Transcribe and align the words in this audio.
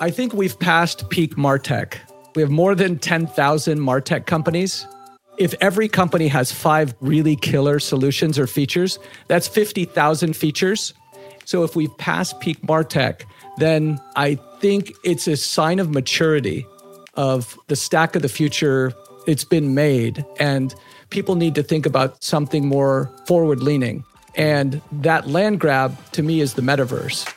I 0.00 0.12
think 0.12 0.32
we've 0.32 0.56
passed 0.60 1.10
peak 1.10 1.34
Martech. 1.34 1.94
We 2.36 2.42
have 2.42 2.52
more 2.52 2.76
than 2.76 3.00
10,000 3.00 3.80
Martech 3.80 4.26
companies. 4.26 4.86
If 5.38 5.54
every 5.60 5.88
company 5.88 6.28
has 6.28 6.52
five 6.52 6.94
really 7.00 7.34
killer 7.34 7.80
solutions 7.80 8.38
or 8.38 8.46
features, 8.46 9.00
that's 9.26 9.48
50,000 9.48 10.36
features. 10.36 10.94
So 11.44 11.64
if 11.64 11.74
we've 11.74 11.96
passed 11.98 12.38
peak 12.38 12.60
Martech, 12.62 13.22
then 13.56 14.00
I 14.14 14.36
think 14.60 14.92
it's 15.02 15.26
a 15.26 15.36
sign 15.36 15.80
of 15.80 15.90
maturity 15.90 16.64
of 17.14 17.58
the 17.66 17.74
stack 17.74 18.14
of 18.14 18.22
the 18.22 18.28
future. 18.28 18.92
It's 19.26 19.44
been 19.44 19.74
made, 19.74 20.24
and 20.38 20.72
people 21.10 21.34
need 21.34 21.56
to 21.56 21.62
think 21.64 21.86
about 21.86 22.22
something 22.22 22.68
more 22.68 23.10
forward 23.26 23.64
leaning. 23.64 24.04
And 24.36 24.80
that 24.92 25.26
land 25.26 25.58
grab 25.58 25.96
to 26.12 26.22
me 26.22 26.40
is 26.40 26.54
the 26.54 26.62
metaverse. 26.62 27.34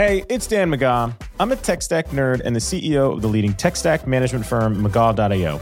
Hey, 0.00 0.24
it's 0.30 0.46
Dan 0.46 0.70
McGaw. 0.70 1.14
I'm 1.38 1.52
a 1.52 1.56
tech 1.56 1.82
stack 1.82 2.06
nerd 2.06 2.40
and 2.42 2.56
the 2.56 2.60
CEO 2.60 3.12
of 3.12 3.20
the 3.20 3.28
leading 3.28 3.52
tech 3.52 3.76
stack 3.76 4.06
management 4.06 4.46
firm, 4.46 4.82
McGaw.io. 4.82 5.60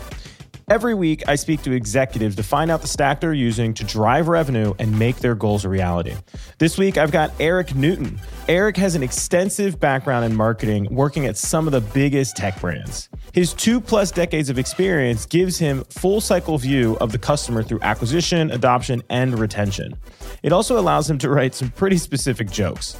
Every 0.70 0.94
week, 0.94 1.22
I 1.26 1.36
speak 1.36 1.62
to 1.62 1.72
executives 1.72 2.36
to 2.36 2.42
find 2.42 2.70
out 2.70 2.82
the 2.82 2.88
stack 2.88 3.20
they're 3.20 3.32
using 3.32 3.72
to 3.72 3.84
drive 3.84 4.28
revenue 4.28 4.74
and 4.78 4.98
make 4.98 5.16
their 5.16 5.34
goals 5.34 5.64
a 5.64 5.68
reality. 5.70 6.14
This 6.58 6.76
week, 6.76 6.98
I've 6.98 7.10
got 7.10 7.32
Erik 7.40 7.74
Newton. 7.74 8.20
Erik 8.48 8.76
has 8.76 8.94
an 8.94 9.02
extensive 9.02 9.80
background 9.80 10.26
in 10.26 10.36
marketing, 10.36 10.86
working 10.90 11.24
at 11.24 11.38
some 11.38 11.66
of 11.66 11.72
the 11.72 11.80
biggest 11.80 12.36
tech 12.36 12.60
brands. 12.60 13.08
His 13.32 13.54
two 13.54 13.80
plus 13.80 14.10
decades 14.10 14.50
of 14.50 14.58
experience 14.58 15.24
gives 15.24 15.58
him 15.58 15.84
full 15.84 16.20
cycle 16.20 16.58
view 16.58 16.98
of 17.00 17.12
the 17.12 17.18
customer 17.18 17.62
through 17.62 17.80
acquisition, 17.80 18.50
adoption, 18.50 19.02
and 19.08 19.38
retention. 19.38 19.96
It 20.42 20.52
also 20.52 20.78
allows 20.78 21.08
him 21.08 21.16
to 21.18 21.30
write 21.30 21.54
some 21.54 21.70
pretty 21.70 21.96
specific 21.96 22.50
jokes. 22.50 22.92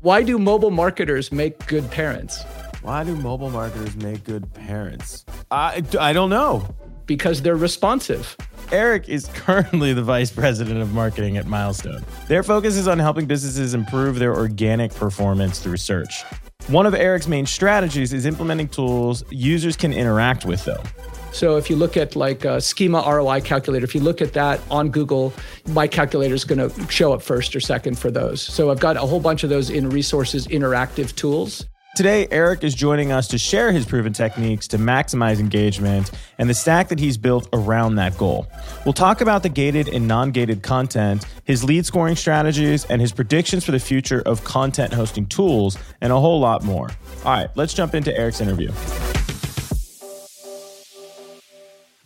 Why 0.00 0.22
do 0.22 0.38
mobile 0.38 0.70
marketers 0.70 1.32
make 1.32 1.66
good 1.66 1.90
parents? 1.90 2.44
Why 2.82 3.02
do 3.02 3.16
mobile 3.16 3.50
marketers 3.50 3.96
make 3.96 4.22
good 4.22 4.54
parents? 4.54 5.24
I, 5.50 5.82
I 5.98 6.12
don't 6.12 6.30
know. 6.30 6.72
Because 7.06 7.42
they're 7.42 7.56
responsive. 7.56 8.36
Erik 8.72 9.08
is 9.08 9.26
currently 9.34 9.92
the 9.92 10.02
vice 10.02 10.30
president 10.30 10.80
of 10.82 10.92
marketing 10.92 11.36
at 11.36 11.46
Milestone. 11.46 12.04
Their 12.26 12.42
focus 12.42 12.76
is 12.76 12.88
on 12.88 12.98
helping 12.98 13.26
businesses 13.26 13.74
improve 13.74 14.18
their 14.18 14.34
organic 14.34 14.92
performance 14.94 15.60
through 15.60 15.76
search. 15.76 16.24
One 16.68 16.84
of 16.84 16.94
Erik's 16.94 17.28
main 17.28 17.46
strategies 17.46 18.12
is 18.12 18.26
implementing 18.26 18.68
tools 18.68 19.22
users 19.30 19.76
can 19.76 19.92
interact 19.92 20.44
with, 20.44 20.64
though. 20.64 20.82
So 21.32 21.56
if 21.58 21.68
you 21.68 21.76
look 21.76 21.96
at 21.96 22.16
like 22.16 22.44
a 22.44 22.60
schema 22.60 23.04
ROI 23.06 23.42
calculator, 23.42 23.84
if 23.84 23.94
you 23.94 24.00
look 24.00 24.22
at 24.22 24.32
that 24.32 24.58
on 24.70 24.88
Google, 24.88 25.34
my 25.68 25.86
calculator 25.86 26.34
is 26.34 26.44
going 26.44 26.70
to 26.70 26.90
show 26.90 27.12
up 27.12 27.22
first 27.22 27.54
or 27.54 27.60
second 27.60 27.98
for 27.98 28.10
those. 28.10 28.40
So 28.40 28.70
I've 28.70 28.80
got 28.80 28.96
a 28.96 29.00
whole 29.00 29.20
bunch 29.20 29.44
of 29.44 29.50
those 29.50 29.68
in 29.68 29.90
resources 29.90 30.46
interactive 30.46 31.14
tools. 31.14 31.66
Today, 31.96 32.28
Erik 32.30 32.62
is 32.62 32.74
joining 32.74 33.10
us 33.10 33.26
to 33.28 33.38
share 33.38 33.72
his 33.72 33.86
proven 33.86 34.12
techniques 34.12 34.68
to 34.68 34.76
maximize 34.76 35.40
engagement 35.40 36.10
and 36.36 36.46
the 36.46 36.52
stack 36.52 36.88
that 36.88 36.98
he's 36.98 37.16
built 37.16 37.48
around 37.54 37.94
that 37.94 38.18
goal. 38.18 38.46
We'll 38.84 38.92
talk 38.92 39.22
about 39.22 39.42
the 39.42 39.48
gated 39.48 39.88
and 39.88 40.06
non 40.06 40.30
gated 40.30 40.62
content, 40.62 41.24
his 41.44 41.64
lead 41.64 41.86
scoring 41.86 42.14
strategies, 42.14 42.84
and 42.84 43.00
his 43.00 43.12
predictions 43.12 43.64
for 43.64 43.72
the 43.72 43.78
future 43.78 44.20
of 44.26 44.44
content 44.44 44.92
hosting 44.92 45.24
tools, 45.24 45.78
and 46.02 46.12
a 46.12 46.20
whole 46.20 46.38
lot 46.38 46.62
more. 46.62 46.90
All 47.24 47.32
right, 47.32 47.48
let's 47.54 47.72
jump 47.72 47.94
into 47.94 48.14
Erik's 48.14 48.42
interview. 48.42 48.70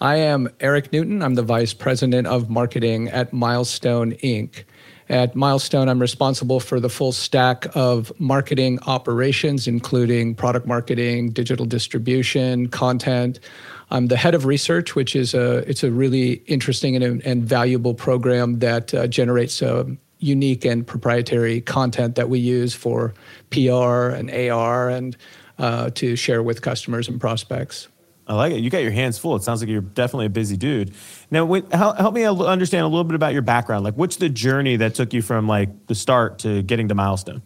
I 0.01 0.15
am 0.19 0.49
Erik 0.61 0.93
Newton. 0.93 1.21
I'm 1.21 1.35
the 1.35 1.43
vice 1.43 1.75
president 1.75 2.29
of 2.29 2.49
marketing 2.49 3.09
at 3.09 3.33
Milestone 3.33 4.13
Inc. 4.13 4.63
At 5.11 5.35
Milestone, 5.35 5.89
I'm 5.89 5.99
responsible 5.99 6.61
for 6.61 6.79
the 6.79 6.89
full 6.89 7.11
stack 7.11 7.67
of 7.75 8.13
marketing 8.21 8.79
operations, 8.87 9.67
including 9.67 10.37
product 10.37 10.69
marketing, 10.69 11.31
digital 11.31 11.67
distribution, 11.67 12.69
content. 12.69 13.41
I'm 13.91 14.07
the 14.07 14.17
head 14.17 14.37
of 14.37 14.45
research, 14.45 14.95
which 14.95 15.17
is 15.17 15.35
a 15.35 15.69
it's 15.69 15.83
a 15.83 15.91
really 15.91 16.35
interesting 16.47 16.95
and, 16.95 17.21
and 17.27 17.43
valuable 17.43 17.93
program 17.93 18.61
that 18.61 18.95
uh, 18.95 19.09
generates 19.09 19.61
a 19.63 19.85
unique 20.21 20.65
and 20.65 20.87
proprietary 20.87 21.61
content 21.61 22.15
that 22.15 22.29
we 22.29 22.39
use 22.39 22.73
for 22.73 23.13
PR 23.51 24.11
and 24.11 24.31
AR 24.31 24.91
and 24.91 25.17
uh, 25.59 25.91
to 25.91 26.15
share 26.15 26.41
with 26.41 26.63
customers 26.63 27.09
and 27.09 27.21
prospects. 27.21 27.89
I 28.31 28.35
like 28.35 28.53
it. 28.53 28.61
You 28.61 28.71
got 28.71 28.85
your 28.85 28.93
hands 28.93 29.19
full. 29.19 29.35
It 29.35 29.43
sounds 29.43 29.61
like 29.61 29.69
you're 29.69 29.81
definitely 29.81 30.27
a 30.27 30.31
busy 30.31 30.57
dude. 30.57 30.95
Now, 31.33 31.45
wait, 31.45 31.71
help, 31.73 31.99
help 31.99 32.15
me 32.15 32.23
understand 32.23 32.85
a 32.85 32.87
little 32.87 33.03
bit 33.03 33.17
about 33.17 33.33
your 33.33 33.43
background. 33.43 33.83
Like, 33.83 33.95
what's 33.95 34.17
the 34.17 34.29
journey 34.29 34.77
that 34.77 34.95
took 34.95 35.13
you 35.13 35.21
from 35.21 35.49
like 35.49 35.89
the 35.89 35.97
start 35.97 36.39
to 36.41 36.63
getting 36.63 36.87
to 36.89 36.95
milestone? 36.95 37.43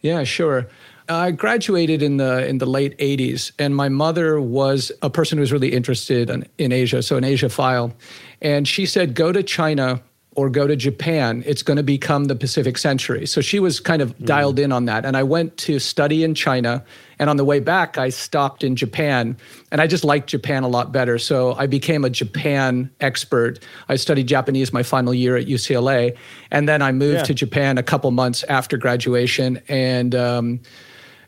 Yeah, 0.00 0.24
sure. 0.24 0.66
I 1.08 1.30
graduated 1.30 2.02
in 2.02 2.16
the 2.16 2.44
in 2.48 2.58
the 2.58 2.66
late 2.66 2.98
'80s, 2.98 3.52
and 3.60 3.76
my 3.76 3.88
mother 3.88 4.40
was 4.40 4.90
a 5.02 5.08
person 5.08 5.38
who 5.38 5.40
was 5.40 5.52
really 5.52 5.72
interested 5.72 6.30
in, 6.30 6.44
in 6.58 6.72
Asia, 6.72 7.00
so 7.00 7.16
an 7.16 7.22
Asiaphile, 7.22 7.94
and 8.42 8.66
she 8.66 8.86
said, 8.86 9.14
"Go 9.14 9.30
to 9.30 9.44
China 9.44 10.02
or 10.38 10.48
go 10.48 10.68
to 10.68 10.76
Japan, 10.76 11.42
it's 11.46 11.64
going 11.64 11.78
to 11.78 11.82
become 11.82 12.26
the 12.26 12.36
Pacific 12.36 12.78
century. 12.78 13.26
So 13.26 13.40
she 13.40 13.58
was 13.58 13.80
kind 13.80 14.00
of 14.00 14.16
mm. 14.16 14.24
dialed 14.24 14.60
in 14.60 14.70
on 14.70 14.84
that. 14.84 15.04
And 15.04 15.16
I 15.16 15.24
went 15.24 15.56
to 15.56 15.80
study 15.80 16.22
in 16.22 16.32
China. 16.32 16.84
And 17.18 17.28
on 17.28 17.36
the 17.38 17.44
way 17.44 17.58
back, 17.58 17.98
I 17.98 18.10
stopped 18.10 18.62
in 18.62 18.76
Japan. 18.76 19.36
And 19.72 19.80
I 19.80 19.88
just 19.88 20.04
liked 20.04 20.30
Japan 20.30 20.62
a 20.62 20.68
lot 20.68 20.92
better. 20.92 21.18
So 21.18 21.54
I 21.54 21.66
became 21.66 22.04
a 22.04 22.10
Japan 22.10 22.88
expert. 23.00 23.58
I 23.88 23.96
studied 23.96 24.28
Japanese 24.28 24.72
my 24.72 24.84
final 24.84 25.12
year 25.12 25.36
at 25.36 25.46
UCLA. 25.48 26.16
And 26.52 26.68
then 26.68 26.82
I 26.82 26.92
moved 26.92 27.16
yeah. 27.16 27.24
to 27.24 27.34
Japan 27.34 27.76
a 27.76 27.82
couple 27.82 28.08
months 28.12 28.44
after 28.44 28.76
graduation. 28.76 29.60
And 29.66 30.14
um, 30.14 30.60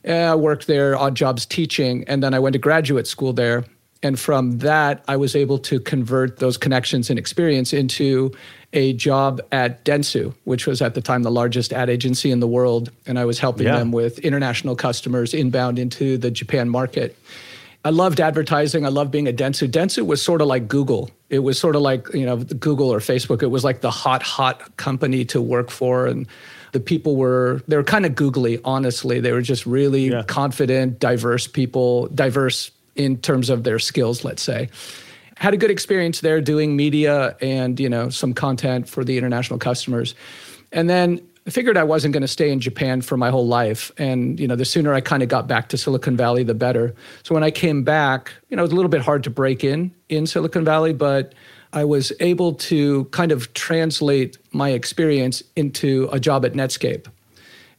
I 0.09 0.37
worked 0.37 0.69
there, 0.69 0.97
odd 0.97 1.17
jobs 1.17 1.47
teaching. 1.47 2.05
And 2.07 2.23
then 2.23 2.33
I 2.33 2.39
went 2.39 2.53
to 2.53 2.61
graduate 2.61 3.09
school 3.09 3.33
there. 3.33 3.65
And 4.03 4.19
from 4.19 4.59
that, 4.59 5.05
I 5.09 5.17
was 5.17 5.37
able 5.37 5.59
to 5.59 5.79
convert 5.79 6.39
those 6.39 6.57
connections 6.57 7.11
and 7.11 7.19
experience 7.19 7.73
into 7.73 8.33
a 8.73 8.93
job 8.95 9.41
at 9.53 9.85
Dentsu, 9.85 10.35
which 10.45 10.67
was 10.67 10.81
at 10.81 10.95
the 10.95 11.03
time 11.03 11.23
the 11.23 11.31
largest 11.31 11.73
ad 11.73 11.91
agency 11.91 12.31
in 12.31 12.41
the 12.41 12.47
world. 12.47 12.91
And 13.07 13.19
I 13.19 13.25
was 13.25 13.39
helping 13.39 13.67
yeah. 13.67 13.79
them 13.79 13.93
with 13.93 14.19
international 14.21 14.77
customers 14.77 15.35
inbound 15.35 15.79
into 15.79 16.17
the 16.17 16.31
Japan 16.31 16.69
market. 16.69 17.17
I 17.85 17.91
loved 17.91 18.21
advertising. 18.21 18.85
I 18.85 18.91
loved 18.91 19.11
being 19.11 19.27
at 19.27 19.37
Dentsu. 19.37 19.69
Dentsu 19.69 20.07
was 20.07 20.23
sort 20.23 20.41
of 20.41 20.47
like 20.47 20.69
Google. 20.69 21.11
It 21.31 21.41
was 21.41 21.59
sort 21.59 21.77
of 21.77 21.83
like, 21.83 22.07
you 22.13 22.27
know, 22.27 22.37
Google 22.37 22.93
or 22.93 23.01
Facebook. 23.01 23.43
It 23.43 23.47
was 23.47 23.65
like 23.65 23.81
the 23.81 23.91
hot, 23.91 24.23
hot 24.23 24.77
company 24.77 25.25
to 25.27 25.41
work 25.41 25.71
for. 25.71 26.07
And 26.07 26.27
the 26.73 26.81
people 26.81 27.17
were, 27.17 27.63
they 27.69 27.77
were 27.77 27.85
kind 27.85 28.05
of 28.05 28.15
googly, 28.15 28.61
honestly. 28.65 29.19
They 29.21 29.33
were 29.33 29.43
just 29.43 29.65
really 29.67 30.11
yeah. 30.11 30.23
confident, 30.25 31.01
diverse 31.01 31.47
people, 31.47 32.07
diverse 32.09 32.71
in 32.97 33.17
terms 33.17 33.51
of 33.51 33.65
their 33.65 33.79
skills, 33.79 34.25
let's 34.25 34.43
say 34.43 34.69
had 35.37 35.55
a 35.55 35.57
good 35.57 35.71
experience 35.71 36.21
there 36.21 36.39
doing 36.39 36.77
media 36.77 37.35
and 37.41 37.81
you 37.81 37.89
know 37.89 38.11
some 38.11 38.35
content 38.35 38.87
for 38.87 39.05
the 39.05 39.17
international 39.17 39.59
customers 39.59 40.15
and 40.71 40.91
then 40.91 41.19
I 41.47 41.51
figured 41.51 41.77
I 41.77 41.85
wasn't 41.85 42.13
going 42.13 42.21
to 42.21 42.29
stay 42.29 42.53
in 42.53 42.61
Japan 42.61 43.01
for 43.01 43.17
my 43.17 43.31
whole 43.31 43.47
life. 43.47 43.91
And, 43.99 44.39
you 44.39 44.47
know, 44.47 44.57
the 44.57 44.65
sooner 44.65 44.93
I 44.93 45.01
kind 45.01 45.23
of 45.23 45.29
got 45.29 45.49
back 45.49 45.69
to 45.71 45.79
Silicon 45.79 46.17
Valley, 46.17 46.45
the 46.45 46.55
better. 46.55 46.95
So 47.23 47.35
when 47.35 47.43
I 47.43 47.51
came 47.51 47.83
back, 47.83 48.33
you 48.51 48.57
know, 48.57 48.63
it 48.63 48.67
was 48.67 48.73
a 48.73 48.77
little 48.77 48.91
bit 48.91 49.01
hard 49.01 49.25
to 49.25 49.31
break 49.31 49.65
in 49.65 49.93
in 50.09 50.27
Silicon 50.27 50.65
Valley, 50.65 50.93
but 50.93 51.35
I 51.73 51.85
was 51.85 52.13
able 52.21 52.55
to 52.55 53.05
kind 53.07 53.33
of 53.33 53.53
translate 53.55 54.37
my 54.53 54.71
experience 54.71 55.43
into 55.57 56.09
a 56.13 56.21
job 56.21 56.45
at 56.45 56.53
Netscape. 56.53 57.07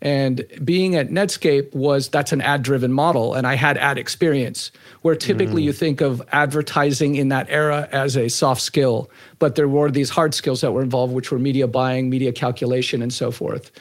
And 0.01 0.45
being 0.63 0.95
at 0.95 1.09
Netscape 1.09 1.75
was 1.75 2.09
that's 2.09 2.31
an 2.31 2.41
ad 2.41 2.63
driven 2.63 2.91
model, 2.91 3.35
and 3.35 3.45
I 3.45 3.55
had 3.55 3.77
ad 3.77 3.99
experience 3.99 4.71
where 5.03 5.15
typically 5.15 5.61
mm. 5.61 5.65
you 5.65 5.73
think 5.73 6.01
of 6.01 6.21
advertising 6.31 7.15
in 7.15 7.29
that 7.29 7.47
era 7.49 7.87
as 7.91 8.17
a 8.17 8.27
soft 8.27 8.61
skill, 8.61 9.11
but 9.37 9.55
there 9.55 9.67
were 9.67 9.91
these 9.91 10.09
hard 10.09 10.33
skills 10.33 10.61
that 10.61 10.71
were 10.71 10.81
involved, 10.81 11.13
which 11.13 11.31
were 11.31 11.37
media 11.37 11.67
buying, 11.67 12.09
media 12.09 12.31
calculation, 12.31 13.01
and 13.01 13.13
so 13.13 13.29
forth. 13.29 13.71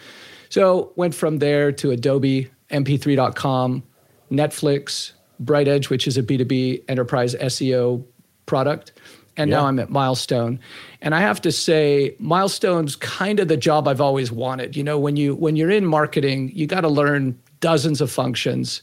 So 0.50 0.92
went 0.96 1.14
from 1.14 1.38
there 1.38 1.72
to 1.72 1.90
Adobe, 1.90 2.50
MP3.com, 2.70 3.82
Netflix, 4.30 5.12
BrightEdge, 5.42 5.88
which 5.88 6.06
is 6.06 6.18
a 6.18 6.22
B2B 6.22 6.84
enterprise 6.88 7.34
SEO 7.34 8.04
product 8.44 8.92
and 9.36 9.50
yeah. 9.50 9.56
now 9.56 9.66
I'm 9.66 9.78
at 9.78 9.90
Milestone. 9.90 10.60
And 11.00 11.14
I 11.14 11.20
have 11.20 11.40
to 11.42 11.52
say, 11.52 12.14
Milestone's 12.18 12.96
kind 12.96 13.40
of 13.40 13.48
the 13.48 13.56
job 13.56 13.88
I've 13.88 14.00
always 14.00 14.30
wanted. 14.30 14.76
You 14.76 14.84
know, 14.84 14.98
when 14.98 15.16
you 15.16 15.34
when 15.34 15.56
you're 15.56 15.70
in 15.70 15.86
marketing, 15.86 16.50
you 16.54 16.66
got 16.66 16.82
to 16.82 16.88
learn 16.88 17.38
dozens 17.60 18.00
of 18.00 18.10
functions. 18.10 18.82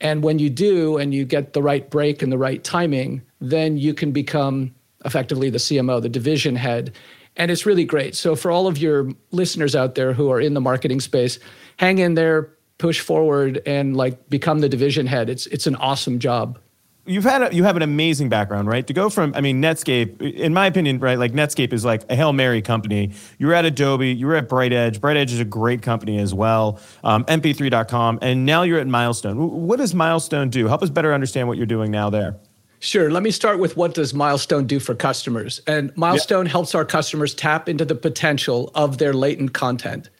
And 0.00 0.22
when 0.22 0.38
you 0.38 0.50
do 0.50 0.98
and 0.98 1.14
you 1.14 1.24
get 1.24 1.52
the 1.52 1.62
right 1.62 1.88
break 1.88 2.22
and 2.22 2.30
the 2.30 2.38
right 2.38 2.62
timing, 2.62 3.22
then 3.40 3.78
you 3.78 3.94
can 3.94 4.12
become 4.12 4.74
effectively 5.04 5.50
the 5.50 5.58
CMO, 5.58 6.02
the 6.02 6.08
division 6.08 6.56
head. 6.56 6.92
And 7.36 7.50
it's 7.50 7.66
really 7.66 7.84
great. 7.84 8.14
So 8.14 8.34
for 8.34 8.50
all 8.50 8.66
of 8.66 8.78
your 8.78 9.10
listeners 9.30 9.76
out 9.76 9.94
there 9.94 10.12
who 10.12 10.30
are 10.30 10.40
in 10.40 10.54
the 10.54 10.60
marketing 10.60 11.00
space, 11.00 11.38
hang 11.76 11.98
in 11.98 12.14
there, 12.14 12.50
push 12.78 13.00
forward 13.00 13.62
and 13.66 13.96
like 13.96 14.28
become 14.28 14.60
the 14.60 14.68
division 14.68 15.06
head. 15.06 15.30
It's 15.30 15.46
it's 15.46 15.66
an 15.66 15.76
awesome 15.76 16.18
job. 16.18 16.58
You've 17.06 17.24
had 17.24 17.42
a, 17.42 17.54
you 17.54 17.64
have 17.64 17.76
an 17.76 17.82
amazing 17.82 18.28
background, 18.28 18.68
right? 18.68 18.86
To 18.86 18.92
go 18.92 19.08
from, 19.08 19.32
I 19.34 19.40
mean, 19.40 19.62
Netscape, 19.62 20.20
in 20.20 20.52
my 20.52 20.66
opinion, 20.66 20.98
right? 20.98 21.18
Like 21.18 21.32
Netscape 21.32 21.72
is 21.72 21.84
like 21.84 22.04
a 22.10 22.16
hail 22.16 22.32
mary 22.32 22.62
company. 22.62 23.12
You 23.38 23.46
were 23.46 23.54
at 23.54 23.64
Adobe, 23.64 24.12
you 24.12 24.26
were 24.26 24.36
at 24.36 24.48
BrightEdge. 24.48 24.98
BrightEdge 24.98 25.32
is 25.32 25.40
a 25.40 25.44
great 25.44 25.82
company 25.82 26.18
as 26.18 26.34
well. 26.34 26.80
Um, 27.04 27.24
MP3.com, 27.24 28.18
and 28.22 28.44
now 28.44 28.62
you're 28.62 28.80
at 28.80 28.86
Milestone. 28.86 29.66
What 29.66 29.78
does 29.78 29.94
Milestone 29.94 30.50
do? 30.50 30.66
Help 30.66 30.82
us 30.82 30.90
better 30.90 31.14
understand 31.14 31.48
what 31.48 31.56
you're 31.56 31.66
doing 31.66 31.90
now 31.90 32.10
there. 32.10 32.36
Sure. 32.78 33.10
Let 33.10 33.22
me 33.22 33.30
start 33.30 33.58
with 33.58 33.76
what 33.76 33.94
does 33.94 34.12
Milestone 34.12 34.66
do 34.66 34.78
for 34.78 34.94
customers? 34.94 35.60
And 35.66 35.96
Milestone 35.96 36.46
helps 36.46 36.74
our 36.74 36.84
customers 36.84 37.34
tap 37.34 37.68
into 37.68 37.84
the 37.84 37.94
potential 37.94 38.70
of 38.74 38.98
their 38.98 39.14
latent 39.14 39.54
content. 39.54 40.10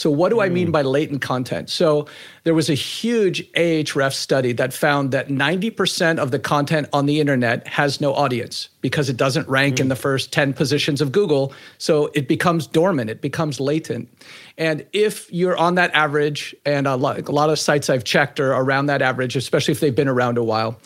So, 0.00 0.10
what 0.10 0.30
do 0.30 0.36
mm. 0.36 0.44
I 0.44 0.48
mean 0.48 0.68
mm. 0.68 0.72
by 0.72 0.80
latent 0.80 1.20
content? 1.20 1.68
So, 1.68 2.06
there 2.44 2.54
was 2.54 2.70
a 2.70 2.74
huge 2.74 3.46
Ahrefs 3.52 4.14
study 4.14 4.54
that 4.54 4.72
found 4.72 5.10
that 5.10 5.28
90% 5.28 6.16
of 6.16 6.30
the 6.30 6.38
content 6.38 6.88
on 6.94 7.04
the 7.04 7.20
internet 7.20 7.68
has 7.68 8.00
no 8.00 8.14
audience 8.14 8.70
because 8.80 9.10
it 9.10 9.18
doesn't 9.18 9.46
rank 9.46 9.76
mm. 9.76 9.80
in 9.80 9.88
the 9.88 9.96
first 9.96 10.32
10 10.32 10.54
positions 10.54 11.02
of 11.02 11.12
Google. 11.12 11.52
So, 11.76 12.10
it 12.14 12.28
becomes 12.28 12.66
dormant, 12.66 13.10
it 13.10 13.20
becomes 13.20 13.60
latent. 13.60 14.08
And 14.56 14.86
if 14.94 15.30
you're 15.30 15.58
on 15.58 15.74
that 15.74 15.92
average, 15.92 16.56
and 16.64 16.86
a 16.86 16.96
lot, 16.96 17.18
a 17.28 17.30
lot 17.30 17.50
of 17.50 17.58
sites 17.58 17.90
I've 17.90 18.04
checked 18.04 18.40
are 18.40 18.52
around 18.52 18.86
that 18.86 19.02
average, 19.02 19.36
especially 19.36 19.72
if 19.72 19.80
they've 19.80 19.94
been 19.94 20.08
around 20.08 20.38
a 20.38 20.42
while, 20.42 20.80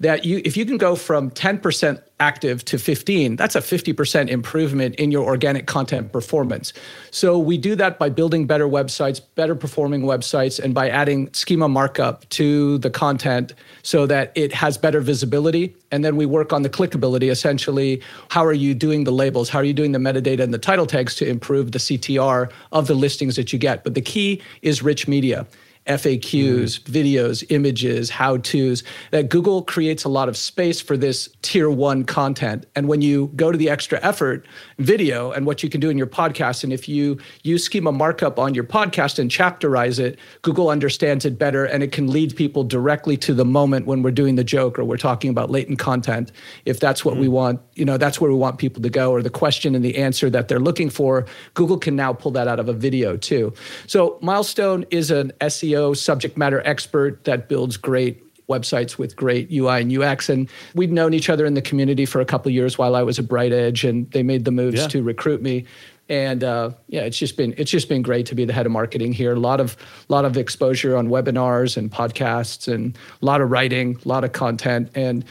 that 0.00 0.24
you 0.24 0.42
if 0.44 0.56
you 0.56 0.66
can 0.66 0.76
go 0.76 0.94
from 0.94 1.30
10% 1.30 2.02
active 2.18 2.64
to 2.64 2.78
15 2.78 3.36
that's 3.36 3.54
a 3.54 3.60
50% 3.60 4.28
improvement 4.28 4.94
in 4.94 5.10
your 5.10 5.24
organic 5.24 5.66
content 5.66 6.12
performance. 6.12 6.72
So 7.10 7.38
we 7.38 7.58
do 7.58 7.74
that 7.76 7.98
by 7.98 8.08
building 8.08 8.46
better 8.46 8.66
websites 8.66 9.20
better 9.34 9.54
performing 9.54 10.02
websites 10.02 10.58
and 10.62 10.74
by 10.74 10.88
adding 10.88 11.32
schema 11.32 11.68
markup 11.68 12.28
to 12.30 12.78
the 12.78 12.90
content 12.90 13.52
so 13.82 14.06
that 14.06 14.32
it 14.34 14.52
has 14.52 14.78
better 14.78 15.00
visibility. 15.00 15.76
And 15.90 16.04
then 16.04 16.16
we 16.16 16.26
work 16.26 16.52
on 16.52 16.62
the 16.62 16.70
clickability 16.70 17.30
essentially 17.30 18.02
how 18.30 18.44
are 18.44 18.52
you 18.52 18.74
doing 18.74 19.04
the 19.04 19.12
labels? 19.12 19.48
How 19.48 19.60
are 19.60 19.64
you 19.64 19.74
doing 19.74 19.92
the 19.92 19.98
metadata 19.98 20.40
and 20.40 20.54
the 20.54 20.58
title 20.58 20.86
tags 20.86 21.14
to 21.16 21.28
improve 21.28 21.72
the 21.72 21.78
ctr 21.78 22.50
of 22.72 22.86
the 22.86 22.94
listings 22.94 23.36
that 23.36 23.52
you 23.52 23.58
get? 23.58 23.84
But 23.84 23.94
the 23.94 24.02
key 24.02 24.42
is 24.62 24.82
rich 24.82 25.06
media 25.06 25.46
FAQs, 25.86 26.20
mm-hmm. 26.20 26.92
videos, 26.92 27.44
images, 27.50 28.10
how 28.10 28.38
to's, 28.38 28.82
that 29.12 29.28
Google 29.28 29.62
creates 29.62 30.04
a 30.04 30.08
lot 30.08 30.28
of 30.28 30.36
space 30.36 30.80
for 30.80 30.96
this 30.96 31.28
tier 31.42 31.70
one 31.70 32.04
content. 32.04 32.66
And 32.74 32.88
when 32.88 33.02
you 33.02 33.30
go 33.36 33.52
to 33.52 33.58
the 33.58 33.70
extra 33.70 34.00
effort, 34.02 34.46
video, 34.78 35.30
and 35.30 35.46
what 35.46 35.62
you 35.62 35.68
can 35.68 35.80
do 35.80 35.90
in 35.90 35.96
your 35.96 36.06
podcast, 36.06 36.64
and 36.64 36.72
if 36.72 36.88
you 36.88 37.18
use 37.42 37.64
schema 37.64 37.92
markup 37.92 38.38
on 38.38 38.54
your 38.54 38.64
podcast 38.64 39.18
and 39.18 39.30
chapterize 39.30 39.98
it, 39.98 40.18
Google 40.42 40.70
understands 40.70 41.24
it 41.24 41.38
better 41.38 41.64
and 41.64 41.82
it 41.82 41.92
can 41.92 42.08
lead 42.08 42.34
people 42.34 42.64
directly 42.64 43.16
to 43.18 43.32
the 43.32 43.44
moment 43.44 43.86
when 43.86 44.02
we're 44.02 44.10
doing 44.10 44.34
the 44.34 44.44
joke 44.44 44.78
or 44.78 44.84
we're 44.84 44.96
talking 44.96 45.30
about 45.30 45.50
latent 45.50 45.78
content. 45.78 46.32
If 46.64 46.80
that's 46.80 47.04
what 47.04 47.12
mm-hmm. 47.12 47.20
we 47.22 47.28
want, 47.28 47.60
you 47.74 47.84
know, 47.84 47.96
that's 47.96 48.20
where 48.20 48.30
we 48.30 48.36
want 48.36 48.58
people 48.58 48.82
to 48.82 48.90
go, 48.90 49.12
or 49.12 49.22
the 49.22 49.30
question 49.30 49.74
and 49.74 49.84
the 49.84 49.96
answer 49.96 50.28
that 50.30 50.48
they're 50.48 50.58
looking 50.58 50.90
for, 50.90 51.26
Google 51.54 51.78
can 51.78 51.94
now 51.94 52.12
pull 52.12 52.32
that 52.32 52.48
out 52.48 52.58
of 52.58 52.68
a 52.68 52.72
video 52.72 53.16
too. 53.16 53.52
So 53.86 54.18
Milestone 54.20 54.84
is 54.90 55.10
an 55.10 55.32
SEO 55.40 55.75
SEO 55.76 55.96
subject 55.96 56.36
matter 56.36 56.62
expert 56.64 57.24
that 57.24 57.48
builds 57.48 57.76
great 57.76 58.22
websites 58.48 58.96
with 58.96 59.16
great 59.16 59.50
UI 59.50 59.82
and 59.82 59.96
UX. 59.96 60.28
And 60.28 60.48
we'd 60.74 60.92
known 60.92 61.14
each 61.14 61.28
other 61.28 61.46
in 61.46 61.54
the 61.54 61.62
community 61.62 62.06
for 62.06 62.20
a 62.20 62.24
couple 62.24 62.50
years 62.52 62.78
while 62.78 62.94
I 62.94 63.02
was 63.02 63.18
at 63.18 63.26
BrightEdge, 63.26 63.88
and 63.88 64.10
they 64.12 64.22
made 64.22 64.44
the 64.44 64.52
moves 64.52 64.82
yeah. 64.82 64.88
to 64.88 65.02
recruit 65.02 65.42
me. 65.42 65.64
And 66.08 66.44
uh, 66.44 66.70
yeah, 66.86 67.00
it's 67.00 67.18
just 67.18 67.36
been 67.36 67.52
it's 67.58 67.70
just 67.70 67.88
been 67.88 68.02
great 68.02 68.26
to 68.26 68.36
be 68.36 68.44
the 68.44 68.52
head 68.52 68.64
of 68.64 68.70
marketing 68.70 69.12
here. 69.12 69.32
A 69.32 69.40
lot 69.40 69.60
of 69.60 69.76
lot 70.08 70.24
of 70.24 70.36
exposure 70.36 70.96
on 70.96 71.08
webinars 71.08 71.76
and 71.76 71.90
podcasts, 71.90 72.72
and 72.72 72.96
a 73.20 73.24
lot 73.24 73.40
of 73.40 73.50
writing, 73.50 73.98
a 74.04 74.08
lot 74.08 74.22
of 74.22 74.30
content, 74.30 74.88
and 74.94 75.24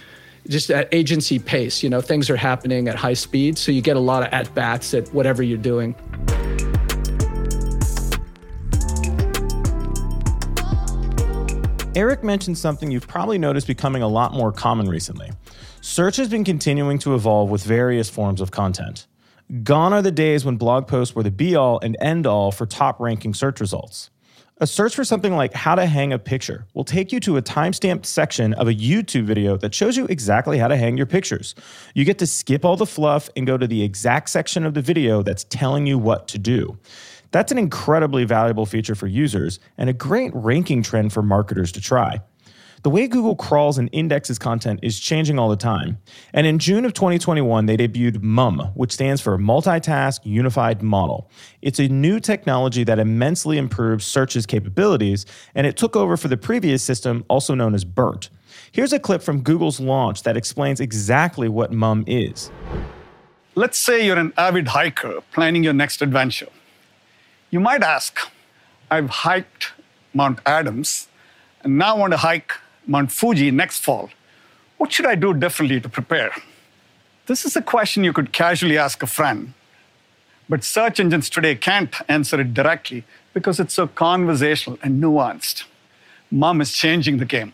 just 0.49 0.69
at 0.69 0.93
agency 0.93 1.39
pace. 1.39 1.81
You 1.81 1.89
know, 1.89 2.01
things 2.01 2.29
are 2.29 2.35
happening 2.35 2.89
at 2.89 2.95
high 2.95 3.13
speed, 3.13 3.57
so 3.57 3.71
you 3.71 3.81
get 3.81 3.95
a 3.95 4.01
lot 4.01 4.23
of 4.23 4.33
at 4.33 4.53
bats 4.53 4.93
at 4.93 5.07
whatever 5.13 5.41
you're 5.41 5.57
doing. 5.57 5.95
Erik 11.95 12.25
mentioned 12.25 12.57
something 12.57 12.91
you've 12.91 13.07
probably 13.07 13.37
noticed 13.37 13.67
becoming 13.67 14.01
a 14.01 14.07
lot 14.07 14.33
more 14.33 14.51
common 14.51 14.89
recently. 14.89 15.31
Search 15.79 16.17
has 16.17 16.27
been 16.27 16.43
continuing 16.43 16.99
to 16.99 17.15
evolve 17.15 17.49
with 17.49 17.63
various 17.63 18.09
forms 18.09 18.41
of 18.41 18.51
content. 18.51 19.07
Gone 19.63 19.93
are 19.93 20.01
the 20.01 20.11
days 20.11 20.43
when 20.43 20.57
blog 20.57 20.87
posts 20.87 21.15
were 21.15 21.23
the 21.23 21.31
be 21.31 21.55
all 21.55 21.79
and 21.79 21.95
end 22.01 22.27
all 22.27 22.51
for 22.51 22.65
top 22.65 22.99
ranking 22.99 23.33
search 23.33 23.61
results. 23.61 24.09
A 24.59 24.67
search 24.67 24.95
for 24.95 25.05
something 25.05 25.35
like 25.35 25.53
how 25.53 25.75
to 25.75 25.85
hang 25.85 26.11
a 26.11 26.19
picture 26.19 26.65
will 26.73 26.83
take 26.83 27.13
you 27.13 27.19
to 27.21 27.37
a 27.37 27.41
timestamped 27.41 28.05
section 28.05 28.53
of 28.53 28.67
a 28.67 28.73
YouTube 28.73 29.25
video 29.25 29.55
that 29.57 29.73
shows 29.73 29.95
you 29.95 30.05
exactly 30.07 30.57
how 30.57 30.67
to 30.67 30.77
hang 30.77 30.97
your 30.97 31.05
pictures. 31.05 31.55
You 31.93 32.03
get 32.03 32.19
to 32.19 32.27
skip 32.27 32.65
all 32.65 32.75
the 32.75 32.85
fluff 32.85 33.29
and 33.37 33.47
go 33.47 33.57
to 33.57 33.67
the 33.67 33.83
exact 33.83 34.29
section 34.29 34.65
of 34.65 34.73
the 34.73 34.81
video 34.81 35.23
that's 35.23 35.45
telling 35.45 35.87
you 35.87 35.97
what 35.97 36.27
to 36.29 36.37
do. 36.37 36.77
That's 37.35 37.51
an 37.51 37.57
incredibly 37.57 38.23
valuable 38.23 38.65
feature 38.65 38.95
for 38.95 39.07
users 39.07 39.59
and 39.77 39.89
a 39.89 39.93
great 39.93 40.31
ranking 40.33 40.81
trend 40.81 41.11
for 41.11 41.21
marketers 41.21 41.69
to 41.73 41.81
try. 41.81 42.21
The 42.83 42.89
way 42.89 43.09
Google 43.09 43.35
crawls 43.35 43.77
and 43.77 43.89
indexes 43.91 44.39
content 44.39 44.79
is 44.81 45.01
changing 45.01 45.37
all 45.37 45.49
the 45.49 45.57
time. 45.57 45.97
And 46.31 46.47
in 46.47 46.59
June 46.59 46.85
of 46.85 46.93
2021, 46.93 47.65
they 47.65 47.75
debuted 47.75 48.21
MUM, 48.21 48.59
which 48.75 48.93
stands 48.93 49.19
for 49.19 49.37
Multitask 49.37 50.21
Unified 50.23 50.81
Model. 50.81 51.29
It's 51.61 51.77
a 51.77 51.89
new 51.89 52.21
technology 52.21 52.85
that 52.85 52.99
immensely 52.99 53.57
improves 53.57 54.05
search's 54.05 54.45
capabilities, 54.45 55.25
and 55.55 55.67
it 55.67 55.75
took 55.75 55.97
over 55.97 56.15
for 56.15 56.29
the 56.29 56.37
previous 56.37 56.83
system, 56.83 57.25
also 57.27 57.53
known 57.53 57.75
as 57.75 57.83
BERT. 57.83 58.29
Here's 58.71 58.93
a 58.93 58.99
clip 58.99 59.21
from 59.21 59.41
Google's 59.41 59.81
launch 59.81 60.23
that 60.23 60.37
explains 60.37 60.79
exactly 60.79 61.49
what 61.49 61.73
MUM 61.73 62.05
is. 62.07 62.49
Let's 63.55 63.77
say 63.77 64.05
you're 64.05 64.17
an 64.17 64.31
avid 64.37 64.69
hiker 64.69 65.19
planning 65.33 65.65
your 65.65 65.73
next 65.73 66.01
adventure. 66.01 66.47
You 67.55 67.61
might 67.61 67.83
ask, 67.83 68.19
I've 68.91 69.09
hiked 69.09 69.71
Mount 70.13 70.39
Adams 70.45 71.07
and 71.61 71.77
now 71.77 71.97
want 71.97 72.11
to 72.11 72.17
hike 72.17 72.51
Mount 72.85 73.13
Fuji 73.13 73.49
next 73.49 73.79
fall. 73.79 74.09
What 74.77 74.91
should 74.91 75.05
I 75.05 75.15
do 75.15 75.33
differently 75.33 75.79
to 75.79 75.87
prepare? 75.87 76.31
This 77.27 77.45
is 77.45 77.55
a 77.55 77.61
question 77.61 78.03
you 78.03 78.11
could 78.11 78.33
casually 78.33 78.77
ask 78.77 79.01
a 79.01 79.07
friend, 79.07 79.53
but 80.49 80.65
search 80.65 80.99
engines 80.99 81.29
today 81.29 81.55
can't 81.55 81.95
answer 82.09 82.41
it 82.41 82.53
directly 82.53 83.05
because 83.33 83.57
it's 83.61 83.75
so 83.75 83.87
conversational 83.87 84.77
and 84.83 85.01
nuanced. 85.01 85.63
MUM 86.29 86.59
is 86.59 86.73
changing 86.73 87.19
the 87.19 87.31
game. 87.35 87.53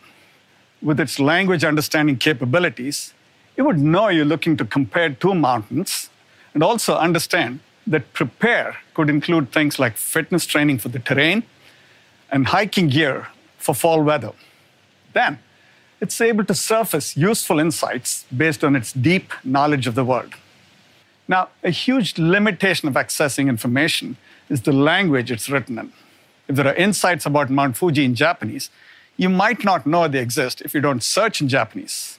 With 0.82 0.98
its 0.98 1.20
language 1.20 1.62
understanding 1.62 2.16
capabilities, 2.16 3.14
it 3.56 3.62
would 3.62 3.78
know 3.78 4.08
you're 4.08 4.24
looking 4.24 4.56
to 4.56 4.64
compare 4.64 5.10
two 5.10 5.36
mountains 5.36 6.10
and 6.54 6.64
also 6.64 6.96
understand 6.96 7.60
that 7.86 8.12
prepare 8.12 8.76
could 8.94 9.10
include 9.10 9.52
things 9.52 9.78
like 9.78 9.96
fitness 9.96 10.46
training 10.46 10.78
for 10.78 10.88
the 10.88 10.98
terrain 10.98 11.42
and 12.30 12.46
hiking 12.48 12.88
gear 12.88 13.28
for 13.58 13.74
fall 13.74 14.02
weather. 14.02 14.32
Then, 15.12 15.38
it's 16.00 16.20
able 16.20 16.44
to 16.44 16.54
surface 16.54 17.16
useful 17.16 17.60
insights 17.60 18.24
based 18.36 18.64
on 18.64 18.74
its 18.74 18.92
deep 18.92 19.32
knowledge 19.44 19.86
of 19.86 19.94
the 19.94 20.04
world. 20.04 20.34
Now, 21.28 21.48
a 21.62 21.70
huge 21.70 22.18
limitation 22.18 22.88
of 22.88 22.94
accessing 22.94 23.48
information 23.48 24.16
is 24.48 24.62
the 24.62 24.72
language 24.72 25.30
it's 25.30 25.48
written 25.48 25.78
in. 25.78 25.92
If 26.48 26.56
there 26.56 26.66
are 26.66 26.74
insights 26.74 27.24
about 27.24 27.50
Mount 27.50 27.76
Fuji 27.76 28.04
in 28.04 28.14
Japanese, 28.14 28.68
you 29.16 29.28
might 29.28 29.64
not 29.64 29.86
know 29.86 30.08
they 30.08 30.18
exist 30.18 30.60
if 30.62 30.74
you 30.74 30.80
don't 30.80 31.02
search 31.02 31.40
in 31.40 31.48
Japanese. 31.48 32.18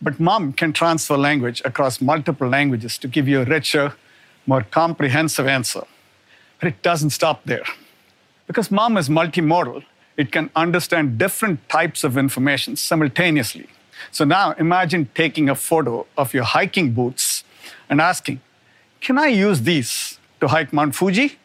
But 0.00 0.18
MUM 0.18 0.54
can 0.54 0.72
transfer 0.72 1.16
language 1.16 1.60
across 1.64 2.00
multiple 2.00 2.48
languages 2.48 2.98
to 2.98 3.08
give 3.08 3.28
you 3.28 3.42
a 3.42 3.44
richer, 3.44 3.94
more 4.46 4.62
comprehensive 4.62 5.46
answer. 5.46 5.84
But 6.60 6.68
it 6.68 6.82
doesn't 6.82 7.10
stop 7.10 7.44
there. 7.44 7.64
Because 8.46 8.70
MUM 8.70 8.96
is 8.96 9.08
multimodal, 9.08 9.84
it 10.16 10.30
can 10.30 10.50
understand 10.54 11.18
different 11.18 11.68
types 11.68 12.04
of 12.04 12.18
information 12.18 12.76
simultaneously. 12.76 13.68
So 14.10 14.24
now 14.24 14.52
imagine 14.52 15.08
taking 15.14 15.48
a 15.48 15.54
photo 15.54 16.06
of 16.16 16.34
your 16.34 16.44
hiking 16.44 16.92
boots 16.92 17.44
and 17.88 18.00
asking, 18.00 18.40
Can 19.00 19.18
I 19.18 19.28
use 19.28 19.62
these 19.62 20.18
to 20.40 20.48
hike 20.48 20.72
Mount 20.72 20.94
Fuji? 20.94 21.38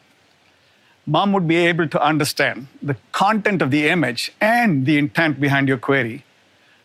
MUM 1.06 1.32
would 1.32 1.48
be 1.48 1.56
able 1.56 1.88
to 1.88 2.02
understand 2.02 2.66
the 2.82 2.96
content 3.12 3.62
of 3.62 3.70
the 3.70 3.88
image 3.88 4.32
and 4.40 4.84
the 4.84 4.98
intent 4.98 5.40
behind 5.40 5.66
your 5.66 5.78
query, 5.78 6.24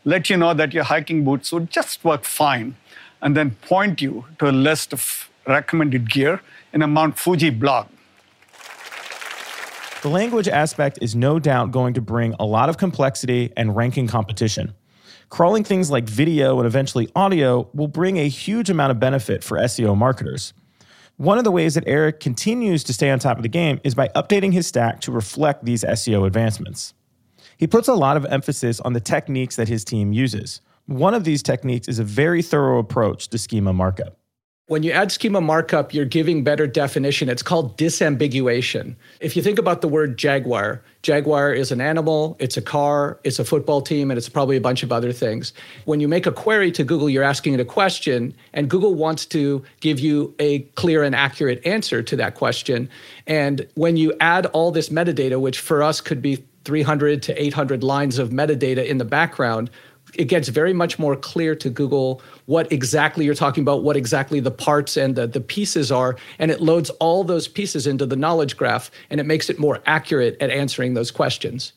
let 0.06 0.30
you 0.30 0.38
know 0.38 0.54
that 0.54 0.74
your 0.74 0.86
hiking 0.86 1.26
boots 1.26 1.52
would 1.52 1.70
just 1.70 2.04
work 2.06 2.24
fine, 2.24 2.76
and 3.22 3.36
then 3.36 3.52
point 3.62 4.02
you 4.02 4.26
to 4.40 4.50
a 4.50 4.52
list 4.52 4.94
of 4.94 5.30
recommended 5.48 6.10
gear 6.10 6.42
in 6.74 6.82
a 6.82 6.88
Mount 6.88 7.18
Fuji 7.18 7.50
blog. 7.50 7.88
The 10.02 10.10
language 10.10 10.48
aspect 10.48 11.00
is 11.02 11.16
no 11.16 11.40
doubt 11.40 11.72
going 11.72 11.94
to 11.94 12.02
bring 12.02 12.36
a 12.40 12.46
lot 12.46 12.68
of 12.68 12.78
complexity 12.78 13.54
and 13.56 13.76
ranking 13.76 14.08
competition. 14.08 14.74
Crawling 15.30 15.64
things 15.64 15.90
like 15.90 16.04
video 16.04 16.60
and 16.60 16.68
eventually 16.68 17.10
audio 17.16 17.70
will 17.74 17.88
bring 17.88 18.18
a 18.18 18.28
huge 18.28 18.70
amount 18.70 18.92
of 18.92 19.00
benefit 19.00 19.44
for 19.44 19.58
SEO 19.58 19.98
marketers. 19.98 20.54
One 21.18 21.38
of 21.38 21.44
the 21.44 21.52
ways 21.52 21.76
that 21.76 21.88
Erik 21.88 22.20
continues 22.20 22.84
to 22.84 22.94
stay 22.94 23.10
on 23.12 23.20
top 23.20 23.38
of 23.38 23.44
the 23.44 23.50
game 23.50 23.80
is 23.84 23.96
by 23.96 24.10
updating 24.10 24.52
his 24.52 24.68
stack 24.68 25.00
to 25.02 25.12
reflect 25.12 25.64
these 25.64 25.84
SEO 25.84 26.28
advancements. 26.28 26.94
He 27.58 27.68
puts 27.68 27.88
a 27.88 27.94
lot 27.94 28.18
of 28.18 28.26
emphasis 28.26 28.80
on 28.82 28.94
the 28.94 29.00
techniques 29.00 29.56
that 29.56 29.68
his 29.68 29.86
team 29.86 30.12
uses 30.12 30.60
One 30.86 31.14
of 31.14 31.24
these 31.24 31.42
techniques 31.42 31.88
is 31.88 31.98
a 31.98 32.04
very 32.04 32.42
thorough 32.42 32.78
approach 32.78 33.30
to 33.30 33.38
schema 33.38 33.72
markup. 33.72 34.18
When 34.68 34.82
you 34.82 34.92
add 34.92 35.12
schema 35.12 35.42
markup, 35.42 35.94
you're 35.94 36.06
giving 36.06 36.42
better 36.42 36.68
definition. 36.68 37.28
It's 37.28 37.44
called 37.44 37.78
disambiguation. 37.78 38.96
If 39.20 39.36
you 39.36 39.44
think 39.44 39.60
about 39.60 39.82
the 39.82 39.90
word 39.90 40.18
jaguar, 40.18 40.82
jaguar 41.02 41.52
is 41.52 41.74
an 41.74 41.82
animal, 41.82 42.38
it's 42.40 42.56
a 42.56 42.62
car, 42.62 43.20
it's 43.26 43.40
a 43.40 43.44
football 43.44 43.82
team, 43.82 44.10
and 44.10 44.18
it's 44.18 44.30
probably 44.30 44.56
a 44.56 44.62
bunch 44.62 44.82
of 44.82 44.94
other 44.94 45.12
things. 45.12 45.52
When 45.84 46.00
you 46.00 46.08
make 46.08 46.26
a 46.26 46.32
query 46.32 46.72
to 46.72 46.86
Google, 46.86 47.10
you're 47.10 47.26
asking 47.26 47.56
it 47.56 47.60
a 47.60 47.66
question, 47.66 48.34
and 48.54 48.70
Google 48.70 48.96
wants 48.96 49.26
to 49.28 49.62
give 49.82 50.00
you 50.00 50.34
a 50.40 50.60
clear 50.76 51.04
and 51.04 51.14
accurate 51.14 51.62
answer 51.68 52.02
to 52.02 52.16
that 52.16 52.36
question. 52.36 52.88
And 53.28 53.68
when 53.76 53.98
you 53.98 54.14
add 54.22 54.46
all 54.46 54.72
this 54.72 54.88
metadata, 54.88 55.42
which 55.42 55.60
for 55.60 55.84
us 55.84 56.00
could 56.00 56.22
be 56.22 56.42
300 56.64 57.22
to 57.24 57.44
800 57.44 57.84
lines 57.84 58.18
of 58.18 58.30
metadata 58.30 58.88
in 58.88 58.98
the 58.98 59.04
background, 59.04 59.70
it 60.16 60.26
gets 60.26 60.48
very 60.48 60.74
much 60.74 61.00
more 61.00 61.16
clear 61.16 61.56
to 61.56 61.70
Google 61.70 62.22
what 62.46 62.72
exactly 62.72 63.26
you're 63.26 63.36
talking 63.36 63.62
about, 63.62 63.84
what 63.84 63.96
exactly 63.96 64.40
the 64.40 64.52
parts 64.52 64.98
and 64.98 65.16
the, 65.16 65.28
the 65.28 65.42
pieces 65.42 65.92
are, 65.92 66.16
and 66.40 66.52
it 66.52 66.62
loads 66.62 66.90
all 66.92 67.24
those 67.24 67.48
pieces 67.48 67.88
into 67.88 68.06
the 68.06 68.16
knowledge 68.16 68.58
graph 68.58 68.92
and 69.10 69.20
it 69.20 69.26
makes 69.26 69.50
it 69.50 69.60
more 69.60 69.82
accurate 69.86 70.38
at 70.42 70.50
answering 70.50 70.94
those 70.94 71.12
questions. 71.12 71.74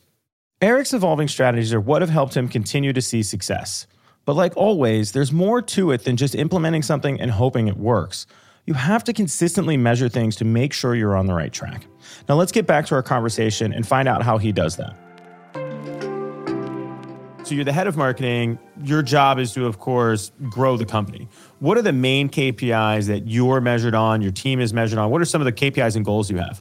Erik's 0.60 0.94
evolving 0.94 1.28
strategies 1.28 1.74
are 1.74 1.80
what 1.80 2.02
have 2.02 2.10
helped 2.10 2.36
him 2.36 2.48
continue 2.48 2.92
to 2.92 3.02
see 3.02 3.22
success. 3.22 3.86
But 4.24 4.34
like 4.34 4.56
always, 4.56 5.12
there's 5.12 5.30
more 5.32 5.62
to 5.62 5.92
it 5.92 6.04
than 6.04 6.16
just 6.16 6.34
implementing 6.34 6.82
something 6.82 7.20
and 7.20 7.30
hoping 7.30 7.68
it 7.68 7.76
works. 7.76 8.26
You 8.64 8.74
have 8.74 9.04
to 9.04 9.12
consistently 9.12 9.76
measure 9.76 10.08
things 10.08 10.34
to 10.36 10.44
make 10.44 10.72
sure 10.72 10.96
you're 10.96 11.14
on 11.14 11.26
the 11.26 11.34
right 11.34 11.52
track. 11.52 11.86
Now, 12.28 12.34
let's 12.34 12.50
get 12.50 12.66
back 12.66 12.86
to 12.86 12.96
our 12.96 13.02
conversation 13.02 13.72
and 13.72 13.86
find 13.86 14.08
out 14.08 14.24
how 14.24 14.38
he 14.38 14.50
does 14.50 14.76
that. 14.76 14.96
So 17.46 17.54
you're 17.54 17.64
the 17.64 17.72
head 17.72 17.86
of 17.86 17.96
marketing. 17.96 18.58
Your 18.82 19.02
job 19.02 19.38
is 19.38 19.52
to, 19.52 19.66
of 19.66 19.78
course, 19.78 20.32
grow 20.50 20.76
the 20.76 20.84
company. 20.84 21.28
What 21.60 21.78
are 21.78 21.82
the 21.82 21.92
main 21.92 22.28
KPIs 22.28 23.06
that 23.06 23.28
you're 23.28 23.60
measured 23.60 23.94
on, 23.94 24.20
your 24.20 24.32
team 24.32 24.58
is 24.58 24.74
measured 24.74 24.98
on? 24.98 25.12
What 25.12 25.22
are 25.22 25.24
some 25.24 25.40
of 25.40 25.44
the 25.44 25.52
KPIs 25.52 25.94
and 25.94 26.04
goals 26.04 26.28
you 26.28 26.38
have? 26.38 26.60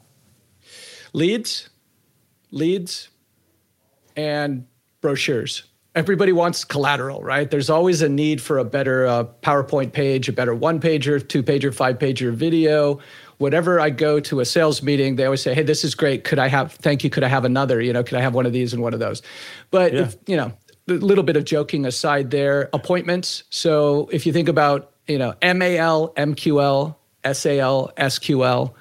Leads, 1.12 1.72
leads, 2.52 3.10
and 4.16 4.68
brochures. 5.02 5.64
Everybody 5.96 6.34
wants 6.34 6.64
collateral, 6.64 7.24
right? 7.24 7.50
There's 7.50 7.72
always 7.72 8.04
a 8.04 8.10
need 8.10 8.40
for 8.40 8.60
a 8.60 8.64
better 8.64 9.08
uh, 9.08 9.24
PowerPoint 9.42 9.92
page, 9.92 10.30
a 10.30 10.34
better 10.34 10.54
one 10.54 10.80
pager, 10.80 11.28
two 11.28 11.42
pager, 11.42 11.74
five 11.74 11.98
pager 11.98 12.32
video. 12.32 13.00
Whatever 13.38 13.80
I 13.80 13.90
go 13.90 14.20
to 14.20 14.40
a 14.42 14.46
sales 14.46 14.84
meeting, 14.84 15.16
they 15.16 15.26
always 15.26 15.42
say, 15.42 15.54
"Hey, 15.54 15.64
this 15.64 15.84
is 15.84 15.96
great. 15.96 16.24
Could 16.26 16.38
I 16.38 16.48
have? 16.48 16.74
Thank 16.74 17.04
you. 17.04 17.10
Could 17.10 17.24
I 17.24 17.28
have 17.28 17.44
another? 17.44 17.82
You 17.82 17.92
know, 17.92 18.04
could 18.04 18.18
I 18.18 18.22
have 18.22 18.36
one 18.36 18.46
of 18.46 18.54
these 18.54 18.74
and 18.74 18.84
one 18.84 18.94
of 18.94 19.00
those?" 19.00 19.22
But 19.72 19.94
yeah. 19.94 20.02
if, 20.02 20.18
you 20.28 20.38
know, 20.38 20.54
a 20.88 20.94
little 20.94 21.24
bit 21.24 21.38
of 21.38 21.46
joking 21.46 21.86
aside 21.86 22.32
there, 22.32 22.70
appointments. 22.74 23.44
So 23.50 24.10
if 24.12 24.26
you 24.26 24.34
think 24.34 24.50
about, 24.50 24.92
you 25.08 25.18
know, 25.18 25.34
MAL, 25.42 26.14
MQL, 26.16 26.96
SAL, 27.34 27.92
SQL, 27.98 28.74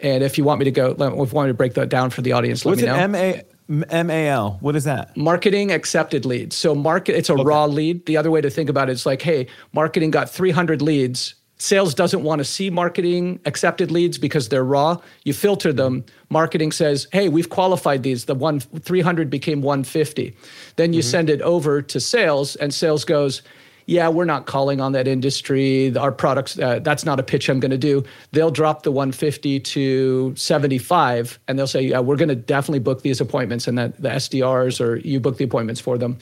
and 0.00 0.24
if 0.24 0.36
you 0.36 0.44
want 0.44 0.58
me 0.58 0.64
to 0.64 0.70
go, 0.70 0.90
if 0.90 0.98
you 0.98 1.06
want 1.06 1.46
me 1.46 1.48
to 1.48 1.54
break 1.54 1.74
that 1.74 1.88
down 1.88 2.10
for 2.10 2.22
the 2.22 2.32
audience, 2.32 2.64
What's 2.64 2.82
let 2.82 3.10
me 3.10 3.18
know. 3.18 3.42
MA, 3.68 4.02
MAL, 4.02 4.58
what 4.60 4.74
is 4.74 4.84
that? 4.84 5.16
Marketing 5.16 5.70
accepted 5.70 6.24
leads. 6.24 6.56
So 6.56 6.74
market, 6.74 7.16
it's 7.16 7.30
a 7.30 7.34
okay. 7.34 7.44
raw 7.44 7.66
lead. 7.66 8.06
The 8.06 8.16
other 8.16 8.30
way 8.30 8.40
to 8.40 8.50
think 8.50 8.68
about 8.68 8.88
it 8.88 8.92
is 8.92 9.06
like, 9.06 9.22
hey, 9.22 9.46
marketing 9.72 10.10
got 10.10 10.28
300 10.28 10.82
leads 10.82 11.36
Sales 11.62 11.94
doesn't 11.94 12.24
want 12.24 12.40
to 12.40 12.44
see 12.44 12.70
marketing 12.70 13.38
accepted 13.44 13.92
leads 13.92 14.18
because 14.18 14.48
they're 14.48 14.64
raw. 14.64 14.96
You 15.22 15.32
filter 15.32 15.72
them. 15.72 16.04
Marketing 16.32 16.72
says, 16.72 17.06
"Hey, 17.12 17.28
we've 17.28 17.50
qualified 17.50 18.02
these. 18.02 18.24
The 18.24 18.34
one 18.34 18.60
300 18.60 19.30
became 19.30 19.60
150." 19.62 20.34
Then 20.76 20.92
you 20.92 21.00
mm-hmm. 21.00 21.10
send 21.10 21.30
it 21.30 21.42
over 21.42 21.82
to 21.82 22.00
sales, 22.00 22.56
and 22.56 22.72
sales 22.72 23.04
goes, 23.04 23.42
"Yeah, 23.86 24.08
we're 24.08 24.24
not 24.24 24.46
calling 24.46 24.80
on 24.80 24.92
that 24.92 25.06
industry. 25.06 25.94
Our 25.96 26.10
products. 26.10 26.58
Uh, 26.58 26.78
that's 26.78 27.04
not 27.04 27.20
a 27.20 27.22
pitch 27.22 27.48
I'm 27.50 27.60
going 27.60 27.70
to 27.70 27.78
do." 27.78 28.02
They'll 28.32 28.50
drop 28.50 28.82
the 28.82 28.90
150 28.90 29.60
to 29.60 30.34
75, 30.34 31.38
and 31.46 31.58
they'll 31.58 31.66
say, 31.66 31.82
"Yeah, 31.82 32.00
we're 32.00 32.16
going 32.16 32.30
to 32.30 32.34
definitely 32.34 32.80
book 32.80 33.02
these 33.02 33.20
appointments," 33.20 33.68
and 33.68 33.76
that 33.76 34.00
the 34.00 34.08
SDRs 34.08 34.80
or 34.80 34.96
you 34.96 35.20
book 35.20 35.36
the 35.36 35.44
appointments 35.44 35.80
for 35.80 35.98
them. 35.98 36.16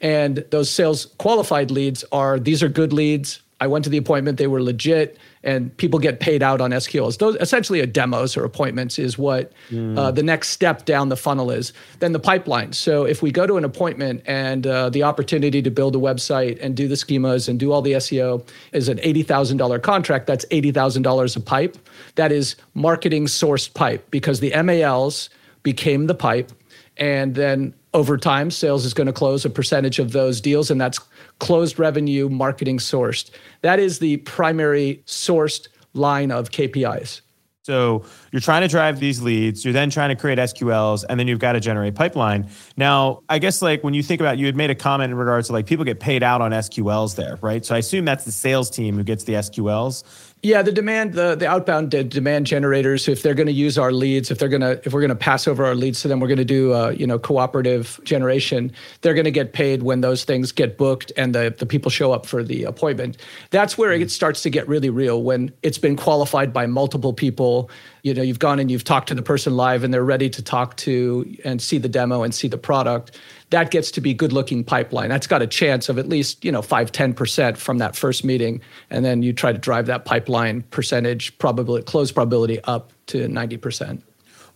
And 0.00 0.44
those 0.50 0.68
sales 0.68 1.06
qualified 1.18 1.70
leads 1.70 2.04
are 2.10 2.40
these 2.40 2.64
are 2.64 2.68
good 2.68 2.92
leads 2.92 3.40
I 3.62 3.68
went 3.68 3.84
to 3.84 3.90
the 3.90 3.96
appointment, 3.96 4.38
they 4.38 4.48
were 4.48 4.60
legit, 4.60 5.18
and 5.44 5.76
people 5.76 5.98
get 5.98 6.20
paid 6.20 6.42
out 6.42 6.60
on 6.60 6.70
SQLs. 6.70 7.18
Those 7.18 7.36
essentially 7.36 7.80
a 7.80 7.86
demos 7.86 8.36
or 8.36 8.44
appointments 8.44 8.98
is 8.98 9.18
what 9.18 9.52
mm. 9.70 9.98
uh, 9.98 10.10
the 10.10 10.22
next 10.22 10.48
step 10.48 10.84
down 10.84 11.08
the 11.08 11.16
funnel 11.16 11.50
is. 11.50 11.72
Then 11.98 12.12
the 12.12 12.20
pipeline. 12.20 12.72
So 12.72 13.04
if 13.04 13.22
we 13.22 13.30
go 13.30 13.46
to 13.46 13.56
an 13.56 13.64
appointment 13.64 14.22
and 14.26 14.66
uh, 14.66 14.90
the 14.90 15.02
opportunity 15.02 15.62
to 15.62 15.70
build 15.70 15.96
a 15.96 15.98
website 15.98 16.58
and 16.60 16.76
do 16.76 16.86
the 16.86 16.94
schemas 16.94 17.48
and 17.48 17.58
do 17.58 17.72
all 17.72 17.82
the 17.82 17.92
SEO 17.92 18.46
is 18.72 18.88
an 18.88 18.98
$80,000 18.98 19.82
contract, 19.82 20.26
that's 20.26 20.44
$80,000 20.46 21.36
a 21.36 21.40
pipe. 21.40 21.76
That 22.14 22.30
is 22.30 22.56
marketing 22.74 23.26
sourced 23.26 23.72
pipe 23.72 24.10
because 24.10 24.40
the 24.40 24.52
MALs 24.62 25.28
became 25.62 26.06
the 26.06 26.14
pipe. 26.14 26.52
And 26.96 27.34
then 27.34 27.74
over 27.94 28.16
time, 28.16 28.50
sales 28.50 28.84
is 28.84 28.94
going 28.94 29.06
to 29.06 29.12
close 29.12 29.44
a 29.44 29.50
percentage 29.50 29.98
of 29.98 30.12
those 30.12 30.40
deals, 30.40 30.70
and 30.70 30.80
that's 30.80 30.98
closed 31.38 31.78
revenue 31.78 32.28
marketing 32.28 32.78
sourced. 32.78 33.30
That 33.60 33.78
is 33.78 33.98
the 33.98 34.18
primary 34.18 35.02
sourced 35.06 35.68
line 35.94 36.30
of 36.30 36.50
KPIs. 36.50 37.20
So 37.64 38.04
you're 38.32 38.40
trying 38.40 38.62
to 38.62 38.68
drive 38.68 38.98
these 38.98 39.22
leads, 39.22 39.64
you're 39.64 39.72
then 39.72 39.88
trying 39.88 40.08
to 40.08 40.16
create 40.16 40.36
SQLs, 40.36 41.04
and 41.08 41.18
then 41.18 41.28
you've 41.28 41.38
got 41.38 41.52
to 41.52 41.60
generate 41.60 41.94
pipeline. 41.94 42.48
Now, 42.76 43.22
I 43.28 43.38
guess 43.38 43.62
like 43.62 43.84
when 43.84 43.94
you 43.94 44.02
think 44.02 44.20
about 44.20 44.36
you 44.36 44.46
had 44.46 44.56
made 44.56 44.70
a 44.70 44.74
comment 44.74 45.12
in 45.12 45.16
regards 45.16 45.46
to 45.46 45.52
like 45.52 45.66
people 45.66 45.84
get 45.84 46.00
paid 46.00 46.24
out 46.24 46.40
on 46.40 46.50
SQLs 46.50 47.14
there, 47.14 47.38
right? 47.40 47.64
So 47.64 47.76
I 47.76 47.78
assume 47.78 48.04
that's 48.04 48.24
the 48.24 48.32
sales 48.32 48.68
team 48.68 48.96
who 48.96 49.04
gets 49.04 49.22
the 49.22 49.34
SQLs. 49.34 50.02
Yeah, 50.44 50.62
the 50.62 50.72
demand, 50.72 51.12
the 51.12 51.36
the 51.36 51.46
outbound 51.46 51.90
demand 51.90 52.46
generators. 52.46 53.06
If 53.06 53.22
they're 53.22 53.34
going 53.34 53.46
to 53.46 53.52
use 53.52 53.78
our 53.78 53.92
leads, 53.92 54.28
if 54.28 54.38
they're 54.38 54.48
going 54.48 54.62
to, 54.62 54.72
if 54.84 54.92
we're 54.92 55.00
going 55.00 55.10
to 55.10 55.14
pass 55.14 55.46
over 55.46 55.64
our 55.64 55.76
leads 55.76 56.02
to 56.02 56.08
them, 56.08 56.18
we're 56.18 56.26
going 56.26 56.38
to 56.38 56.44
do, 56.44 56.72
uh, 56.72 56.88
you 56.88 57.06
know, 57.06 57.16
cooperative 57.16 58.00
generation. 58.02 58.72
They're 59.02 59.14
going 59.14 59.26
to 59.26 59.30
get 59.30 59.52
paid 59.52 59.84
when 59.84 60.00
those 60.00 60.24
things 60.24 60.50
get 60.50 60.76
booked 60.76 61.12
and 61.16 61.32
the 61.32 61.54
the 61.56 61.64
people 61.64 61.92
show 61.92 62.10
up 62.10 62.26
for 62.26 62.42
the 62.42 62.64
appointment. 62.64 63.18
That's 63.50 63.78
where 63.78 63.92
it 63.92 64.10
starts 64.10 64.42
to 64.42 64.50
get 64.50 64.66
really 64.66 64.90
real 64.90 65.22
when 65.22 65.52
it's 65.62 65.78
been 65.78 65.94
qualified 65.94 66.52
by 66.52 66.66
multiple 66.66 67.12
people. 67.12 67.70
You 68.02 68.12
know, 68.12 68.22
you've 68.22 68.40
gone 68.40 68.58
and 68.58 68.68
you've 68.68 68.82
talked 68.82 69.06
to 69.10 69.14
the 69.14 69.22
person 69.22 69.56
live, 69.56 69.84
and 69.84 69.94
they're 69.94 70.02
ready 70.02 70.28
to 70.28 70.42
talk 70.42 70.76
to 70.78 71.36
and 71.44 71.62
see 71.62 71.78
the 71.78 71.88
demo 71.88 72.24
and 72.24 72.34
see 72.34 72.48
the 72.48 72.58
product 72.58 73.16
that 73.52 73.70
gets 73.70 73.90
to 73.92 74.00
be 74.00 74.14
good 74.14 74.32
looking 74.32 74.64
pipeline. 74.64 75.10
That's 75.10 75.26
got 75.26 75.42
a 75.42 75.46
chance 75.46 75.88
of 75.90 75.98
at 75.98 76.08
least, 76.08 76.42
you 76.44 76.50
know, 76.50 76.62
5, 76.62 76.90
10% 76.90 77.56
from 77.58 77.78
that 77.78 77.94
first 77.94 78.24
meeting. 78.24 78.62
And 78.90 79.04
then 79.04 79.22
you 79.22 79.34
try 79.34 79.52
to 79.52 79.58
drive 79.58 79.86
that 79.86 80.04
pipeline 80.06 80.62
percentage 80.70 81.36
probability, 81.38 81.84
close 81.84 82.10
probability 82.10 82.60
up 82.64 82.92
to 83.06 83.28
90%. 83.28 84.02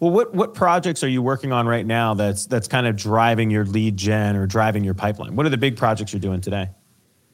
Well, 0.00 0.10
what, 0.10 0.34
what 0.34 0.54
projects 0.54 1.04
are 1.04 1.08
you 1.08 1.20
working 1.22 1.52
on 1.52 1.66
right 1.66 1.86
now 1.86 2.14
that's 2.14 2.46
that's 2.46 2.68
kind 2.68 2.86
of 2.86 2.96
driving 2.96 3.50
your 3.50 3.64
lead 3.64 3.96
gen 3.96 4.36
or 4.36 4.46
driving 4.46 4.84
your 4.84 4.94
pipeline? 4.94 5.36
What 5.36 5.46
are 5.46 5.50
the 5.50 5.56
big 5.56 5.76
projects 5.76 6.12
you're 6.12 6.20
doing 6.20 6.40
today? 6.40 6.68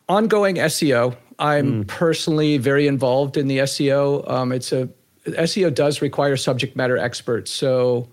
Ongoing 0.08 0.56
SEO. 0.56 1.16
I'm 1.38 1.84
mm. 1.84 1.86
personally 1.88 2.58
very 2.58 2.86
involved 2.86 3.36
in 3.36 3.48
the 3.48 3.58
SEO. 3.58 4.28
Um, 4.30 4.52
it's 4.52 4.72
a 4.72 4.88
SEO 5.26 5.74
does 5.74 6.02
require 6.02 6.36
subject 6.36 6.76
matter 6.76 6.98
experts. 6.98 7.50
So 7.50 8.08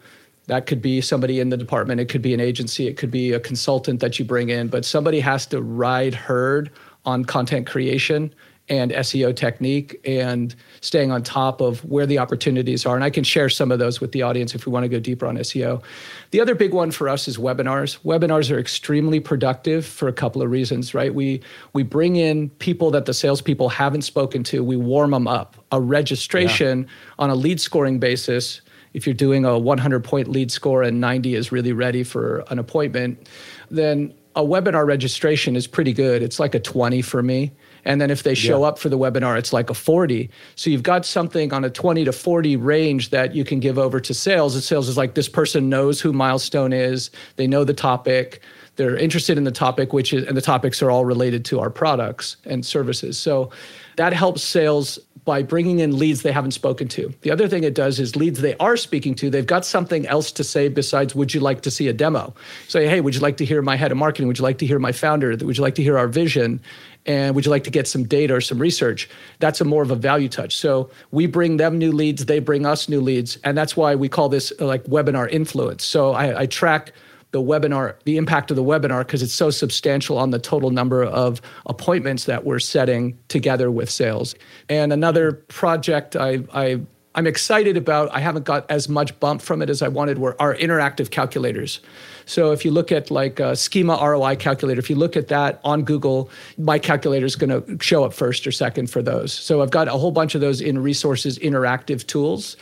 that 0.49 0.65
could 0.65 0.81
be 0.81 0.99
somebody 0.99 1.39
in 1.39 1.49
the 1.49 1.57
department, 1.57 2.01
it 2.01 2.09
could 2.09 2.23
be 2.23 2.33
an 2.33 2.39
agency, 2.39 2.87
it 2.87 2.97
could 2.97 3.11
be 3.11 3.33
a 3.33 3.39
consultant 3.39 3.99
that 3.99 4.17
you 4.17 4.25
bring 4.25 4.49
in, 4.49 4.67
but 4.67 4.83
somebody 4.83 5.19
has 5.19 5.45
to 5.45 5.61
ride 5.61 6.15
herd 6.15 6.71
on 7.05 7.23
content 7.23 7.67
creation 7.67 8.33
and 8.67 8.91
SEO 8.91 9.35
technique 9.35 9.99
and 10.05 10.55
staying 10.81 11.11
on 11.11 11.21
top 11.21 11.61
of 11.61 11.85
where 11.85 12.07
the 12.07 12.17
opportunities 12.17 12.83
are. 12.85 12.95
And 12.95 13.03
I 13.03 13.11
can 13.11 13.23
share 13.23 13.47
some 13.47 13.71
of 13.71 13.77
those 13.77 14.01
with 14.01 14.11
the 14.11 14.23
audience 14.23 14.55
if 14.55 14.65
we 14.65 14.71
want 14.71 14.85
to 14.85 14.89
go 14.89 14.99
deeper 14.99 15.27
on 15.27 15.37
SEO. 15.37 15.83
The 16.31 16.41
other 16.41 16.55
big 16.55 16.73
one 16.73 16.89
for 16.89 17.09
us 17.09 17.27
is 17.27 17.37
webinars. 17.37 17.99
Webinars 18.03 18.51
are 18.51 18.59
extremely 18.59 19.19
productive 19.19 19.85
for 19.85 20.07
a 20.07 20.13
couple 20.13 20.41
of 20.41 20.49
reasons, 20.49 20.95
right? 20.95 21.13
We 21.13 21.41
we 21.73 21.83
bring 21.83 22.15
in 22.15 22.49
people 22.49 22.89
that 22.91 23.05
the 23.05 23.13
salespeople 23.13 23.69
haven't 23.69 24.03
spoken 24.03 24.43
to. 24.45 24.63
We 24.63 24.77
warm 24.77 25.11
them 25.11 25.27
up. 25.27 25.63
A 25.71 25.79
registration 25.79 26.81
yeah. 26.81 26.87
on 27.19 27.29
a 27.29 27.35
lead 27.35 27.61
scoring 27.61 27.99
basis 27.99 28.61
if 28.93 29.05
you're 29.05 29.13
doing 29.13 29.45
a 29.45 29.57
100 29.57 30.03
point 30.03 30.27
lead 30.27 30.51
score 30.51 30.83
and 30.83 30.99
90 30.99 31.35
is 31.35 31.51
really 31.51 31.73
ready 31.73 32.03
for 32.03 32.43
an 32.49 32.59
appointment, 32.59 33.29
then 33.69 34.13
a 34.35 34.43
webinar 34.43 34.85
registration 34.85 35.55
is 35.55 35.67
pretty 35.67 35.93
good. 35.93 36.21
It's 36.21 36.39
like 36.39 36.55
a 36.55 36.59
20 36.59 37.01
for 37.01 37.21
me. 37.21 37.51
And 37.85 37.99
then 37.99 38.11
if 38.11 38.23
they 38.23 38.35
show 38.35 38.61
yeah. 38.61 38.67
up 38.67 38.79
for 38.79 38.89
the 38.89 38.97
webinar, 38.97 39.37
it's 39.37 39.53
like 39.53 39.69
a 39.69 39.73
40. 39.73 40.29
So 40.55 40.69
you've 40.69 40.83
got 40.83 41.05
something 41.05 41.53
on 41.53 41.63
a 41.63 41.69
20 41.69 42.05
to 42.05 42.11
40 42.11 42.55
range 42.57 43.09
that 43.09 43.33
you 43.33 43.43
can 43.43 43.59
give 43.59 43.77
over 43.77 43.99
to 43.99 44.13
sales. 44.13 44.53
And 44.55 44.63
sales 44.63 44.87
is 44.87 44.97
like 44.97 45.15
this 45.15 45.29
person 45.29 45.69
knows 45.69 45.99
who 46.01 46.13
Milestone 46.13 46.73
is, 46.73 47.09
they 47.37 47.47
know 47.47 47.63
the 47.63 47.73
topic, 47.73 48.41
they're 48.75 48.95
interested 48.95 49.37
in 49.37 49.43
the 49.43 49.51
topic, 49.51 49.91
which 49.91 50.13
is, 50.13 50.25
and 50.25 50.37
the 50.37 50.41
topics 50.41 50.81
are 50.81 50.89
all 50.89 51.03
related 51.03 51.43
to 51.45 51.59
our 51.59 51.69
products 51.69 52.37
and 52.45 52.65
services. 52.65 53.17
So 53.17 53.51
that 53.97 54.13
helps 54.13 54.41
sales 54.41 54.97
by 55.29 55.43
bringing 55.43 55.77
in 55.77 55.95
leads 55.95 56.23
they 56.23 56.31
haven't 56.31 56.53
spoken 56.53 56.87
to. 56.87 57.13
The 57.21 57.29
other 57.29 57.47
thing 57.47 57.63
it 57.63 57.75
does 57.75 57.99
is 57.99 58.15
leads 58.15 58.41
they 58.41 58.55
are 58.55 58.75
speaking 58.75 59.13
to, 59.13 59.29
they've 59.29 59.45
got 59.45 59.63
something 59.63 60.07
else 60.07 60.31
to 60.31 60.43
say 60.43 60.69
besides, 60.69 61.13
would 61.13 61.35
you 61.35 61.39
like 61.39 61.61
to 61.61 61.69
see 61.69 61.87
a 61.87 61.93
demo? 61.93 62.33
Say, 62.67 62.87
hey, 62.87 62.99
would 62.99 63.13
you 63.13 63.21
like 63.21 63.37
to 63.37 63.45
hear 63.45 63.61
my 63.61 63.75
head 63.75 63.91
of 63.91 63.99
marketing? 63.99 64.27
Would 64.27 64.39
you 64.39 64.43
like 64.43 64.57
to 64.57 64.65
hear 64.65 64.79
my 64.79 64.91
founder? 64.91 65.29
Would 65.29 65.55
you 65.55 65.61
like 65.61 65.75
to 65.75 65.83
hear 65.83 65.99
our 65.99 66.07
vision? 66.07 66.59
And 67.05 67.35
would 67.35 67.45
you 67.45 67.51
like 67.51 67.63
to 67.65 67.69
get 67.69 67.87
some 67.87 68.05
data 68.05 68.33
or 68.33 68.41
some 68.41 68.57
research? 68.57 69.07
That's 69.37 69.61
a 69.61 69.65
more 69.65 69.83
of 69.83 69.91
a 69.91 69.95
value 69.95 70.29
touch. 70.29 70.57
So 70.57 70.89
we 71.11 71.27
bring 71.27 71.57
them 71.57 71.77
new 71.77 71.91
leads, 71.91 72.25
they 72.25 72.39
bring 72.39 72.65
us 72.65 72.89
new 72.89 72.99
leads. 72.99 73.37
And 73.43 73.55
that's 73.55 73.77
why 73.77 73.93
we 73.93 74.09
call 74.09 74.29
this 74.29 74.51
like 74.59 74.83
webinar 74.85 75.29
influence. 75.29 75.85
So 75.85 76.13
I, 76.13 76.39
I 76.39 76.45
track 76.47 76.91
the 77.31 77.41
webinar, 77.41 77.95
the 78.05 78.17
impact 78.17 78.49
of 78.51 78.57
the 78.57 78.63
webinar, 78.63 78.99
because 78.99 79.21
it's 79.21 79.33
so 79.33 79.49
substantial 79.49 80.17
on 80.17 80.31
the 80.31 80.39
total 80.39 80.71
number 80.71 81.03
of 81.03 81.41
appointments 81.67 82.25
that 82.25 82.45
we're 82.45 82.59
setting 82.59 83.17
together 83.27 83.69
with 83.69 83.89
sales. 83.89 84.35
And 84.67 84.91
another 84.91 85.33
project 85.33 86.15
I, 86.15 86.43
I 86.53 86.81
I'm 87.15 87.25
excited 87.25 87.75
about, 87.75 88.09
I 88.13 88.19
haven't 88.19 88.45
got 88.45 88.69
as 88.69 88.87
much 88.87 89.19
bump 89.19 89.41
from 89.41 89.61
it 89.61 89.69
as 89.69 89.81
I 89.81 89.87
wanted, 89.87 90.19
were 90.19 90.39
our 90.39 90.55
interactive 90.55 91.09
calculators. 91.09 91.81
So 92.25 92.51
if 92.51 92.63
you 92.63 92.71
look 92.71 92.91
at 92.91 93.09
like 93.09 93.39
a 93.39 93.55
schema 93.55 93.97
ROI 93.99 94.35
calculator, 94.35 94.79
if 94.79 94.89
you 94.89 94.95
look 94.95 95.17
at 95.17 95.27
that 95.29 95.59
on 95.63 95.83
Google, 95.83 96.29
my 96.57 96.77
calculator 96.77 97.25
is 97.25 97.35
going 97.35 97.49
to 97.49 97.83
show 97.83 98.03
up 98.03 98.13
first 98.13 98.45
or 98.45 98.51
second 98.51 98.91
for 98.91 99.01
those. 99.01 99.33
So 99.33 99.61
I've 99.61 99.71
got 99.71 99.87
a 99.87 99.93
whole 99.93 100.11
bunch 100.11 100.35
of 100.35 100.41
those 100.41 100.61
in 100.61 100.77
resources 100.77 101.39
interactive 101.39 102.05
tools. 102.05 102.55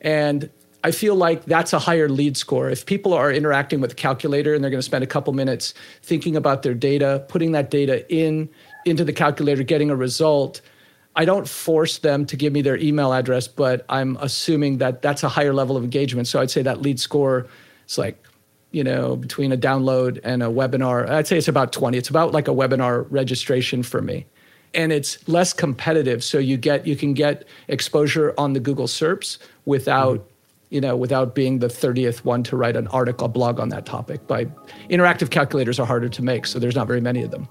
And 0.00 0.50
I 0.84 0.90
feel 0.90 1.14
like 1.14 1.44
that's 1.44 1.72
a 1.72 1.78
higher 1.78 2.08
lead 2.08 2.36
score. 2.36 2.68
If 2.68 2.86
people 2.86 3.12
are 3.12 3.30
interacting 3.30 3.80
with 3.80 3.90
the 3.90 3.96
calculator 3.96 4.54
and 4.54 4.64
they're 4.64 4.70
going 4.70 4.78
to 4.78 4.84
spend 4.84 5.04
a 5.04 5.06
couple 5.06 5.32
minutes 5.32 5.74
thinking 6.02 6.34
about 6.34 6.62
their 6.62 6.74
data, 6.74 7.24
putting 7.28 7.52
that 7.52 7.70
data 7.70 8.08
in 8.12 8.48
into 8.84 9.04
the 9.04 9.12
calculator, 9.12 9.62
getting 9.62 9.90
a 9.90 9.96
result, 9.96 10.60
I 11.14 11.24
don't 11.24 11.46
force 11.46 11.98
them 11.98 12.26
to 12.26 12.36
give 12.36 12.52
me 12.52 12.62
their 12.62 12.76
email 12.78 13.12
address, 13.12 13.46
but 13.46 13.84
I'm 13.88 14.16
assuming 14.20 14.78
that 14.78 15.02
that's 15.02 15.22
a 15.22 15.28
higher 15.28 15.52
level 15.52 15.76
of 15.76 15.84
engagement. 15.84 16.26
So 16.26 16.40
I'd 16.40 16.50
say 16.50 16.62
that 16.62 16.82
lead 16.82 16.98
score 16.98 17.46
is 17.86 17.96
like, 17.96 18.26
you 18.72 18.82
know, 18.82 19.14
between 19.14 19.52
a 19.52 19.56
download 19.56 20.18
and 20.24 20.42
a 20.42 20.46
webinar, 20.46 21.08
I'd 21.08 21.28
say 21.28 21.38
it's 21.38 21.48
about 21.48 21.72
20. 21.72 21.96
It's 21.96 22.08
about 22.08 22.32
like 22.32 22.48
a 22.48 22.52
webinar 22.52 23.06
registration 23.10 23.84
for 23.84 24.02
me. 24.02 24.26
And 24.74 24.90
it's 24.90 25.28
less 25.28 25.52
competitive. 25.52 26.24
So 26.24 26.38
you 26.38 26.56
get 26.56 26.86
you 26.86 26.96
can 26.96 27.12
get 27.12 27.44
exposure 27.68 28.32
on 28.38 28.54
the 28.54 28.60
Google 28.60 28.86
SERPs 28.86 29.36
without 29.66 30.18
mm-hmm 30.18 30.31
you 30.72 30.80
know, 30.80 30.96
without 30.96 31.34
being 31.34 31.58
the 31.58 31.68
30th 31.68 32.24
one 32.24 32.42
to 32.44 32.56
write 32.56 32.76
an 32.76 32.86
article, 32.88 33.28
blog 33.28 33.60
on 33.60 33.68
that 33.68 33.84
topic. 33.84 34.26
By 34.26 34.46
interactive 34.88 35.30
calculators 35.30 35.78
are 35.78 35.86
harder 35.86 36.08
to 36.08 36.22
make, 36.22 36.46
so 36.46 36.58
there's 36.58 36.74
not 36.74 36.86
very 36.86 37.00
many 37.02 37.22
of 37.22 37.30
them. 37.30 37.46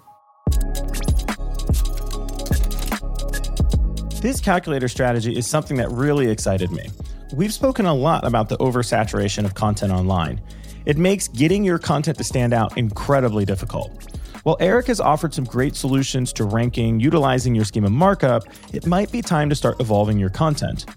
This 4.21 4.41
calculator 4.41 4.87
strategy 4.87 5.37
is 5.37 5.45
something 5.45 5.77
that 5.77 5.91
really 5.91 6.31
excited 6.31 6.71
me. 6.71 6.89
We've 7.35 7.53
spoken 7.53 7.85
a 7.85 7.93
lot 7.93 8.25
about 8.25 8.49
the 8.49 8.57
oversaturation 8.57 9.45
of 9.45 9.53
content 9.53 9.91
online. 9.91 10.41
It 10.85 10.97
makes 10.97 11.27
getting 11.27 11.63
your 11.63 11.77
content 11.77 12.17
to 12.17 12.23
stand 12.23 12.55
out 12.55 12.75
incredibly 12.75 13.45
difficult. 13.45 14.11
While 14.43 14.57
Erik 14.59 14.87
has 14.87 14.99
offered 14.99 15.35
some 15.35 15.43
great 15.43 15.75
solutions 15.75 16.33
to 16.33 16.45
ranking 16.45 16.99
utilizing 16.99 17.53
your 17.53 17.65
schema 17.65 17.91
markup, 17.91 18.45
it 18.73 18.87
might 18.87 19.11
be 19.11 19.21
time 19.21 19.47
to 19.49 19.55
start 19.55 19.79
evolving 19.79 20.17
your 20.17 20.31
content. 20.31 20.87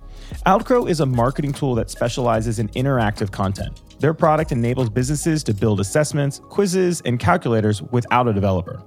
Outgrow 0.46 0.86
is 0.86 1.00
a 1.00 1.06
marketing 1.06 1.52
tool 1.52 1.74
that 1.76 1.88
specializes 1.88 2.58
in 2.58 2.68
interactive 2.70 3.30
content. 3.30 3.80
Their 3.98 4.12
product 4.12 4.52
enables 4.52 4.90
businesses 4.90 5.42
to 5.44 5.54
build 5.54 5.80
assessments, 5.80 6.38
quizzes, 6.50 7.00
and 7.06 7.18
calculators 7.18 7.80
without 7.80 8.28
a 8.28 8.32
developer. 8.32 8.82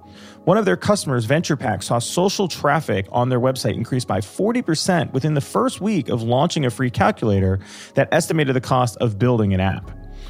One 0.45 0.57
of 0.57 0.65
their 0.65 0.77
customers, 0.77 1.25
VenturePact, 1.25 1.81
saw 1.81 1.97
social 1.97 2.47
traffic 2.47 3.07
on 3.11 3.29
their 3.29 3.39
website 3.39 3.73
increase 3.73 4.05
by 4.05 4.19
40% 4.19 5.11
within 5.13 5.33
the 5.33 5.41
first 5.41 5.81
week 5.81 6.09
of 6.09 6.21
launching 6.21 6.65
a 6.65 6.69
free 6.69 6.91
calculator 6.91 7.59
that 7.95 8.07
estimated 8.11 8.55
the 8.55 8.61
cost 8.61 8.95
of 8.97 9.17
building 9.17 9.53
an 9.55 9.59
app. 9.59 9.89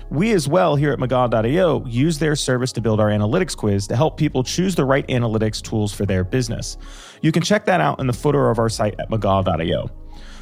We, 0.09 0.31
as 0.31 0.47
well, 0.47 0.77
here 0.77 0.93
at 0.93 0.99
McGaw.io, 0.99 1.85
use 1.85 2.19
their 2.19 2.37
service 2.37 2.71
to 2.73 2.81
build 2.81 3.01
our 3.01 3.09
analytics 3.09 3.57
quiz 3.57 3.87
to 3.87 3.95
help 3.97 4.15
people 4.15 4.43
choose 4.43 4.75
the 4.75 4.85
right 4.85 5.05
analytics 5.07 5.61
tools 5.61 5.93
for 5.93 6.05
their 6.05 6.23
business. 6.23 6.77
You 7.21 7.33
can 7.33 7.43
check 7.43 7.65
that 7.65 7.81
out 7.81 7.99
in 7.99 8.07
the 8.07 8.13
footer 8.13 8.49
of 8.49 8.59
our 8.59 8.69
site 8.69 8.95
at 8.99 9.09
McGaw.io. 9.09 9.89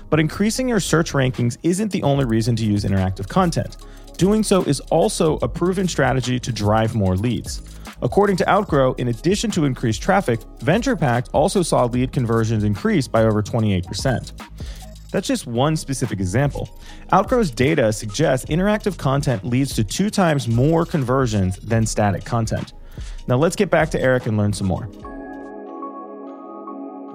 But 0.10 0.20
increasing 0.20 0.70
your 0.70 0.80
search 0.80 1.14
rankings 1.14 1.58
isn't 1.64 1.92
the 1.92 2.04
only 2.04 2.26
reason 2.26 2.56
to 2.58 2.66
use 2.66 2.84
interactive 2.84 3.28
content. 3.28 3.78
Doing 4.18 4.44
so 4.44 4.64
is 4.64 4.80
also 4.92 5.38
a 5.38 5.48
proven 5.48 5.88
strategy 5.88 6.40
to 6.40 6.52
drive 6.52 6.96
more 6.96 7.16
leads. 7.16 7.62
According 8.02 8.38
to 8.38 8.50
Outgrow, 8.50 8.94
in 8.94 9.08
addition 9.08 9.52
to 9.52 9.66
increased 9.66 10.02
traffic, 10.02 10.40
VenturePact 10.60 11.30
also 11.34 11.62
saw 11.62 11.86
lead 11.86 12.12
conversions 12.12 12.64
increase 12.64 13.08
by 13.08 13.24
over 13.24 13.42
28%. 13.42 14.32
That's 15.12 15.28
just 15.28 15.48
one 15.48 15.78
specific 15.78 16.20
example. 16.20 16.78
Outgrow's 17.12 17.50
data 17.50 17.94
suggests 17.94 18.46
interactive 18.48 18.98
content 18.98 19.46
leads 19.46 19.74
to 19.76 19.84
two 19.84 20.10
times 20.10 20.48
more 20.48 20.86
conversions 20.86 21.58
than 21.58 21.86
static 21.86 22.26
content. 22.26 22.74
Now 23.28 23.38
let's 23.38 23.56
get 23.56 23.70
back 23.70 23.90
to 23.92 24.02
Erik 24.02 24.26
and 24.26 24.38
learn 24.38 24.54
some 24.54 24.68
more 24.68 24.90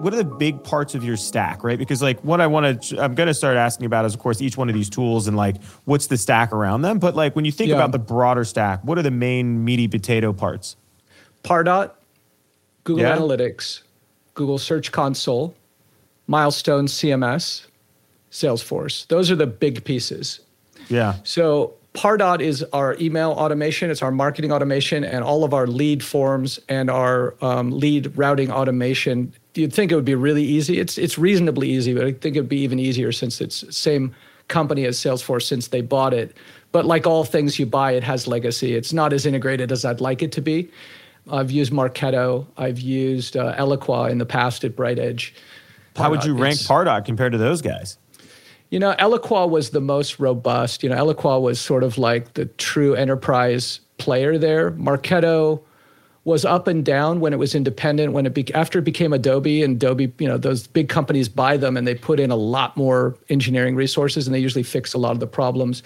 what 0.01 0.15
are 0.15 0.17
the 0.17 0.25
big 0.25 0.65
parts 0.65 0.95
of 0.95 1.05
your 1.05 1.17
stack, 1.17 1.63
right? 1.63 1.79
Because 1.79 2.03
like 2.03 2.21
what 2.21 2.41
I 2.41 2.47
want 2.47 2.83
to, 2.83 3.03
I'm 3.03 3.15
going 3.15 3.27
to 3.27 3.35
start 3.35 3.57
asking 3.57 3.87
about 3.87 4.05
is 4.05 4.15
of 4.15 4.21
course 4.21 4.41
each 4.41 4.57
one 4.57 4.69
of 4.69 4.75
these 4.75 4.89
tools 4.89 5.29
and 5.29 5.37
like 5.37 5.63
what's 5.85 6.07
the 6.07 6.17
stack 6.17 6.53
around 6.53 6.83
them. 6.83 6.99
But 6.99 7.15
like 7.15 7.37
when 7.37 7.45
you 7.45 7.53
think 7.53 7.69
yeah. 7.71 7.77
about 7.77 7.93
the 7.93 7.99
broader 7.99 8.45
stack, 8.45 8.83
what 8.83 8.99
are 8.99 9.03
the 9.03 9.11
main 9.11 9.65
meaty 9.65 9.89
potato 9.89 10.33
parts? 10.33 10.77
Pardot, 11.45 11.93
Google 12.85 13.05
yeah. 13.05 13.17
Analytics, 13.17 13.83
Google 14.35 14.59
Search 14.59 14.91
Console, 14.91 15.55
Milestone 16.27 16.87
CMS, 16.87 17.67
Salesforce. 18.31 19.07
Those 19.09 19.31
are 19.31 19.37
the 19.37 19.47
big 19.47 19.85
pieces. 19.85 20.41
Yeah. 20.89 21.17
So 21.25 21.75
Pardot 21.95 22.41
is 22.41 22.63
our 22.73 22.97
email 23.01 23.33
automation. 23.33 23.91
It's 23.91 24.03
our 24.03 24.13
marketing 24.13 24.53
automation 24.53 25.05
and 25.05 25.25
all 25.25 25.45
of 25.45 25.53
our 25.53 25.67
lead 25.67 26.05
forms 26.05 26.61
and 26.69 26.89
our 26.89 27.35
um, 27.43 27.71
lead 27.71 28.17
routing 28.17 28.51
automation 28.51 29.33
you'd 29.55 29.73
think 29.73 29.93
it 29.93 29.95
would 29.95 30.05
be 30.05 30.15
really 30.15 30.45
easy. 30.45 30.79
It's 30.79 30.99
it's 30.99 31.19
reasonably 31.19 31.71
easy, 31.71 31.95
but 31.95 32.05
I 32.05 32.13
think 32.13 32.37
it'd 32.37 32.49
be 32.49 32.61
even 32.61 32.79
easier 32.79 33.13
since 33.13 33.41
it's 33.41 33.77
same 33.77 34.15
company 34.49 34.85
as 34.85 34.99
Salesforce 34.99 35.43
since 35.43 35.69
they 35.69 35.81
bought 35.81 36.13
it. 36.13 36.37
But 36.73 36.85
like 36.85 37.07
all 37.07 37.25
things 37.25 37.59
you 37.59 37.67
buy, 37.67 37.93
it 37.93 38.03
has 38.05 38.27
legacy. 38.27 38.75
It's 38.75 38.93
not 38.93 39.13
as 39.13 39.27
integrated 39.27 39.73
as 39.73 39.85
I'd 39.85 40.01
like 40.01 40.23
it 40.23 40.33
to 40.33 40.41
be. 40.41 40.71
I've 41.31 41.51
used 41.51 41.73
Marketo. 41.73 42.47
I've 42.57 42.81
used 42.81 43.37
uh, 43.37 43.55
Eloqua 43.57 44.11
in 44.11 44.19
the 44.19 44.27
past 44.27 44.65
at 44.65 44.77
BrightEdge. 44.77 45.33
How 45.97 46.11
would 46.11 46.25
you 46.25 46.35
rank 46.35 46.59
Pardot 46.59 47.05
compared 47.05 47.33
to 47.33 47.39
those 47.39 47.61
guys? 47.61 47.99
You 48.71 48.79
know, 48.79 48.95
Eloqua 48.99 49.51
was 49.51 49.71
the 49.71 49.81
most 49.81 50.21
robust. 50.21 50.83
You 50.83 50.89
know, 50.89 50.97
Eloqua 50.97 51.41
was 51.41 51.61
sort 51.61 51.83
of 51.83 51.99
like 51.99 52.35
the 52.35 52.47
true 52.47 52.95
enterprise 52.95 53.81
player 53.99 54.39
there. 54.39 54.71
Marketo 54.73 55.63
was 56.31 56.45
up 56.45 56.69
and 56.69 56.85
down 56.85 57.19
when 57.19 57.33
it 57.33 57.39
was 57.39 57.55
independent. 57.55 58.13
When 58.13 58.25
it 58.25 58.33
be, 58.33 58.55
after 58.55 58.79
it 58.79 58.85
became 58.85 59.13
Adobe, 59.13 59.63
and 59.63 59.75
Adobe, 59.75 60.13
you 60.19 60.29
know, 60.29 60.39
those 60.39 60.69
big 60.69 60.89
companies 60.89 61.29
buy 61.29 61.57
them 61.57 61.77
and 61.77 61.87
they 61.87 61.95
put 61.95 62.21
in 62.21 62.31
a 62.31 62.37
lot 62.37 62.77
more 62.77 63.17
engineering 63.29 63.75
resources, 63.75 64.27
and 64.27 64.35
they 64.35 64.39
usually 64.39 64.63
fix 64.63 64.95
a 64.95 64.99
lot 64.99 65.13
of 65.13 65.21
the 65.21 65.27
problems. 65.27 65.83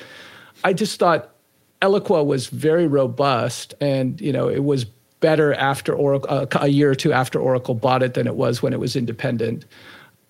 I 0.63 0.75
just 0.75 1.01
thought 1.01 1.35
Eloqua 1.81 2.25
was 2.25 2.49
very 2.49 2.87
robust, 2.87 3.75
and 3.81 4.21
you 4.21 4.33
know, 4.33 4.49
it 4.49 4.63
was 4.65 4.85
better 5.21 5.55
after 5.55 5.95
Oracle 5.95 6.31
uh, 6.31 6.47
a 6.61 6.69
year 6.69 6.91
or 6.91 6.95
two 6.95 7.13
after 7.13 7.41
Oracle 7.41 7.75
bought 7.75 8.03
it 8.03 8.13
than 8.13 8.27
it 8.27 8.37
was 8.37 8.63
when 8.63 8.75
it 8.75 8.79
was 8.79 8.95
independent. 8.95 9.65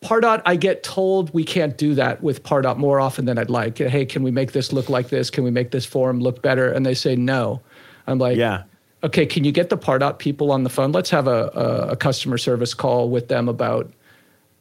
Pardot, 0.00 0.42
I 0.46 0.54
get 0.54 0.84
told 0.84 1.34
we 1.34 1.42
can't 1.42 1.76
do 1.76 1.94
that 1.94 2.22
with 2.22 2.44
Pardot 2.44 2.76
more 2.76 3.00
often 3.00 3.24
than 3.24 3.36
I'd 3.38 3.50
like. 3.50 3.78
Hey, 3.78 4.06
can 4.06 4.22
we 4.22 4.30
make 4.30 4.52
this 4.52 4.72
look 4.72 4.88
like 4.88 5.08
this? 5.08 5.30
Can 5.30 5.42
we 5.42 5.50
make 5.50 5.72
this 5.72 5.84
form 5.84 6.20
look 6.20 6.40
better? 6.42 6.70
And 6.70 6.86
they 6.86 6.94
say 6.94 7.16
no. 7.16 7.60
I'm 8.06 8.18
like, 8.18 8.36
yeah 8.36 8.64
okay, 9.04 9.26
can 9.26 9.44
you 9.44 9.52
get 9.52 9.68
the 9.68 9.78
Pardot 9.78 10.18
people 10.18 10.50
on 10.50 10.64
the 10.64 10.70
phone? 10.70 10.90
Let's 10.90 11.10
have 11.10 11.28
a, 11.28 11.50
a, 11.54 11.88
a 11.92 11.96
customer 11.96 12.38
service 12.38 12.74
call 12.74 13.10
with 13.10 13.28
them 13.28 13.48
about. 13.48 13.92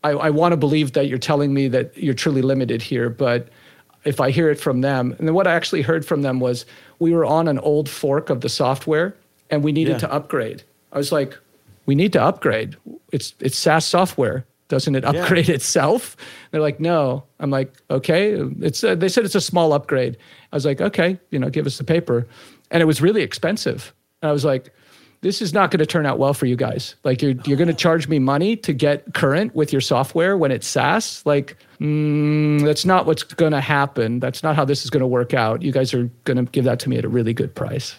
I, 0.04 0.12
I 0.12 0.30
want 0.30 0.52
to 0.52 0.58
believe 0.58 0.94
that 0.94 1.08
you're 1.08 1.18
telling 1.18 1.54
me 1.54 1.70
that 1.70 1.98
you're 1.98 2.14
truly 2.14 2.42
limited 2.42 2.82
here, 2.82 3.10
but 3.10 3.48
if 4.04 4.20
I 4.20 4.32
hear 4.32 4.50
it 4.50 4.60
from 4.60 4.82
them, 4.82 5.16
and 5.18 5.28
then 5.28 5.34
what 5.34 5.48
I 5.48 5.54
actually 5.54 5.82
heard 5.82 6.06
from 6.06 6.24
them 6.24 6.42
was 6.42 6.66
we 7.00 7.14
were 7.14 7.26
on 7.26 7.48
an 7.48 7.58
old 7.60 7.88
fork 7.88 8.30
of 8.30 8.42
the 8.42 8.50
software 8.50 9.16
and 9.50 9.64
we 9.64 9.72
needed 9.72 9.94
yeah. 9.94 9.98
to 10.00 10.12
upgrade. 10.12 10.62
I 10.92 10.98
was 10.98 11.14
like, 11.14 11.38
we 11.86 11.96
need 11.96 12.12
to 12.14 12.22
upgrade. 12.22 12.76
It's 13.12 13.34
it's 13.40 13.58
SaaS 13.58 13.86
software. 13.86 14.46
Doesn't 14.68 14.96
it 14.96 15.06
upgrade 15.06 15.48
yeah. 15.48 15.56
itself? 15.60 16.18
They're 16.52 16.62
like, 16.62 16.80
no. 16.80 17.24
I'm 17.40 17.50
like, 17.50 17.74
okay. 17.90 18.34
It's 18.62 18.84
a, 18.84 18.96
they 18.96 19.10
said 19.10 19.24
it's 19.24 19.36
a 19.36 19.42
small 19.42 19.72
upgrade. 19.72 20.18
I 20.52 20.56
was 20.56 20.66
like, 20.66 20.82
okay, 20.82 21.20
you 21.30 21.40
know, 21.40 21.50
give 21.50 21.66
us 21.66 21.78
the 21.78 21.84
paper, 21.84 22.28
and 22.72 22.82
it 22.82 22.86
was 22.86 23.02
really 23.02 23.22
expensive. 23.22 23.94
And 24.24 24.30
I 24.30 24.32
was 24.32 24.46
like, 24.46 24.74
this 25.20 25.42
is 25.42 25.54
not 25.54 25.70
going 25.70 25.80
to 25.80 25.86
turn 25.86 26.06
out 26.06 26.18
well 26.18 26.34
for 26.34 26.46
you 26.46 26.56
guys. 26.56 26.96
Like 27.04 27.22
you're 27.22 27.36
you're 27.46 27.58
going 27.58 27.68
to 27.68 27.74
charge 27.74 28.08
me 28.08 28.20
money 28.20 28.56
to 28.58 28.74
get 28.74 29.14
current 29.14 29.54
with 29.56 29.72
your 29.72 29.82
software 29.82 30.38
when 30.38 30.52
it's 30.52 30.68
SaaS. 30.68 31.26
Like 31.26 31.58
mm, 31.80 32.64
that's 32.64 32.86
not 32.86 33.06
what's 33.06 33.24
going 33.24 33.54
to 33.54 33.62
happen. 33.62 34.20
That's 34.20 34.44
not 34.44 34.56
how 34.56 34.66
this 34.66 34.84
is 34.84 34.90
going 34.90 35.02
to 35.02 35.08
work 35.08 35.34
out. 35.34 35.62
You 35.62 35.72
guys 35.72 35.94
are 35.94 36.10
going 36.26 36.38
to 36.38 36.52
give 36.52 36.66
that 36.66 36.80
to 36.80 36.90
me 36.90 36.98
at 36.98 37.06
a 37.06 37.10
really 37.10 37.34
good 37.34 37.54
price. 37.54 37.96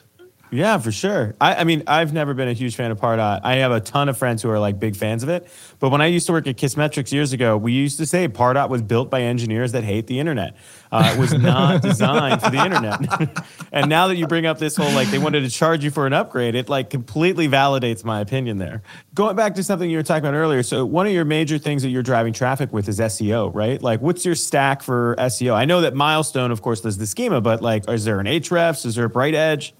Yeah, 0.54 0.78
for 0.78 0.92
sure. 0.92 1.34
I, 1.40 1.56
I, 1.56 1.64
mean, 1.64 1.82
I've 1.88 2.12
never 2.12 2.32
been 2.32 2.46
a 2.46 2.52
huge 2.52 2.76
fan 2.76 2.92
of 2.92 3.00
Pardot. 3.00 3.40
I 3.42 3.56
have 3.56 3.72
a 3.72 3.80
ton 3.80 4.08
of 4.08 4.16
friends 4.16 4.40
who 4.40 4.50
are 4.50 4.60
like 4.60 4.78
big 4.78 4.94
fans 4.94 5.24
of 5.24 5.28
it. 5.28 5.48
But 5.80 5.90
when 5.90 6.00
I 6.00 6.06
used 6.06 6.26
to 6.26 6.32
work 6.32 6.46
at 6.46 6.56
Kissmetrics 6.56 7.12
years 7.12 7.32
ago, 7.32 7.56
we 7.56 7.72
used 7.72 7.98
to 7.98 8.06
say 8.06 8.28
Pardot 8.28 8.68
was 8.68 8.80
built 8.80 9.10
by 9.10 9.22
engineers 9.22 9.72
that 9.72 9.82
hate 9.82 10.06
the 10.06 10.20
internet. 10.20 10.56
Uh, 10.92 11.12
it 11.12 11.18
was 11.18 11.34
not 11.34 11.82
designed 11.82 12.40
for 12.40 12.50
the 12.50 12.64
internet. 12.64 13.44
and 13.72 13.88
now 13.88 14.06
that 14.06 14.16
you 14.16 14.28
bring 14.28 14.46
up 14.46 14.58
this 14.58 14.76
whole 14.76 14.92
like 14.92 15.10
they 15.10 15.18
wanted 15.18 15.40
to 15.40 15.50
charge 15.50 15.82
you 15.82 15.90
for 15.90 16.06
an 16.06 16.12
upgrade, 16.12 16.54
it 16.54 16.68
like 16.68 16.88
completely 16.88 17.48
validates 17.48 18.04
my 18.04 18.20
opinion 18.20 18.58
there. 18.58 18.82
Going 19.12 19.34
back 19.34 19.56
to 19.56 19.64
something 19.64 19.90
you 19.90 19.96
were 19.96 20.04
talking 20.04 20.24
about 20.24 20.34
earlier, 20.34 20.62
so 20.62 20.86
one 20.86 21.08
of 21.08 21.12
your 21.12 21.24
major 21.24 21.58
things 21.58 21.82
that 21.82 21.88
you're 21.88 22.04
driving 22.04 22.32
traffic 22.32 22.72
with 22.72 22.88
is 22.88 23.00
SEO, 23.00 23.52
right? 23.52 23.82
Like, 23.82 24.00
what's 24.00 24.24
your 24.24 24.36
stack 24.36 24.82
for 24.82 25.16
SEO? 25.18 25.52
I 25.52 25.64
know 25.64 25.80
that 25.80 25.94
Milestone, 25.94 26.52
of 26.52 26.62
course, 26.62 26.80
does 26.80 26.96
the 26.96 27.06
schema, 27.06 27.40
but 27.40 27.60
like, 27.60 27.88
is 27.90 28.04
there 28.04 28.20
an 28.20 28.26
Ahrefs? 28.26 28.86
Is 28.86 28.94
there 28.94 29.06
a 29.06 29.10
BrightEdge? 29.10 29.72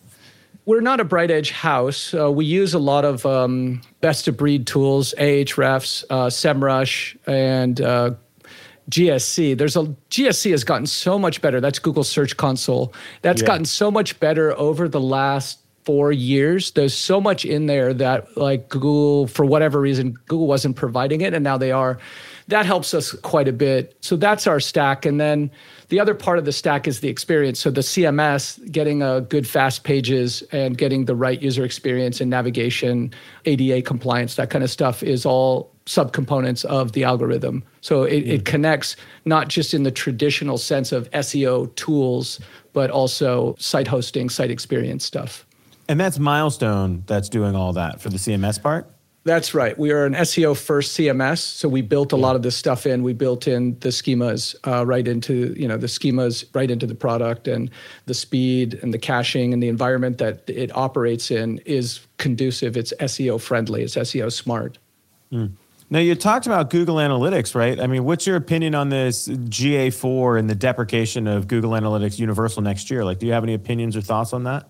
We're 0.66 0.80
not 0.80 0.98
a 0.98 1.04
BrightEdge 1.04 1.50
house. 1.50 2.14
Uh, 2.14 2.32
we 2.32 2.46
use 2.46 2.72
a 2.72 2.78
lot 2.78 3.04
of 3.04 3.26
um, 3.26 3.82
best 4.00 4.28
of 4.28 4.36
breed 4.36 4.66
tools, 4.66 5.14
Ahrefs, 5.18 6.04
uh, 6.08 6.26
SEMrush, 6.28 7.18
and 7.26 7.80
uh, 7.82 8.14
GSC. 8.90 9.58
There's 9.58 9.76
a 9.76 9.84
GSC 10.10 10.52
has 10.52 10.64
gotten 10.64 10.86
so 10.86 11.18
much 11.18 11.42
better. 11.42 11.60
That's 11.60 11.78
Google 11.78 12.04
Search 12.04 12.36
Console. 12.36 12.94
That's 13.20 13.42
yeah. 13.42 13.48
gotten 13.48 13.66
so 13.66 13.90
much 13.90 14.18
better 14.20 14.56
over 14.58 14.88
the 14.88 15.00
last 15.00 15.58
four 15.84 16.12
years. 16.12 16.70
There's 16.70 16.94
so 16.94 17.20
much 17.20 17.44
in 17.44 17.66
there 17.66 17.92
that 17.94 18.36
like 18.36 18.70
Google, 18.70 19.26
for 19.26 19.44
whatever 19.44 19.80
reason, 19.80 20.14
Google 20.26 20.46
wasn't 20.46 20.76
providing 20.76 21.20
it, 21.20 21.34
and 21.34 21.44
now 21.44 21.58
they 21.58 21.72
are. 21.72 21.98
That 22.48 22.66
helps 22.66 22.92
us 22.92 23.12
quite 23.12 23.48
a 23.48 23.52
bit. 23.52 23.96
So 24.00 24.16
that's 24.16 24.46
our 24.46 24.60
stack, 24.60 25.06
and 25.06 25.20
then 25.20 25.50
the 25.88 26.00
other 26.00 26.14
part 26.14 26.38
of 26.38 26.44
the 26.44 26.52
stack 26.52 26.86
is 26.86 27.00
the 27.00 27.08
experience. 27.08 27.60
So 27.60 27.70
the 27.70 27.80
CMS, 27.80 28.70
getting 28.70 29.02
a 29.02 29.20
good 29.20 29.46
fast 29.46 29.84
pages 29.84 30.42
and 30.52 30.76
getting 30.76 31.04
the 31.04 31.14
right 31.14 31.40
user 31.40 31.64
experience 31.64 32.20
and 32.20 32.30
navigation, 32.30 33.12
ADA 33.44 33.82
compliance, 33.82 34.34
that 34.36 34.50
kind 34.50 34.64
of 34.64 34.70
stuff 34.70 35.02
is 35.02 35.24
all 35.24 35.70
subcomponents 35.86 36.64
of 36.64 36.92
the 36.92 37.04
algorithm. 37.04 37.62
So 37.80 38.04
it, 38.04 38.26
it 38.26 38.40
hmm. 38.40 38.44
connects 38.44 38.96
not 39.24 39.48
just 39.48 39.74
in 39.74 39.82
the 39.82 39.90
traditional 39.90 40.58
sense 40.58 40.92
of 40.92 41.10
SEO 41.10 41.74
tools, 41.76 42.40
but 42.72 42.90
also 42.90 43.54
site 43.58 43.86
hosting, 43.86 44.30
site 44.30 44.50
experience 44.50 45.04
stuff. 45.04 45.46
And 45.88 46.00
that's 46.00 46.18
Milestone 46.18 47.04
that's 47.06 47.28
doing 47.28 47.54
all 47.54 47.74
that 47.74 48.00
for 48.00 48.08
the 48.08 48.16
CMS 48.16 48.60
part? 48.60 48.90
That's 49.24 49.54
right. 49.54 49.76
We 49.78 49.90
are 49.90 50.04
an 50.04 50.12
SEO 50.12 50.54
first 50.54 50.96
CMS, 50.98 51.38
so 51.38 51.66
we 51.66 51.80
built 51.80 52.12
a 52.12 52.16
lot 52.16 52.36
of 52.36 52.42
this 52.42 52.54
stuff 52.54 52.84
in. 52.84 53.02
We 53.02 53.14
built 53.14 53.48
in 53.48 53.78
the 53.78 53.88
schemas 53.88 54.54
uh, 54.66 54.84
right 54.84 55.08
into 55.08 55.54
you 55.56 55.66
know 55.66 55.78
the 55.78 55.86
schemas 55.86 56.44
right 56.54 56.70
into 56.70 56.86
the 56.86 56.94
product, 56.94 57.48
and 57.48 57.70
the 58.04 58.12
speed 58.12 58.78
and 58.82 58.92
the 58.92 58.98
caching 58.98 59.54
and 59.54 59.62
the 59.62 59.68
environment 59.68 60.18
that 60.18 60.42
it 60.46 60.76
operates 60.76 61.30
in 61.30 61.58
is 61.64 62.06
conducive. 62.18 62.76
It's 62.76 62.92
SEO 63.00 63.40
friendly. 63.40 63.82
It's 63.82 63.96
SEO 63.96 64.30
smart. 64.30 64.78
Mm. 65.32 65.52
Now 65.88 66.00
you 66.00 66.14
talked 66.14 66.44
about 66.44 66.68
Google 66.68 66.96
Analytics, 66.96 67.54
right? 67.54 67.80
I 67.80 67.86
mean, 67.86 68.04
what's 68.04 68.26
your 68.26 68.36
opinion 68.36 68.74
on 68.74 68.90
this 68.90 69.28
GA4 69.28 70.38
and 70.38 70.50
the 70.50 70.54
deprecation 70.54 71.26
of 71.26 71.48
Google 71.48 71.70
Analytics 71.72 72.18
Universal 72.18 72.62
next 72.62 72.90
year? 72.90 73.04
Like, 73.04 73.20
do 73.20 73.26
you 73.26 73.32
have 73.32 73.44
any 73.44 73.54
opinions 73.54 73.96
or 73.96 74.00
thoughts 74.00 74.32
on 74.32 74.44
that? 74.44 74.68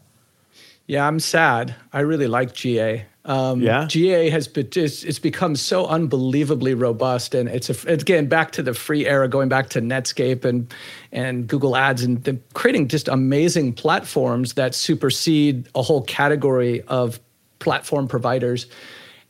Yeah, 0.87 1.07
I'm 1.07 1.18
sad. 1.20 1.75
I 1.92 2.01
really 2.01 2.27
like 2.27 2.55
GA. 2.55 3.07
Um, 3.27 3.62
yeah. 3.62 3.87
GA 3.88 4.29
has 4.29 4.47
been 4.49 4.68
it's, 4.77 5.03
it's, 5.03 5.18
become 5.18 5.57
so 5.57 5.87
unbelievably 5.87 6.75
robust, 6.75 7.35
and 7.35 7.49
it's 7.49 7.70
a, 7.70 7.90
again 7.90 8.27
back 8.27 8.51
to 8.53 8.62
the 8.62 8.75
free 8.75 9.07
era, 9.07 9.29
going 9.29 9.49
back 9.49 9.70
to 9.70 9.81
Netscape 9.81 10.44
and 10.44 10.73
and 11.11 11.47
Google 11.47 11.75
Ads, 11.75 12.03
and 12.03 12.42
creating 12.53 12.88
just 12.88 13.09
amazing 13.09 13.73
platforms 13.73 14.55
that 14.55 14.75
supersede 14.75 15.70
a 15.75 15.81
whole 15.81 16.03
category 16.03 16.83
of 16.83 17.18
platform 17.61 18.09
providers. 18.09 18.66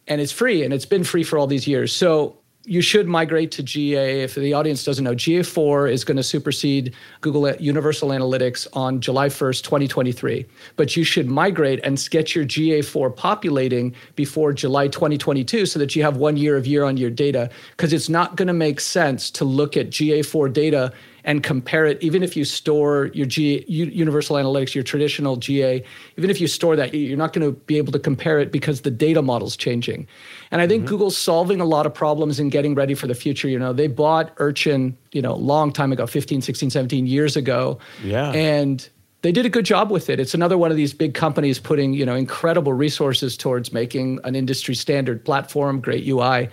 And 0.08 0.20
it's 0.20 0.32
free, 0.32 0.64
and 0.64 0.74
it's 0.74 0.86
been 0.86 1.04
free 1.04 1.22
for 1.22 1.38
all 1.38 1.46
these 1.46 1.68
years. 1.68 1.94
So 1.94 2.36
you 2.66 2.80
should 2.80 3.06
migrate 3.06 3.50
to 3.52 3.62
GA. 3.62 4.22
If 4.22 4.34
the 4.34 4.54
audience 4.54 4.84
doesn't 4.84 5.04
know, 5.04 5.14
GA4 5.14 5.90
is 5.90 6.04
going 6.04 6.16
to 6.16 6.22
supersede 6.22 6.94
Google 7.20 7.54
Universal 7.56 8.08
Analytics 8.08 8.66
on 8.72 9.00
July 9.00 9.28
1st, 9.28 9.62
2023. 9.62 10.46
But 10.76 10.96
you 10.96 11.04
should 11.04 11.28
migrate 11.28 11.80
and 11.84 12.02
get 12.10 12.34
your 12.34 12.44
GA4 12.44 13.14
populating 13.14 13.94
before 14.16 14.52
July 14.52 14.88
2022 14.88 15.66
so 15.66 15.78
that 15.78 15.94
you 15.94 16.02
have 16.02 16.16
one 16.16 16.36
year 16.36 16.56
of 16.56 16.66
year 16.66 16.84
on 16.84 16.96
year 16.96 17.10
data. 17.10 17.50
Because 17.72 17.92
it's 17.92 18.08
not 18.08 18.36
going 18.36 18.48
to 18.48 18.54
make 18.54 18.80
sense 18.80 19.30
to 19.32 19.44
look 19.44 19.76
at 19.76 19.90
GA4 19.90 20.52
data 20.52 20.92
and 21.24 21.42
compare 21.42 21.86
it, 21.86 22.02
even 22.02 22.22
if 22.22 22.36
you 22.36 22.44
store 22.44 23.06
your 23.14 23.26
G, 23.26 23.64
Universal 23.66 24.36
Analytics, 24.36 24.74
your 24.74 24.84
traditional 24.84 25.36
GA, 25.36 25.82
even 26.16 26.30
if 26.30 26.40
you 26.40 26.46
store 26.46 26.76
that, 26.76 26.94
you're 26.94 27.16
not 27.16 27.32
going 27.32 27.46
to 27.46 27.58
be 27.60 27.78
able 27.78 27.92
to 27.92 27.98
compare 27.98 28.38
it 28.38 28.52
because 28.52 28.82
the 28.82 28.90
data 28.90 29.22
model's 29.22 29.56
changing. 29.56 30.06
And 30.50 30.60
I 30.60 30.68
think 30.68 30.82
mm-hmm. 30.82 30.90
Google's 30.90 31.16
solving 31.16 31.60
a 31.60 31.64
lot 31.64 31.86
of 31.86 31.94
problems 31.94 32.38
and 32.38 32.52
getting 32.52 32.74
ready 32.74 32.94
for 32.94 33.06
the 33.06 33.14
future. 33.14 33.48
You 33.48 33.58
know, 33.58 33.72
they 33.72 33.86
bought 33.86 34.32
Urchin, 34.38 34.96
you 35.12 35.22
know, 35.22 35.32
a 35.32 35.36
long 35.36 35.72
time 35.72 35.92
ago, 35.92 36.06
15, 36.06 36.42
16, 36.42 36.70
17 36.70 37.06
years 37.06 37.36
ago. 37.36 37.78
Yeah. 38.02 38.30
And 38.32 38.86
they 39.22 39.32
did 39.32 39.46
a 39.46 39.48
good 39.48 39.64
job 39.64 39.90
with 39.90 40.10
it. 40.10 40.20
It's 40.20 40.34
another 40.34 40.58
one 40.58 40.70
of 40.70 40.76
these 40.76 40.92
big 40.92 41.14
companies 41.14 41.58
putting, 41.58 41.94
you 41.94 42.04
know, 42.04 42.14
incredible 42.14 42.74
resources 42.74 43.38
towards 43.38 43.72
making 43.72 44.18
an 44.24 44.36
industry 44.36 44.74
standard 44.74 45.24
platform, 45.24 45.80
great 45.80 46.06
UI 46.06 46.50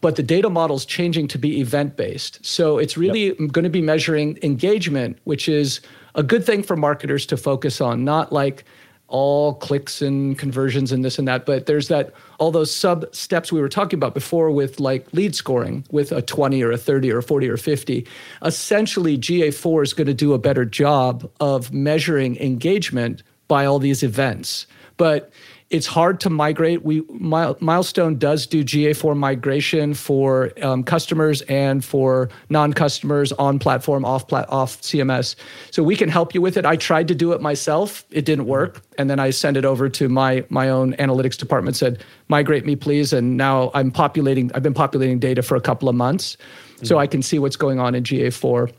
but 0.00 0.16
the 0.16 0.22
data 0.22 0.50
model 0.50 0.76
is 0.76 0.84
changing 0.84 1.28
to 1.28 1.38
be 1.38 1.60
event 1.60 1.96
based. 1.96 2.44
So 2.44 2.78
it's 2.78 2.96
really 2.96 3.26
yep. 3.26 3.36
going 3.52 3.64
to 3.64 3.70
be 3.70 3.82
measuring 3.82 4.38
engagement, 4.42 5.18
which 5.24 5.48
is 5.48 5.80
a 6.14 6.22
good 6.22 6.44
thing 6.44 6.62
for 6.62 6.76
marketers 6.76 7.26
to 7.26 7.36
focus 7.36 7.80
on, 7.80 8.04
not 8.04 8.32
like 8.32 8.64
all 9.08 9.54
clicks 9.54 10.02
and 10.02 10.36
conversions 10.38 10.90
and 10.90 11.04
this 11.04 11.18
and 11.18 11.28
that, 11.28 11.46
but 11.46 11.66
there's 11.66 11.88
that 11.88 12.12
all 12.38 12.50
those 12.50 12.74
sub 12.74 13.06
steps 13.14 13.52
we 13.52 13.60
were 13.60 13.68
talking 13.68 13.96
about 13.96 14.14
before 14.14 14.50
with 14.50 14.80
like 14.80 15.06
lead 15.12 15.34
scoring 15.34 15.84
with 15.90 16.10
a 16.10 16.22
20 16.22 16.62
or 16.62 16.72
a 16.72 16.78
30 16.78 17.12
or 17.12 17.18
a 17.18 17.22
40 17.22 17.48
or 17.48 17.56
50. 17.56 18.06
Essentially, 18.42 19.16
GA4 19.16 19.82
is 19.84 19.92
going 19.92 20.08
to 20.08 20.14
do 20.14 20.32
a 20.32 20.38
better 20.38 20.64
job 20.64 21.30
of 21.38 21.72
measuring 21.72 22.36
engagement 22.38 23.22
by 23.48 23.64
all 23.64 23.78
these 23.78 24.02
events. 24.02 24.66
But 24.96 25.30
it's 25.70 25.86
hard 25.86 26.20
to 26.20 26.30
migrate. 26.30 26.84
We 26.84 27.02
Milestone 27.08 28.18
does 28.18 28.46
do 28.46 28.62
GA4 28.62 29.16
migration 29.16 29.94
for 29.94 30.52
um, 30.62 30.84
customers 30.84 31.42
and 31.42 31.84
for 31.84 32.28
non-customers 32.50 33.32
on 33.32 33.58
platform, 33.58 34.04
off 34.04 34.28
plat- 34.28 34.48
off 34.48 34.80
CMS. 34.80 35.34
So 35.72 35.82
we 35.82 35.96
can 35.96 36.08
help 36.08 36.34
you 36.34 36.40
with 36.40 36.56
it. 36.56 36.64
I 36.64 36.76
tried 36.76 37.08
to 37.08 37.14
do 37.16 37.32
it 37.32 37.40
myself. 37.40 38.04
It 38.10 38.24
didn't 38.24 38.46
work, 38.46 38.82
and 38.96 39.10
then 39.10 39.18
I 39.18 39.30
sent 39.30 39.56
it 39.56 39.64
over 39.64 39.88
to 39.88 40.08
my 40.08 40.44
my 40.50 40.68
own 40.68 40.92
analytics 40.94 41.36
department. 41.36 41.76
Said 41.76 42.04
migrate 42.28 42.64
me, 42.64 42.76
please. 42.76 43.12
And 43.12 43.36
now 43.36 43.72
I'm 43.74 43.90
populating. 43.90 44.52
I've 44.54 44.62
been 44.62 44.74
populating 44.74 45.18
data 45.18 45.42
for 45.42 45.56
a 45.56 45.60
couple 45.60 45.88
of 45.88 45.96
months, 45.96 46.36
mm-hmm. 46.36 46.86
so 46.86 46.98
I 46.98 47.08
can 47.08 47.22
see 47.22 47.40
what's 47.40 47.56
going 47.56 47.80
on 47.80 47.96
in 47.96 48.04
GA4. 48.04 48.72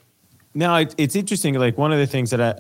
Now 0.54 0.86
it's 0.98 1.16
interesting. 1.18 1.56
Like 1.56 1.78
one 1.78 1.92
of 1.92 2.00
the 2.00 2.08
things 2.08 2.30
that 2.30 2.42
I 2.42 2.56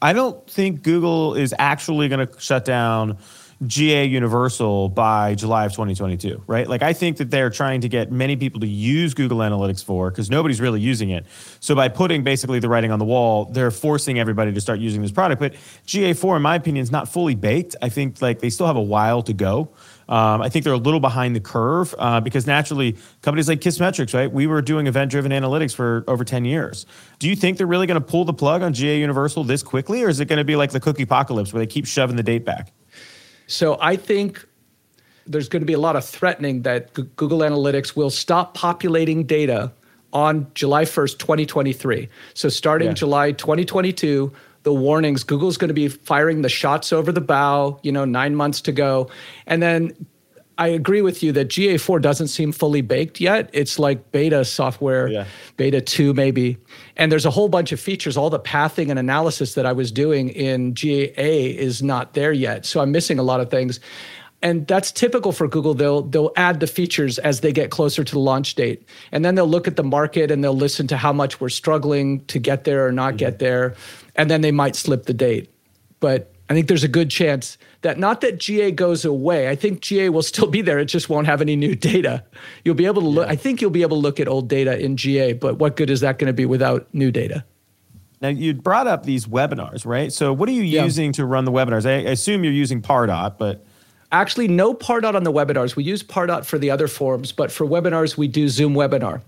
I 0.00 0.12
don't 0.12 0.48
think 0.48 0.82
Google 0.82 1.34
is 1.34 1.54
actually 1.58 2.08
going 2.08 2.26
to 2.26 2.40
shut 2.40 2.64
down 2.64 3.18
GA 3.64 4.04
Universal 4.04 4.90
by 4.90 5.34
July 5.34 5.64
of 5.64 5.72
2022, 5.72 6.42
right? 6.46 6.68
Like 6.68 6.82
I 6.82 6.92
think 6.92 7.16
that 7.16 7.30
they're 7.30 7.48
trying 7.48 7.80
to 7.80 7.88
get 7.88 8.12
many 8.12 8.36
people 8.36 8.60
to 8.60 8.66
use 8.66 9.14
Google 9.14 9.38
Analytics 9.38 9.82
4 9.82 10.10
because 10.10 10.28
nobody's 10.28 10.60
really 10.60 10.80
using 10.80 11.08
it. 11.08 11.24
So 11.60 11.74
by 11.74 11.88
putting 11.88 12.22
basically 12.22 12.58
the 12.58 12.68
writing 12.68 12.92
on 12.92 12.98
the 12.98 13.06
wall, 13.06 13.46
they're 13.46 13.70
forcing 13.70 14.18
everybody 14.18 14.52
to 14.52 14.60
start 14.60 14.78
using 14.78 15.00
this 15.00 15.10
product. 15.10 15.40
But 15.40 15.54
GA4, 15.86 16.36
in 16.36 16.42
my 16.42 16.56
opinion, 16.56 16.82
is 16.82 16.90
not 16.90 17.08
fully 17.08 17.34
baked. 17.34 17.76
I 17.80 17.88
think 17.88 18.20
like 18.20 18.40
they 18.40 18.50
still 18.50 18.66
have 18.66 18.76
a 18.76 18.82
while 18.82 19.22
to 19.22 19.32
go. 19.32 19.70
Um, 20.08 20.42
I 20.42 20.50
think 20.50 20.64
they're 20.64 20.74
a 20.74 20.78
little 20.78 21.00
behind 21.00 21.34
the 21.34 21.40
curve 21.40 21.94
uh, 21.98 22.20
because 22.20 22.46
naturally, 22.46 22.96
companies 23.22 23.48
like 23.48 23.60
Kissmetrics, 23.60 24.14
right? 24.14 24.30
We 24.30 24.46
were 24.46 24.62
doing 24.62 24.86
event-driven 24.86 25.32
analytics 25.32 25.74
for 25.74 26.04
over 26.06 26.24
10 26.24 26.44
years. 26.44 26.86
Do 27.18 27.28
you 27.28 27.34
think 27.34 27.58
they're 27.58 27.66
really 27.66 27.88
going 27.88 28.00
to 28.00 28.06
pull 28.06 28.24
the 28.24 28.34
plug 28.34 28.62
on 28.62 28.72
GA 28.72 29.00
Universal 29.00 29.44
this 29.44 29.64
quickly, 29.64 30.04
or 30.04 30.08
is 30.08 30.20
it 30.20 30.26
going 30.26 30.38
to 30.38 30.44
be 30.44 30.54
like 30.54 30.70
the 30.70 30.78
cookie 30.78 31.02
apocalypse 31.02 31.52
where 31.52 31.58
they 31.58 31.66
keep 31.66 31.86
shoving 31.86 32.16
the 32.16 32.22
date 32.22 32.44
back? 32.44 32.72
So 33.46 33.78
I 33.80 33.96
think 33.96 34.46
there's 35.26 35.48
going 35.48 35.62
to 35.62 35.66
be 35.66 35.72
a 35.72 35.78
lot 35.78 35.96
of 35.96 36.04
threatening 36.04 36.62
that 36.62 36.94
G- 36.94 37.04
Google 37.16 37.38
Analytics 37.40 37.96
will 37.96 38.10
stop 38.10 38.54
populating 38.54 39.24
data 39.24 39.72
on 40.12 40.50
July 40.54 40.84
1st, 40.84 41.18
2023. 41.18 42.08
So 42.34 42.48
starting 42.48 42.88
yeah. 42.88 42.94
July 42.94 43.32
2022, 43.32 44.32
the 44.62 44.72
warnings, 44.72 45.22
Google's 45.24 45.56
going 45.56 45.68
to 45.68 45.74
be 45.74 45.88
firing 45.88 46.42
the 46.42 46.48
shots 46.48 46.92
over 46.92 47.12
the 47.12 47.20
bow, 47.20 47.78
you 47.82 47.92
know, 47.92 48.04
nine 48.04 48.34
months 48.34 48.60
to 48.62 48.72
go. 48.72 49.10
And 49.46 49.62
then 49.62 49.92
I 50.58 50.68
agree 50.68 51.02
with 51.02 51.22
you 51.22 51.32
that 51.32 51.48
GA4 51.48 52.00
doesn't 52.00 52.28
seem 52.28 52.50
fully 52.50 52.80
baked 52.80 53.20
yet. 53.20 53.50
It's 53.52 53.78
like 53.78 54.10
beta 54.10 54.44
software, 54.44 55.08
yeah. 55.08 55.26
beta 55.56 55.82
2 55.82 56.14
maybe. 56.14 56.56
And 56.96 57.12
there's 57.12 57.26
a 57.26 57.30
whole 57.30 57.48
bunch 57.48 57.72
of 57.72 57.80
features. 57.80 58.16
All 58.16 58.30
the 58.30 58.38
pathing 58.38 58.90
and 58.90 58.98
analysis 58.98 59.54
that 59.54 59.66
I 59.66 59.72
was 59.72 59.92
doing 59.92 60.30
in 60.30 60.74
GA 60.74 61.50
is 61.50 61.82
not 61.82 62.14
there 62.14 62.32
yet. 62.32 62.64
So 62.64 62.80
I'm 62.80 62.90
missing 62.90 63.18
a 63.18 63.22
lot 63.22 63.40
of 63.40 63.50
things. 63.50 63.80
And 64.42 64.66
that's 64.66 64.92
typical 64.92 65.32
for 65.32 65.48
Google. 65.48 65.74
They'll 65.74 66.02
they'll 66.02 66.32
add 66.36 66.60
the 66.60 66.66
features 66.66 67.18
as 67.18 67.40
they 67.40 67.52
get 67.52 67.70
closer 67.70 68.04
to 68.04 68.12
the 68.12 68.18
launch 68.18 68.54
date. 68.54 68.86
And 69.10 69.24
then 69.24 69.34
they'll 69.34 69.48
look 69.48 69.66
at 69.66 69.76
the 69.76 69.82
market 69.82 70.30
and 70.30 70.44
they'll 70.44 70.56
listen 70.56 70.86
to 70.88 70.96
how 70.96 71.12
much 71.12 71.40
we're 71.40 71.48
struggling 71.48 72.24
to 72.26 72.38
get 72.38 72.64
there 72.64 72.86
or 72.86 72.92
not 72.92 73.10
mm-hmm. 73.10 73.16
get 73.16 73.38
there. 73.38 73.74
And 74.14 74.30
then 74.30 74.42
they 74.42 74.52
might 74.52 74.76
slip 74.76 75.04
the 75.04 75.14
date. 75.14 75.50
But 76.00 76.32
I 76.48 76.54
think 76.54 76.68
there's 76.68 76.84
a 76.84 76.88
good 76.88 77.10
chance 77.10 77.58
that 77.82 77.98
not 77.98 78.20
that 78.20 78.38
GA 78.38 78.70
goes 78.70 79.04
away. 79.04 79.48
I 79.48 79.56
think 79.56 79.80
GA 79.80 80.10
will 80.10 80.22
still 80.22 80.46
be 80.46 80.62
there. 80.62 80.78
It 80.78 80.86
just 80.86 81.08
won't 81.08 81.26
have 81.26 81.40
any 81.40 81.56
new 81.56 81.74
data. 81.74 82.24
You'll 82.64 82.76
be 82.76 82.86
able 82.86 83.02
to 83.02 83.08
look, 83.08 83.28
I 83.28 83.36
think 83.36 83.60
you'll 83.60 83.70
be 83.70 83.82
able 83.82 83.96
to 83.96 84.00
look 84.02 84.20
at 84.20 84.28
old 84.28 84.48
data 84.48 84.78
in 84.78 84.96
GA, 84.96 85.32
but 85.32 85.58
what 85.58 85.76
good 85.76 85.90
is 85.90 86.00
that 86.00 86.18
going 86.18 86.28
to 86.28 86.32
be 86.32 86.44
without 86.44 86.86
new 86.94 87.10
data? 87.10 87.44
Now 88.20 88.28
you 88.28 88.54
brought 88.54 88.86
up 88.86 89.04
these 89.04 89.26
webinars, 89.26 89.84
right? 89.84 90.12
So 90.12 90.32
what 90.32 90.48
are 90.48 90.52
you 90.52 90.62
yeah. 90.62 90.84
using 90.84 91.12
to 91.12 91.26
run 91.26 91.44
the 91.44 91.52
webinars? 91.52 91.84
I, 91.84 92.08
I 92.08 92.12
assume 92.12 92.44
you're 92.44 92.52
using 92.52 92.80
Pardot, 92.80 93.36
but 93.38 93.66
actually 94.10 94.48
no 94.48 94.72
Pardot 94.72 95.14
on 95.14 95.24
the 95.24 95.32
webinars. 95.32 95.76
We 95.76 95.84
use 95.84 96.02
Pardot 96.02 96.44
for 96.44 96.58
the 96.58 96.70
other 96.70 96.88
forums, 96.88 97.32
but 97.32 97.52
for 97.52 97.66
webinars 97.66 98.16
we 98.16 98.28
do 98.28 98.48
Zoom 98.48 98.74
webinar 98.74 99.20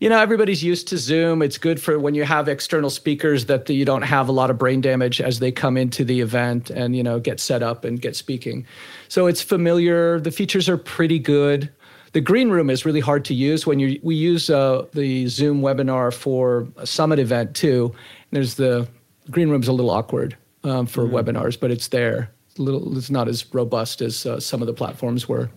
you 0.00 0.08
know 0.08 0.18
everybody's 0.18 0.62
used 0.62 0.88
to 0.88 0.98
zoom. 0.98 1.42
It's 1.42 1.58
good 1.58 1.80
for 1.80 1.98
when 1.98 2.14
you 2.14 2.24
have 2.24 2.48
external 2.48 2.90
speakers 2.90 3.46
that 3.46 3.68
you 3.68 3.84
don't 3.84 4.02
have 4.02 4.28
a 4.28 4.32
lot 4.32 4.50
of 4.50 4.58
brain 4.58 4.80
damage 4.80 5.20
as 5.20 5.38
they 5.38 5.50
come 5.50 5.76
into 5.76 6.04
the 6.04 6.20
event 6.20 6.70
and 6.70 6.94
you 6.94 7.02
know 7.02 7.18
get 7.18 7.40
set 7.40 7.62
up 7.62 7.84
and 7.84 8.00
get 8.00 8.16
speaking. 8.16 8.66
So 9.08 9.26
it's 9.26 9.42
familiar. 9.42 10.20
The 10.20 10.30
features 10.30 10.68
are 10.68 10.76
pretty 10.76 11.18
good. 11.18 11.72
The 12.12 12.20
green 12.20 12.50
room 12.50 12.70
is 12.70 12.84
really 12.86 13.00
hard 13.00 13.24
to 13.26 13.34
use 13.34 13.66
when 13.66 13.78
you 13.78 13.98
we 14.02 14.14
use 14.14 14.50
uh, 14.50 14.86
the 14.92 15.26
zoom 15.28 15.60
webinar 15.62 16.12
for 16.12 16.66
a 16.76 16.86
summit 16.86 17.18
event 17.18 17.54
too. 17.54 17.94
There's 18.30 18.54
the 18.54 18.88
green 19.30 19.48
room's 19.48 19.68
a 19.68 19.72
little 19.72 19.90
awkward 19.90 20.36
um, 20.64 20.86
for 20.86 21.04
mm-hmm. 21.04 21.16
webinars 21.16 21.58
but 21.58 21.70
it's 21.70 21.88
there. 21.88 22.30
It's 22.50 22.58
a 22.58 22.62
little 22.62 22.96
it's 22.96 23.10
not 23.10 23.28
as 23.28 23.52
robust 23.54 24.02
as 24.02 24.26
uh, 24.26 24.40
some 24.40 24.60
of 24.60 24.66
the 24.66 24.74
platforms 24.74 25.28
were. 25.28 25.50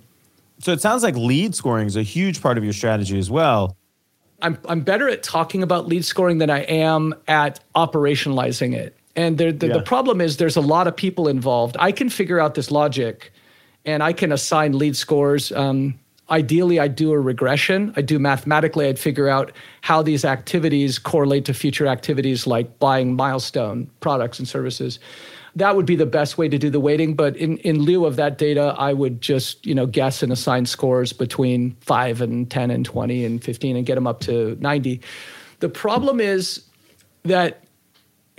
So 0.61 0.73
it 0.73 0.81
sounds 0.81 1.03
like 1.03 1.15
lead 1.15 1.55
scoring 1.55 1.87
is 1.87 1.95
a 1.95 2.03
huge 2.03 2.41
part 2.41 2.57
of 2.57 2.65
your 2.65 2.73
strategy 2.73 3.17
as 3.17 3.29
well 3.29 3.77
I'm 4.41 4.57
I'm 4.67 4.81
better 4.81 5.09
at 5.09 5.23
talking 5.23 5.63
about 5.63 5.87
lead 5.87 6.05
scoring 6.05 6.37
than 6.37 6.49
I 6.49 6.61
am 6.61 7.13
at 7.27 7.59
operationalizing 7.75 8.75
it. 8.75 8.95
And 9.15 9.37
the, 9.37 9.45
yeah. 9.45 9.73
the 9.73 9.81
problem 9.81 10.21
is 10.21 10.37
there's 10.37 10.55
a 10.55 10.61
lot 10.61 10.87
of 10.87 10.95
people 10.95 11.27
involved. 11.27 11.75
I 11.79 11.91
can 11.91 12.09
figure 12.09 12.39
out 12.39 12.55
this 12.55 12.71
logic, 12.71 13.33
and 13.85 14.01
I 14.01 14.13
can 14.13 14.31
assign 14.31 14.77
lead 14.77 14.95
scores. 14.95 15.51
Um, 15.51 15.99
ideally, 16.29 16.79
I'd 16.79 16.95
do 16.95 17.11
a 17.11 17.19
regression. 17.19 17.93
I 17.97 18.01
do 18.01 18.19
mathematically. 18.19 18.87
I'd 18.87 18.99
figure 18.99 19.27
out 19.27 19.51
how 19.81 20.01
these 20.01 20.23
activities 20.23 20.99
correlate 20.99 21.45
to 21.45 21.53
future 21.53 21.87
activities 21.87 22.47
like 22.47 22.79
buying 22.79 23.15
milestone 23.15 23.89
products 23.99 24.39
and 24.39 24.47
services 24.47 24.99
that 25.55 25.75
would 25.75 25.85
be 25.85 25.95
the 25.95 26.05
best 26.05 26.37
way 26.37 26.47
to 26.47 26.57
do 26.57 26.69
the 26.69 26.79
weighting. 26.79 27.13
But 27.15 27.35
in, 27.37 27.57
in 27.59 27.79
lieu 27.79 28.05
of 28.05 28.15
that 28.17 28.37
data, 28.37 28.75
I 28.77 28.93
would 28.93 29.21
just, 29.21 29.65
you 29.65 29.75
know, 29.75 29.85
guess 29.85 30.23
and 30.23 30.31
assign 30.31 30.65
scores 30.65 31.13
between 31.13 31.75
five 31.81 32.21
and 32.21 32.49
10 32.49 32.71
and 32.71 32.85
20 32.85 33.25
and 33.25 33.43
15 33.43 33.75
and 33.75 33.85
get 33.85 33.95
them 33.95 34.07
up 34.07 34.19
to 34.21 34.57
90. 34.59 35.01
The 35.59 35.69
problem 35.69 36.19
is 36.19 36.63
that 37.23 37.63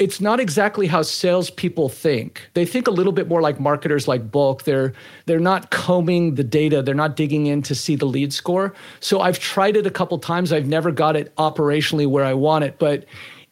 it's 0.00 0.18
not 0.18 0.40
exactly 0.40 0.86
how 0.86 1.02
salespeople 1.02 1.90
think. 1.90 2.48
They 2.54 2.64
think 2.64 2.88
a 2.88 2.90
little 2.90 3.12
bit 3.12 3.28
more 3.28 3.42
like 3.42 3.60
marketers, 3.60 4.08
like 4.08 4.30
bulk. 4.30 4.62
They're 4.62 4.94
they're 5.26 5.38
not 5.38 5.70
combing 5.70 6.36
the 6.36 6.42
data. 6.42 6.80
They're 6.80 6.94
not 6.94 7.16
digging 7.16 7.46
in 7.46 7.60
to 7.62 7.74
see 7.74 7.96
the 7.96 8.06
lead 8.06 8.32
score. 8.32 8.72
So 9.00 9.20
I've 9.20 9.38
tried 9.38 9.76
it 9.76 9.86
a 9.86 9.90
couple 9.90 10.18
times. 10.18 10.54
I've 10.54 10.66
never 10.66 10.90
got 10.90 11.16
it 11.16 11.36
operationally 11.36 12.06
where 12.06 12.24
I 12.24 12.32
want 12.32 12.64
it. 12.64 12.78
But 12.78 13.04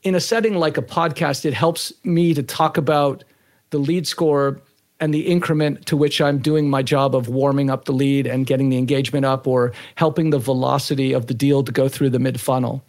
in 0.05 0.15
a 0.15 0.21
setting 0.21 0.55
like 0.55 0.79
a 0.79 0.83
podcast, 0.83 1.45
it 1.45 1.53
helps 1.53 1.93
me 2.03 2.33
to 2.33 2.43
talk 2.43 2.79
about 2.79 3.25
the 3.71 3.79
lead 3.79 4.07
score 4.07 4.61
and 5.01 5.15
the 5.15 5.27
increment 5.27 5.87
to 5.87 5.97
which 5.97 6.21
I'm 6.21 6.39
doing 6.39 6.69
my 6.69 6.83
job 6.83 7.15
of 7.15 7.29
warming 7.29 7.71
up 7.71 7.85
the 7.85 7.93
lead 7.93 8.27
and 8.27 8.47
getting 8.47 8.69
the 8.69 8.79
engagement 8.79 9.25
up 9.25 9.47
or 9.47 9.73
helping 9.95 10.31
the 10.31 10.39
velocity 10.39 11.13
of 11.13 11.27
the 11.27 11.35
deal 11.35 11.63
to 11.63 11.73
go 11.73 11.89
through 11.89 12.11
the 12.11 12.19
mid 12.19 12.41
funnel. 12.41 12.83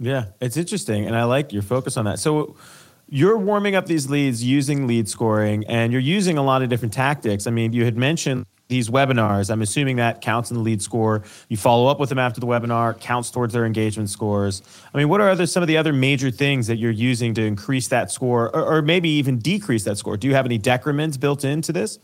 Yeah, 0.00 0.26
it's 0.40 0.56
interesting. 0.56 1.06
And 1.06 1.16
I 1.16 1.24
like 1.24 1.52
your 1.52 1.62
focus 1.62 1.96
on 1.96 2.04
that. 2.06 2.18
So 2.18 2.56
you're 3.08 3.38
warming 3.38 3.76
up 3.76 3.86
these 3.86 4.10
leads 4.10 4.42
using 4.42 4.86
lead 4.86 5.08
scoring 5.08 5.64
and 5.68 5.92
you're 5.92 6.00
using 6.00 6.36
a 6.38 6.42
lot 6.42 6.62
of 6.62 6.68
different 6.68 6.92
tactics. 6.92 7.46
I 7.46 7.50
mean, 7.50 7.72
you 7.72 7.84
had 7.84 7.96
mentioned 7.96 8.46
these 8.68 8.88
webinars. 8.88 9.50
I'm 9.50 9.62
assuming 9.62 9.96
that 9.96 10.20
counts 10.20 10.50
in 10.50 10.56
the 10.56 10.62
lead 10.62 10.80
score. 10.80 11.22
You 11.48 11.56
follow 11.56 11.86
up 11.86 12.00
with 12.00 12.08
them 12.08 12.18
after 12.18 12.40
the 12.40 12.46
webinar, 12.46 12.98
counts 12.98 13.30
towards 13.30 13.52
their 13.52 13.66
engagement 13.66 14.10
scores. 14.10 14.62
I 14.92 14.98
mean, 14.98 15.08
what 15.08 15.20
are 15.20 15.28
other, 15.28 15.46
some 15.46 15.62
of 15.62 15.66
the 15.66 15.76
other 15.76 15.92
major 15.92 16.30
things 16.30 16.66
that 16.68 16.76
you're 16.76 16.90
using 16.90 17.34
to 17.34 17.42
increase 17.42 17.88
that 17.88 18.10
score 18.10 18.54
or, 18.54 18.76
or 18.76 18.82
maybe 18.82 19.08
even 19.10 19.38
decrease 19.38 19.84
that 19.84 19.98
score? 19.98 20.16
Do 20.16 20.26
you 20.26 20.34
have 20.34 20.46
any 20.46 20.58
decrements 20.58 21.16
built 21.16 21.44
into 21.44 21.72
this? 21.72 21.98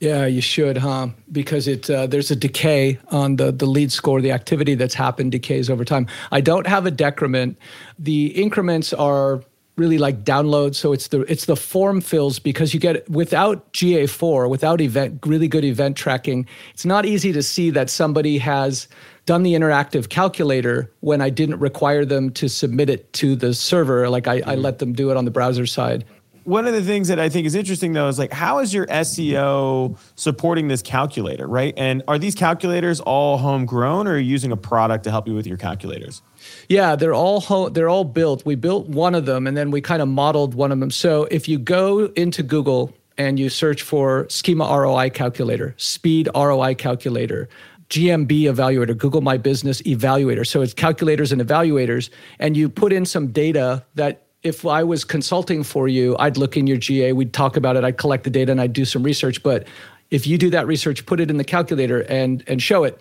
Yeah, 0.00 0.24
you 0.24 0.40
should, 0.40 0.78
huh? 0.78 1.08
Because 1.30 1.68
it 1.68 1.90
uh, 1.90 2.06
there's 2.06 2.30
a 2.30 2.36
decay 2.36 2.98
on 3.08 3.36
the 3.36 3.52
the 3.52 3.66
lead 3.66 3.92
score. 3.92 4.22
The 4.22 4.32
activity 4.32 4.74
that's 4.74 4.94
happened 4.94 5.32
decays 5.32 5.68
over 5.68 5.84
time. 5.84 6.06
I 6.32 6.40
don't 6.40 6.66
have 6.66 6.86
a 6.86 6.90
decrement. 6.90 7.58
The 7.98 8.28
increments 8.28 8.94
are 8.94 9.42
really 9.80 9.98
like 9.98 10.22
download. 10.22 10.74
So 10.74 10.92
it's 10.92 11.08
the 11.08 11.22
it's 11.22 11.46
the 11.46 11.56
form 11.56 12.00
fills 12.00 12.38
because 12.38 12.72
you 12.74 12.78
get 12.78 13.08
without 13.10 13.72
GA4, 13.72 14.48
without 14.48 14.80
event 14.80 15.26
really 15.26 15.48
good 15.48 15.64
event 15.64 15.96
tracking, 15.96 16.46
it's 16.72 16.84
not 16.84 17.06
easy 17.06 17.32
to 17.32 17.42
see 17.42 17.70
that 17.70 17.90
somebody 17.90 18.38
has 18.38 18.86
done 19.26 19.42
the 19.42 19.54
interactive 19.54 20.08
calculator 20.08 20.92
when 21.00 21.20
I 21.20 21.30
didn't 21.30 21.58
require 21.58 22.04
them 22.04 22.30
to 22.32 22.48
submit 22.48 22.90
it 22.90 23.12
to 23.14 23.34
the 23.34 23.54
server. 23.54 24.08
Like 24.08 24.28
I, 24.28 24.40
mm-hmm. 24.40 24.50
I 24.50 24.54
let 24.54 24.78
them 24.78 24.92
do 24.92 25.10
it 25.10 25.16
on 25.16 25.24
the 25.24 25.30
browser 25.30 25.66
side 25.66 26.04
one 26.44 26.66
of 26.66 26.74
the 26.74 26.82
things 26.82 27.08
that 27.08 27.18
I 27.18 27.28
think 27.28 27.46
is 27.46 27.54
interesting 27.54 27.92
though 27.92 28.08
is 28.08 28.18
like 28.18 28.32
how 28.32 28.58
is 28.58 28.72
your 28.72 28.86
SEO 28.86 29.98
supporting 30.16 30.68
this 30.68 30.82
calculator, 30.82 31.46
right? 31.46 31.74
And 31.76 32.02
are 32.08 32.18
these 32.18 32.34
calculators 32.34 33.00
all 33.00 33.38
homegrown 33.38 34.06
or 34.06 34.12
are 34.12 34.18
you 34.18 34.30
using 34.30 34.52
a 34.52 34.56
product 34.56 35.04
to 35.04 35.10
help 35.10 35.28
you 35.28 35.34
with 35.34 35.46
your 35.46 35.56
calculators? 35.56 36.22
Yeah, 36.68 36.96
they're 36.96 37.14
all 37.14 37.40
ho- 37.40 37.68
they're 37.68 37.88
all 37.88 38.04
built. 38.04 38.44
We 38.44 38.54
built 38.54 38.88
one 38.88 39.14
of 39.14 39.26
them 39.26 39.46
and 39.46 39.56
then 39.56 39.70
we 39.70 39.80
kind 39.80 40.02
of 40.02 40.08
modeled 40.08 40.54
one 40.54 40.72
of 40.72 40.80
them. 40.80 40.90
So 40.90 41.24
if 41.30 41.48
you 41.48 41.58
go 41.58 42.06
into 42.16 42.42
Google 42.42 42.92
and 43.18 43.38
you 43.38 43.48
search 43.48 43.82
for 43.82 44.26
schema 44.30 44.64
ROI 44.64 45.10
calculator, 45.10 45.74
speed 45.76 46.28
ROI 46.34 46.74
calculator, 46.74 47.48
GMB 47.90 48.28
evaluator, 48.42 48.96
Google 48.96 49.20
My 49.20 49.36
Business 49.36 49.82
evaluator. 49.82 50.46
So 50.46 50.62
it's 50.62 50.72
calculators 50.72 51.32
and 51.32 51.42
evaluators. 51.42 52.08
And 52.38 52.56
you 52.56 52.68
put 52.68 52.92
in 52.92 53.04
some 53.04 53.32
data 53.32 53.84
that 53.96 54.26
if 54.42 54.64
I 54.64 54.84
was 54.84 55.04
consulting 55.04 55.62
for 55.62 55.88
you, 55.88 56.16
I'd 56.18 56.36
look 56.36 56.56
in 56.56 56.66
your 56.66 56.78
GA, 56.78 57.12
we'd 57.12 57.32
talk 57.32 57.56
about 57.56 57.76
it, 57.76 57.84
I'd 57.84 57.98
collect 57.98 58.24
the 58.24 58.30
data 58.30 58.52
and 58.52 58.60
I'd 58.60 58.72
do 58.72 58.84
some 58.84 59.02
research. 59.02 59.42
But 59.42 59.66
if 60.10 60.26
you 60.26 60.38
do 60.38 60.50
that 60.50 60.66
research, 60.66 61.04
put 61.06 61.20
it 61.20 61.30
in 61.30 61.36
the 61.36 61.44
calculator 61.44 62.00
and 62.02 62.42
and 62.46 62.62
show 62.62 62.84
it. 62.84 63.00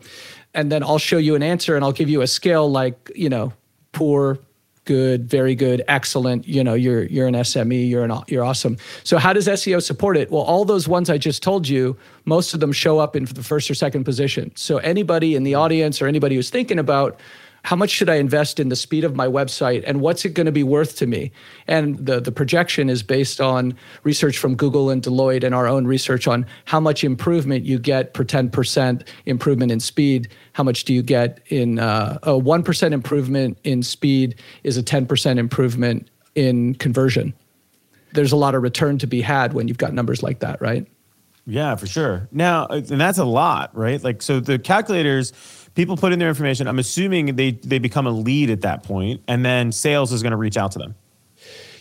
And 0.54 0.71
then 0.71 0.84
I'll 0.84 0.97
show 0.97 1.17
you 1.17 1.36
an 1.36 1.43
answer 1.43 1.75
and 1.75 1.86
I'll 1.86 1.91
give 1.91 2.10
you 2.10 2.21
a 2.21 2.28
scale 2.28 2.69
like, 2.69 3.12
you 3.15 3.30
know, 3.30 3.54
poor, 3.91 4.39
good, 4.86 5.30
very 5.30 5.56
good, 5.56 5.84
excellent. 5.88 6.47
You 6.47 6.63
know, 6.63 6.73
you're 6.73 7.04
you're 7.04 7.28
an 7.28 7.36
SME, 7.36 7.89
you're 7.89 8.04
an 8.04 8.12
you're 8.28 8.43
awesome. 8.43 8.78
So 9.04 9.17
how 9.17 9.32
does 9.34 9.47
SEO 9.47 9.82
support 9.82 10.17
it? 10.17 10.32
Well, 10.32 10.41
all 10.41 10.65
those 10.65 10.88
ones 10.88 11.10
I 11.10 11.17
just 11.17 11.41
told 11.41 11.67
you, 11.67 11.95
most 12.25 12.54
of 12.54 12.60
them 12.60 12.71
show 12.71 12.99
up 12.99 13.15
in 13.15 13.25
the 13.25 13.43
first 13.43 13.71
or 13.71 13.75
second 13.75 14.04
position. 14.04 14.52
So 14.56 14.78
anybody 14.80 15.36
in 15.36 15.43
the 15.43 15.56
audience 15.56 16.02
or 16.02 16.08
anybody 16.08 16.36
who's 16.36 16.49
thinking 16.49 16.80
about 16.80 17.19
how 17.63 17.76
much 17.76 17.89
should 17.89 18.10
I 18.10 18.15
invest 18.15 18.60
in 18.60 18.69
the 18.69 18.76
speed 18.76 19.04
of 19.04 19.15
my 19.15 19.28
website 19.28 19.84
and 19.86 20.02
what's 20.02 20.26
it 20.26 20.34
going 20.34 20.45
to 20.45 20.52
be 20.52 20.63
worth 20.63 20.95
to 20.98 21.08
me? 21.08 21.32
And 21.67 21.98
the, 21.98 22.19
the 22.19 22.32
projection 22.32 22.89
is 22.89 23.04
based 23.04 23.41
on 23.41 23.76
research 24.04 24.38
from 24.38 24.56
Google 24.56 24.89
and 24.89 25.02
Deloitte 25.02 25.43
and 25.43 25.54
our 25.54 25.67
own 25.67 25.86
research 25.86 26.28
on 26.28 26.45
how 26.65 26.80
much 26.80 27.04
improvement 27.04 27.65
you 27.65 27.80
get 27.80 28.13
per 28.13 28.24
10% 28.24 29.08
improvement 29.26 29.72
in 29.72 29.80
speed. 29.80 30.30
How 30.54 30.63
much 30.63 30.84
do 30.84 30.93
you 30.93 31.02
get 31.02 31.39
in 31.48 31.80
uh, 31.80 32.19
a 32.24 32.32
1% 32.32 32.91
improvement 32.91 33.58
in 33.63 33.84
speed 33.84 34.36
is 34.63 34.78
a 34.78 34.84
10% 34.84 35.38
improvement 35.38 36.10
in 36.36 36.76
conversion. 36.76 37.34
There's 38.13 38.32
a 38.32 38.38
lot 38.38 38.56
of 38.56 38.63
return 38.63 38.98
to 39.00 39.08
be 39.08 39.22
had 39.22 39.54
when 39.54 39.67
you've 39.67 39.78
got 39.78 39.93
numbers 39.93 40.24
like 40.24 40.39
that, 40.39 40.62
right? 40.62 40.88
Yeah, 41.45 41.76
for 41.76 41.88
sure. 41.88 42.28
Now, 42.32 42.67
and 42.67 42.86
that's 42.86 43.17
a 43.17 43.26
lot, 43.26 43.76
right? 43.76 44.04
Like, 44.04 44.22
so 44.22 44.39
the 44.39 44.60
calculators, 44.60 45.32
people 45.75 45.97
put 45.97 46.13
in 46.13 46.19
their 46.19 46.29
information. 46.29 46.67
I'm 46.67 46.79
assuming 46.79 47.36
they 47.36 47.51
they 47.51 47.79
become 47.79 48.08
a 48.08 48.12
lead 48.12 48.49
at 48.49 48.62
that 48.62 48.84
point, 48.84 49.21
and 49.27 49.45
then 49.45 49.71
sales 49.71 50.12
is 50.12 50.21
going 50.21 50.32
to 50.32 50.38
reach 50.38 50.58
out 50.58 50.71
to 50.73 50.79
them. 50.79 50.95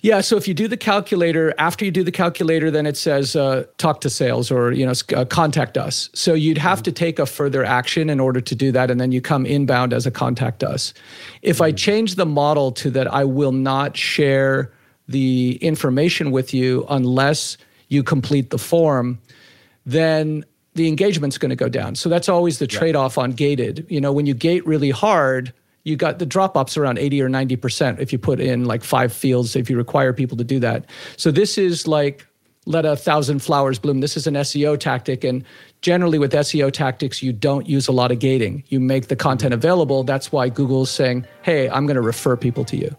Yeah, 0.00 0.20
so 0.20 0.36
if 0.36 0.46
you 0.46 0.54
do 0.54 0.68
the 0.68 0.76
calculator, 0.76 1.52
after 1.58 1.84
you 1.84 1.90
do 1.90 2.04
the 2.04 2.12
calculator, 2.12 2.70
then 2.70 2.86
it 2.86 2.96
says 2.96 3.34
uh, 3.34 3.64
talk 3.78 4.00
to 4.02 4.10
sales 4.10 4.50
or 4.50 4.72
you 4.72 4.86
know 4.86 4.92
uh, 5.16 5.24
contact 5.24 5.76
us. 5.76 6.08
So 6.14 6.34
you'd 6.34 6.58
have 6.58 6.82
to 6.84 6.92
take 6.92 7.18
a 7.18 7.26
further 7.26 7.64
action 7.64 8.08
in 8.08 8.20
order 8.20 8.40
to 8.40 8.54
do 8.54 8.70
that, 8.72 8.90
and 8.90 9.00
then 9.00 9.12
you 9.12 9.20
come 9.20 9.44
inbound 9.44 9.92
as 9.92 10.06
a 10.06 10.10
contact 10.10 10.62
us. 10.62 10.94
If 11.42 11.60
I 11.60 11.72
change 11.72 12.14
the 12.14 12.26
model 12.26 12.70
to 12.72 12.90
that, 12.90 13.12
I 13.12 13.24
will 13.24 13.52
not 13.52 13.96
share 13.96 14.72
the 15.08 15.56
information 15.60 16.30
with 16.30 16.54
you 16.54 16.86
unless 16.90 17.56
you 17.88 18.02
complete 18.02 18.50
the 18.50 18.58
form, 18.58 19.18
then 19.86 20.44
the 20.78 20.86
engagement's 20.86 21.38
going 21.38 21.50
to 21.50 21.56
go 21.56 21.68
down. 21.68 21.96
So 21.96 22.08
that's 22.08 22.28
always 22.28 22.60
the 22.60 22.66
trade 22.68 22.94
off 22.94 23.18
on 23.18 23.32
gated. 23.32 23.84
You 23.88 24.00
know, 24.00 24.12
when 24.12 24.26
you 24.26 24.32
gate 24.32 24.64
really 24.64 24.90
hard, 24.90 25.52
you 25.82 25.96
got 25.96 26.20
the 26.20 26.26
drop 26.26 26.56
offs 26.56 26.76
around 26.76 26.98
80 26.98 27.20
or 27.22 27.28
90% 27.28 27.98
if 27.98 28.12
you 28.12 28.18
put 28.18 28.38
in 28.38 28.64
like 28.64 28.84
five 28.84 29.12
fields, 29.12 29.56
if 29.56 29.68
you 29.68 29.76
require 29.76 30.12
people 30.12 30.36
to 30.36 30.44
do 30.44 30.60
that. 30.60 30.86
So 31.16 31.32
this 31.32 31.58
is 31.58 31.88
like 31.88 32.26
let 32.64 32.84
a 32.84 32.94
thousand 32.94 33.40
flowers 33.40 33.80
bloom. 33.80 34.00
This 34.00 34.16
is 34.16 34.28
an 34.28 34.34
SEO 34.34 34.78
tactic. 34.78 35.24
And 35.24 35.44
generally 35.80 36.18
with 36.18 36.32
SEO 36.32 36.72
tactics, 36.72 37.24
you 37.24 37.32
don't 37.32 37.68
use 37.68 37.88
a 37.88 37.92
lot 37.92 38.12
of 38.12 38.20
gating. 38.20 38.62
You 38.68 38.78
make 38.78 39.08
the 39.08 39.16
content 39.16 39.52
mm-hmm. 39.52 39.58
available. 39.58 40.04
That's 40.04 40.30
why 40.30 40.48
Google's 40.48 40.92
saying, 40.92 41.26
hey, 41.42 41.68
I'm 41.68 41.86
going 41.86 41.96
to 41.96 42.02
refer 42.02 42.36
people 42.36 42.64
to 42.66 42.76
you. 42.76 42.96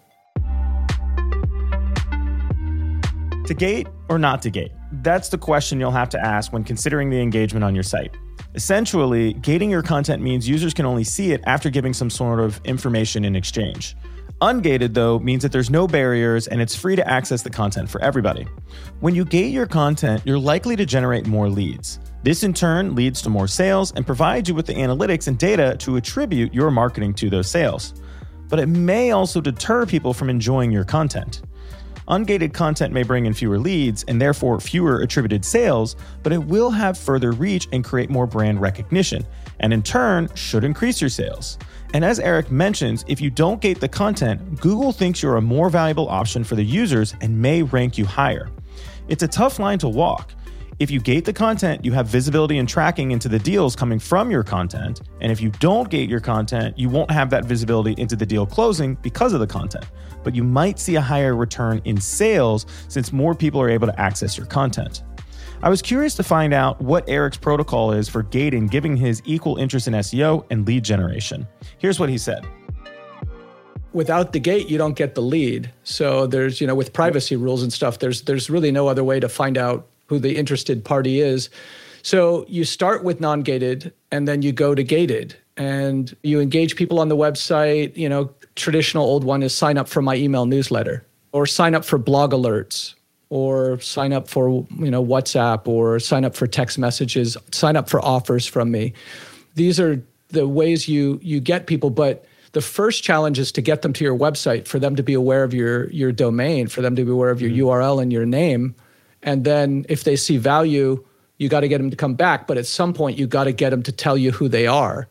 To 3.45 3.53
gate 3.53 3.87
or 4.09 4.19
not 4.19 4.41
to 4.41 4.49
gate? 4.49 4.73
That's 4.91 5.29
the 5.29 5.37
question 5.37 5.79
you'll 5.79 5.91
have 5.91 6.09
to 6.09 6.19
ask 6.19 6.51
when 6.51 6.63
considering 6.63 7.09
the 7.09 7.19
engagement 7.19 7.63
on 7.63 7.75
your 7.75 7.83
site. 7.83 8.17
Essentially, 8.55 9.33
gating 9.33 9.69
your 9.69 9.83
content 9.83 10.23
means 10.23 10.49
users 10.49 10.73
can 10.73 10.85
only 10.85 11.03
see 11.03 11.31
it 11.31 11.41
after 11.45 11.69
giving 11.69 11.93
some 11.93 12.09
sort 12.09 12.39
of 12.39 12.59
information 12.65 13.23
in 13.23 13.35
exchange. 13.35 13.95
Ungated, 14.41 14.93
though, 14.93 15.19
means 15.19 15.43
that 15.43 15.51
there's 15.51 15.69
no 15.69 15.85
barriers 15.85 16.47
and 16.47 16.61
it's 16.61 16.73
free 16.73 16.95
to 16.95 17.07
access 17.07 17.43
the 17.43 17.49
content 17.49 17.89
for 17.89 18.01
everybody. 18.01 18.47
When 19.01 19.13
you 19.13 19.25
gate 19.25 19.51
your 19.51 19.67
content, 19.67 20.23
you're 20.25 20.39
likely 20.39 20.75
to 20.77 20.85
generate 20.85 21.27
more 21.27 21.49
leads. 21.49 21.99
This 22.23 22.43
in 22.43 22.53
turn 22.53 22.95
leads 22.95 23.21
to 23.23 23.29
more 23.29 23.47
sales 23.47 23.91
and 23.91 24.05
provides 24.05 24.47
you 24.47 24.55
with 24.55 24.65
the 24.65 24.73
analytics 24.73 25.27
and 25.27 25.37
data 25.37 25.75
to 25.79 25.97
attribute 25.97 26.53
your 26.53 26.71
marketing 26.71 27.13
to 27.15 27.29
those 27.29 27.49
sales. 27.51 27.93
But 28.47 28.59
it 28.59 28.67
may 28.67 29.11
also 29.11 29.41
deter 29.41 29.85
people 29.85 30.13
from 30.13 30.29
enjoying 30.29 30.71
your 30.71 30.85
content. 30.85 31.41
Ungated 32.09 32.53
content 32.53 32.91
may 32.91 33.03
bring 33.03 33.27
in 33.27 33.33
fewer 33.35 33.59
leads 33.59 34.03
and 34.07 34.19
therefore 34.19 34.59
fewer 34.59 35.01
attributed 35.01 35.45
sales, 35.45 35.95
but 36.23 36.33
it 36.33 36.43
will 36.43 36.71
have 36.71 36.97
further 36.97 37.31
reach 37.33 37.67
and 37.71 37.83
create 37.83 38.09
more 38.09 38.25
brand 38.25 38.59
recognition, 38.59 39.23
and 39.59 39.71
in 39.71 39.83
turn 39.83 40.27
should 40.33 40.63
increase 40.63 40.99
your 40.99 41.09
sales. 41.09 41.59
And 41.93 42.03
as 42.03 42.19
Erik 42.19 42.49
mentions, 42.49 43.05
if 43.07 43.21
you 43.21 43.29
don't 43.29 43.61
gate 43.61 43.79
the 43.79 43.87
content, 43.87 44.59
Google 44.59 44.91
thinks 44.91 45.21
you're 45.21 45.37
a 45.37 45.41
more 45.41 45.69
valuable 45.69 46.09
option 46.09 46.43
for 46.43 46.55
the 46.55 46.63
users 46.63 47.13
and 47.21 47.39
may 47.39 47.61
rank 47.61 47.97
you 47.97 48.05
higher. 48.05 48.49
It's 49.07 49.23
a 49.23 49.27
tough 49.27 49.59
line 49.59 49.77
to 49.79 49.89
walk. 49.89 50.33
If 50.79 50.89
you 50.89 51.01
gate 51.01 51.25
the 51.25 51.33
content, 51.33 51.83
you 51.83 51.91
have 51.91 52.07
visibility 52.07 52.57
and 52.57 52.67
tracking 52.67 53.11
into 53.11 53.27
the 53.27 53.37
deals 53.37 53.75
coming 53.75 53.99
from 53.99 54.31
your 54.31 54.43
content. 54.43 55.01
And 55.19 55.31
if 55.31 55.41
you 55.41 55.51
don't 55.59 55.89
gate 55.89 56.09
your 56.09 56.21
content, 56.21 56.79
you 56.79 56.89
won't 56.89 57.11
have 57.11 57.29
that 57.31 57.45
visibility 57.45 57.93
into 57.97 58.15
the 58.15 58.25
deal 58.25 58.45
closing 58.45 58.95
because 59.01 59.33
of 59.33 59.41
the 59.41 59.47
content. 59.47 59.85
But 60.23 60.35
you 60.35 60.43
might 60.43 60.79
see 60.79 60.95
a 60.95 61.01
higher 61.01 61.35
return 61.35 61.81
in 61.85 61.99
sales 61.99 62.65
since 62.87 63.11
more 63.11 63.35
people 63.35 63.61
are 63.61 63.69
able 63.69 63.87
to 63.87 63.99
access 63.99 64.37
your 64.37 64.45
content. 64.47 65.03
I 65.61 65.69
was 65.69 65.81
curious 65.81 66.15
to 66.15 66.23
find 66.23 66.53
out 66.53 66.81
what 66.81 67.07
Erik's 67.09 67.37
protocol 67.37 67.91
is 67.91 68.07
for 68.07 68.23
gating, 68.23 68.67
giving 68.67 68.95
his 68.95 69.21
equal 69.25 69.57
interest 69.57 69.87
in 69.87 69.93
SEO 69.93 70.45
and 70.49 70.65
lead 70.65 70.83
generation. 70.83 71.47
Here's 71.77 71.99
what 71.99 72.09
he 72.09 72.17
said 72.17 72.45
without 73.91 74.33
the 74.33 74.39
gate 74.39 74.69
you 74.69 74.77
don't 74.77 74.93
get 74.95 75.15
the 75.15 75.21
lead 75.21 75.71
so 75.81 76.27
there's 76.27 76.61
you 76.61 76.67
know 76.67 76.75
with 76.75 76.93
privacy 76.93 77.35
rules 77.35 77.63
and 77.63 77.73
stuff 77.73 77.97
there's 77.97 78.21
there's 78.21 78.47
really 78.47 78.71
no 78.71 78.87
other 78.87 79.03
way 79.03 79.19
to 79.19 79.27
find 79.27 79.57
out 79.57 79.87
who 80.09 80.19
the 80.19 80.35
interested 80.35 80.83
party 80.83 81.21
is. 81.21 81.49
So 82.01 82.45
you 82.47 82.65
start 82.65 83.03
with 83.03 83.21
non-gated 83.21 83.93
and 84.11 84.27
then 84.27 84.41
you 84.41 84.51
go 84.51 84.73
to 84.73 84.83
gated 84.83 85.37
and 85.59 86.15
you 86.23 86.39
engage 86.39 86.75
people 86.75 86.99
on 86.99 87.09
the 87.09 87.15
website, 87.15 87.95
you 87.95 88.09
know, 88.09 88.31
traditional 88.55 89.05
old 89.05 89.23
one 89.23 89.43
is 89.43 89.53
sign 89.53 89.77
up 89.77 89.87
for 89.87 90.01
my 90.01 90.15
email 90.15 90.47
newsletter 90.47 91.05
or 91.31 91.45
sign 91.45 91.75
up 91.75 91.85
for 91.85 91.99
blog 91.99 92.31
alerts 92.31 92.95
or 93.29 93.79
sign 93.79 94.11
up 94.11 94.27
for, 94.27 94.65
you 94.77 94.89
know, 94.89 95.05
WhatsApp 95.05 95.67
or 95.67 95.99
sign 95.99 96.25
up 96.25 96.35
for 96.35 96.47
text 96.47 96.79
messages, 96.79 97.37
sign 97.51 97.75
up 97.75 97.87
for 97.87 98.03
offers 98.03 98.47
from 98.47 98.71
me. 98.71 98.93
These 99.53 99.79
are 99.79 100.01
the 100.29 100.47
ways 100.47 100.87
you 100.87 101.19
you 101.21 101.39
get 101.39 101.67
people 101.67 101.89
but 101.89 102.25
the 102.53 102.61
first 102.61 103.03
challenge 103.03 103.37
is 103.37 103.51
to 103.51 103.61
get 103.61 103.83
them 103.83 103.93
to 103.93 104.03
your 104.03 104.17
website 104.17 104.67
for 104.67 104.79
them 104.79 104.95
to 104.95 105.03
be 105.03 105.13
aware 105.13 105.43
of 105.43 105.53
your 105.53 105.89
your 105.89 106.11
domain 106.11 106.67
for 106.67 106.81
them 106.81 106.95
to 106.95 107.03
be 107.03 107.11
aware 107.11 107.31
of 107.31 107.41
your 107.41 107.49
mm-hmm. 107.49 107.61
url 107.61 108.01
and 108.01 108.13
your 108.13 108.27
name 108.27 108.75
and 109.23 109.43
then 109.43 109.85
if 109.89 110.03
they 110.03 110.15
see 110.15 110.37
value, 110.37 111.03
you 111.37 111.49
got 111.49 111.61
to 111.61 111.67
get 111.67 111.79
them 111.79 111.89
to 111.89 111.95
come 111.95 112.15
back. 112.15 112.47
But 112.47 112.57
at 112.57 112.65
some 112.65 112.93
point, 112.93 113.17
you 113.17 113.27
got 113.27 113.45
to 113.45 113.51
get 113.51 113.71
them 113.71 113.83
to 113.83 113.91
tell 113.91 114.17
you 114.17 114.31
who 114.31 114.47
they 114.47 114.67
are. 114.67 115.07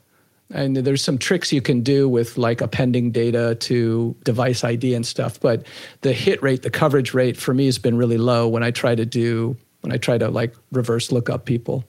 And 0.51 0.77
there's 0.77 1.03
some 1.03 1.19
tricks 1.19 1.53
you 1.53 1.61
can 1.61 1.83
do 1.83 2.09
with 2.09 2.39
like 2.39 2.61
appending 2.61 3.11
data 3.11 3.55
to 3.61 4.17
device 4.25 4.65
ID 4.65 4.95
and 4.95 5.07
stuff. 5.07 5.39
But 5.39 5.67
the 6.01 6.13
hit 6.13 6.43
rate, 6.43 6.63
the 6.63 6.71
coverage 6.71 7.13
rate 7.13 7.37
for 7.37 7.53
me 7.53 7.67
has 7.67 7.79
been 7.79 7.99
really 7.99 8.17
low 8.17 8.49
when 8.49 8.63
I 8.63 8.71
try 8.71 8.95
to 8.95 9.05
do, 9.05 9.57
when 9.83 9.93
I 9.93 9.99
try 9.99 10.17
to 10.17 10.31
like 10.31 10.55
reverse 10.73 11.13
look 11.13 11.29
up 11.29 11.45
people. 11.45 11.85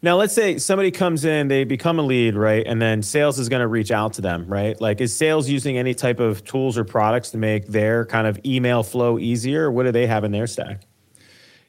Now, 0.00 0.16
let's 0.16 0.32
say 0.32 0.58
somebody 0.58 0.90
comes 0.90 1.24
in, 1.24 1.48
they 1.48 1.64
become 1.64 1.98
a 1.98 2.02
lead, 2.02 2.36
right? 2.36 2.64
And 2.64 2.80
then 2.80 3.02
sales 3.02 3.38
is 3.38 3.48
going 3.48 3.60
to 3.60 3.66
reach 3.66 3.90
out 3.90 4.14
to 4.14 4.20
them, 4.20 4.46
right? 4.46 4.80
Like, 4.80 5.00
is 5.00 5.14
sales 5.14 5.48
using 5.48 5.76
any 5.76 5.92
type 5.92 6.20
of 6.20 6.44
tools 6.44 6.78
or 6.78 6.84
products 6.84 7.30
to 7.30 7.38
make 7.38 7.66
their 7.66 8.06
kind 8.06 8.26
of 8.26 8.38
email 8.46 8.82
flow 8.82 9.18
easier? 9.18 9.70
What 9.70 9.84
do 9.84 9.92
they 9.92 10.06
have 10.06 10.22
in 10.24 10.30
their 10.30 10.46
stack? 10.46 10.82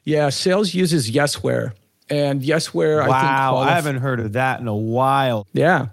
Yeah, 0.04 0.28
sales 0.28 0.74
uses 0.74 1.10
Yesware. 1.10 1.72
And 2.10 2.42
Yesware, 2.42 3.06
wow, 3.06 3.12
I 3.12 3.20
think. 3.20 3.32
Wow, 3.32 3.56
I 3.58 3.70
haven't 3.70 3.98
heard 3.98 4.18
of 4.18 4.32
that 4.32 4.60
in 4.60 4.66
a 4.66 4.74
while. 4.74 5.46
Yeah. 5.52 5.86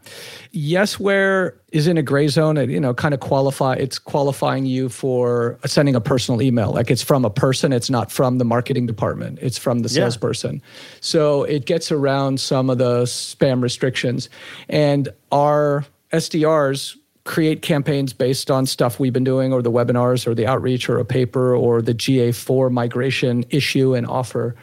Yesware 0.51 1.53
is 1.71 1.85
in 1.85 1.97
a 1.97 2.01
gray 2.01 2.27
zone. 2.27 2.57
It, 2.57 2.71
you 2.71 2.79
know, 2.79 2.95
kind 2.95 3.13
of 3.13 3.19
qualify, 3.19 3.75
it's 3.75 3.99
qualifying 3.99 4.65
you 4.65 4.89
for 4.89 5.59
sending 5.65 5.95
a 5.95 6.01
personal 6.01 6.41
email. 6.41 6.71
Like 6.73 6.89
it's 6.89 7.03
from 7.03 7.23
a 7.23 7.29
person, 7.29 7.71
it's 7.71 7.91
not 7.91 8.11
from 8.11 8.39
the 8.39 8.45
marketing 8.45 8.87
department, 8.87 9.37
it's 9.43 9.59
from 9.59 9.79
the 9.79 9.89
salesperson. 9.89 10.55
Yeah. 10.55 10.61
So 11.01 11.43
it 11.43 11.65
gets 11.65 11.91
around 11.91 12.39
some 12.39 12.71
of 12.71 12.79
the 12.79 13.03
spam 13.03 13.61
restrictions. 13.61 14.27
And 14.69 15.09
our 15.31 15.85
SDRs 16.11 16.97
create 17.25 17.61
campaigns 17.61 18.13
based 18.13 18.49
on 18.49 18.65
stuff 18.65 18.99
we've 18.99 19.13
been 19.13 19.23
doing 19.23 19.53
or 19.53 19.61
the 19.61 19.71
webinars 19.71 20.25
or 20.25 20.33
the 20.33 20.47
outreach 20.47 20.89
or 20.89 20.97
a 20.97 21.05
paper 21.05 21.55
or 21.55 21.81
the 21.81 21.93
GA4 21.93 22.71
migration 22.71 23.45
issue 23.51 23.93
and 23.93 24.07
offer. 24.07 24.55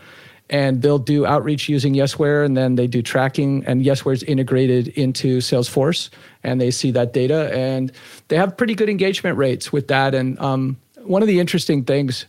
And 0.51 0.83
they'll 0.83 0.99
do 0.99 1.25
outreach 1.25 1.69
using 1.69 1.95
Yesware 1.95 2.45
and 2.45 2.57
then 2.57 2.75
they 2.75 2.87
do 2.87 3.01
tracking 3.01 3.65
and 3.67 3.83
Yesware 3.83 4.13
is 4.13 4.23
integrated 4.23 4.89
into 4.89 5.39
Salesforce 5.39 6.11
and 6.43 6.61
they 6.61 6.71
see 6.71 6.91
that 6.91 7.15
data 7.15 7.51
and 7.55 7.91
they 8.29 8.37
have 8.37 8.57
pretty 8.57 8.75
good 8.75 8.91
engagement 8.91 9.39
rates 9.39 9.73
with 9.73 9.89
that. 9.89 10.15
And 10.15 10.39
um, 10.39 10.77
one 11.03 11.23
of 11.23 11.29
the 11.29 11.41
interesting 11.41 11.85
things 11.85 12.27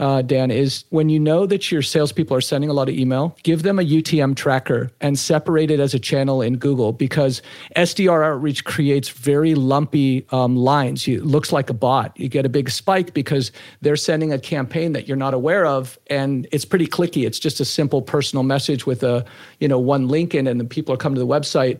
uh, 0.00 0.22
Dan, 0.22 0.50
is 0.50 0.84
when 0.88 1.10
you 1.10 1.20
know 1.20 1.44
that 1.44 1.70
your 1.70 1.82
salespeople 1.82 2.34
are 2.34 2.40
sending 2.40 2.70
a 2.70 2.72
lot 2.72 2.88
of 2.88 2.94
email, 2.94 3.36
give 3.42 3.62
them 3.62 3.78
a 3.78 3.82
UTM 3.82 4.34
tracker 4.34 4.90
and 5.02 5.18
separate 5.18 5.70
it 5.70 5.78
as 5.78 5.92
a 5.92 5.98
channel 5.98 6.40
in 6.40 6.56
Google 6.56 6.92
because 6.92 7.42
SDR 7.76 8.24
outreach 8.24 8.64
creates 8.64 9.10
very 9.10 9.54
lumpy 9.54 10.26
um, 10.30 10.56
lines. 10.56 11.06
It 11.06 11.26
looks 11.26 11.52
like 11.52 11.68
a 11.68 11.74
bot. 11.74 12.18
You 12.18 12.30
get 12.30 12.46
a 12.46 12.48
big 12.48 12.70
spike 12.70 13.12
because 13.12 13.52
they're 13.82 13.94
sending 13.94 14.32
a 14.32 14.38
campaign 14.38 14.94
that 14.94 15.06
you're 15.06 15.18
not 15.18 15.34
aware 15.34 15.66
of, 15.66 15.98
and 16.06 16.48
it's 16.50 16.64
pretty 16.64 16.86
clicky. 16.86 17.26
It's 17.26 17.38
just 17.38 17.60
a 17.60 17.64
simple 17.66 18.00
personal 18.00 18.42
message 18.42 18.86
with 18.86 19.02
a 19.02 19.22
you 19.58 19.68
know 19.68 19.78
one 19.78 20.08
link 20.08 20.34
in, 20.34 20.46
and 20.46 20.58
then 20.58 20.68
people 20.68 20.94
are 20.94 20.98
coming 20.98 21.16
to 21.16 21.20
the 21.20 21.26
website, 21.26 21.78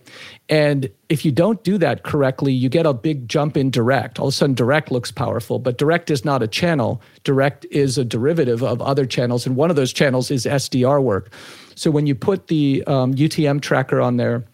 and 0.51 0.91
if 1.11 1.25
you 1.25 1.33
don't 1.33 1.63
do 1.65 1.77
that 1.79 2.05
correctly, 2.05 2.53
you 2.53 2.69
get 2.69 2.87
a 2.87 2.95
big 2.95 3.29
jump 3.29 3.57
in 3.57 3.71
direct. 3.71 4.21
All 4.21 4.29
of 4.29 4.35
a 4.35 4.37
sudden, 4.37 4.55
direct 4.55 4.93
looks 4.93 5.11
powerful, 5.11 5.59
but 5.59 5.77
direct 5.77 6.09
is 6.09 6.25
not 6.25 6.43
a 6.43 6.47
channel. 6.47 7.03
Direct 7.25 7.67
is 7.71 7.99
a 7.99 8.05
derivative 8.11 8.62
of 8.62 8.83
other 8.83 9.07
channels, 9.07 9.46
and 9.46 9.57
one 9.57 9.70
of 9.70 9.77
those 9.77 9.92
channels 9.92 10.31
is 10.31 10.44
SDR 10.44 11.03
work. 11.03 11.33
So 11.75 11.90
when 11.90 12.07
you 12.07 12.14
put 12.14 12.49
the 12.49 12.85
um, 12.87 13.14
UTM 13.14 13.62
tracker 13.62 14.01
on 14.01 14.18
there 14.18 14.44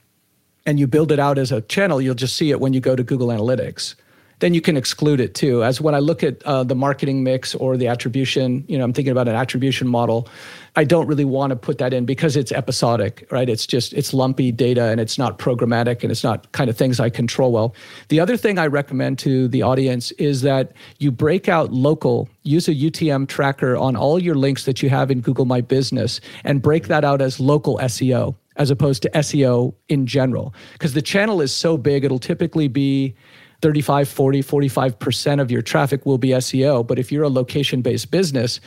and 0.64 0.78
you 0.78 0.86
build 0.86 1.10
it 1.10 1.18
out 1.18 1.38
as 1.38 1.50
a 1.50 1.60
channel, 1.62 2.00
you'll 2.00 2.14
just 2.14 2.36
see 2.36 2.50
it 2.50 2.60
when 2.60 2.72
you 2.72 2.80
go 2.80 2.94
to 2.94 3.02
Google 3.02 3.28
Analytics 3.28 3.96
then 4.40 4.52
you 4.52 4.60
can 4.60 4.76
exclude 4.76 5.18
it 5.18 5.34
too. 5.34 5.64
As 5.64 5.80
when 5.80 5.94
I 5.94 5.98
look 5.98 6.22
at 6.22 6.42
uh, 6.42 6.62
the 6.62 6.74
marketing 6.74 7.24
mix 7.24 7.54
or 7.54 7.76
the 7.76 7.88
attribution, 7.88 8.64
you 8.68 8.76
know, 8.76 8.84
I'm 8.84 8.92
thinking 8.92 9.12
about 9.12 9.28
an 9.28 9.34
attribution 9.34 9.88
model. 9.88 10.28
I 10.78 10.84
don't 10.84 11.06
really 11.06 11.24
want 11.24 11.50
to 11.50 11.56
put 11.56 11.78
that 11.78 11.94
in 11.94 12.04
because 12.04 12.36
it's 12.36 12.52
episodic, 12.52 13.26
right? 13.30 13.48
It's 13.48 13.66
just 13.66 13.94
it's 13.94 14.12
lumpy 14.12 14.52
data 14.52 14.84
and 14.84 15.00
it's 15.00 15.16
not 15.16 15.38
programmatic 15.38 16.02
and 16.02 16.12
it's 16.12 16.22
not 16.22 16.52
kind 16.52 16.68
of 16.68 16.76
things 16.76 17.00
I 17.00 17.08
control 17.08 17.50
well. 17.50 17.74
The 18.08 18.20
other 18.20 18.36
thing 18.36 18.58
I 18.58 18.66
recommend 18.66 19.18
to 19.20 19.48
the 19.48 19.62
audience 19.62 20.10
is 20.12 20.42
that 20.42 20.72
you 20.98 21.10
break 21.10 21.48
out 21.48 21.72
local, 21.72 22.28
use 22.42 22.68
a 22.68 22.74
UTM 22.74 23.28
tracker 23.28 23.74
on 23.74 23.96
all 23.96 24.18
your 24.18 24.34
links 24.34 24.66
that 24.66 24.82
you 24.82 24.90
have 24.90 25.10
in 25.10 25.22
Google 25.22 25.46
My 25.46 25.62
Business 25.62 26.20
and 26.44 26.60
break 26.60 26.88
that 26.88 27.04
out 27.04 27.22
as 27.22 27.40
local 27.40 27.78
SEO 27.78 28.34
as 28.56 28.70
opposed 28.70 29.02
to 29.02 29.10
SEO 29.10 29.74
in 29.88 30.06
general 30.06 30.54
because 30.72 30.94
the 30.94 31.02
channel 31.02 31.42
is 31.42 31.52
so 31.52 31.76
big 31.76 32.04
it'll 32.04 32.18
typically 32.18 32.68
be 32.68 33.14
35, 33.62 34.08
40, 34.08 34.42
45% 34.42 35.40
of 35.40 35.50
your 35.50 35.62
traffic 35.62 36.06
will 36.06 36.18
be 36.18 36.28
SEO. 36.28 36.86
But 36.86 36.98
if 36.98 37.10
you're 37.10 37.24
a 37.24 37.28
location 37.28 37.82
based 37.82 38.10
business, 38.10 38.60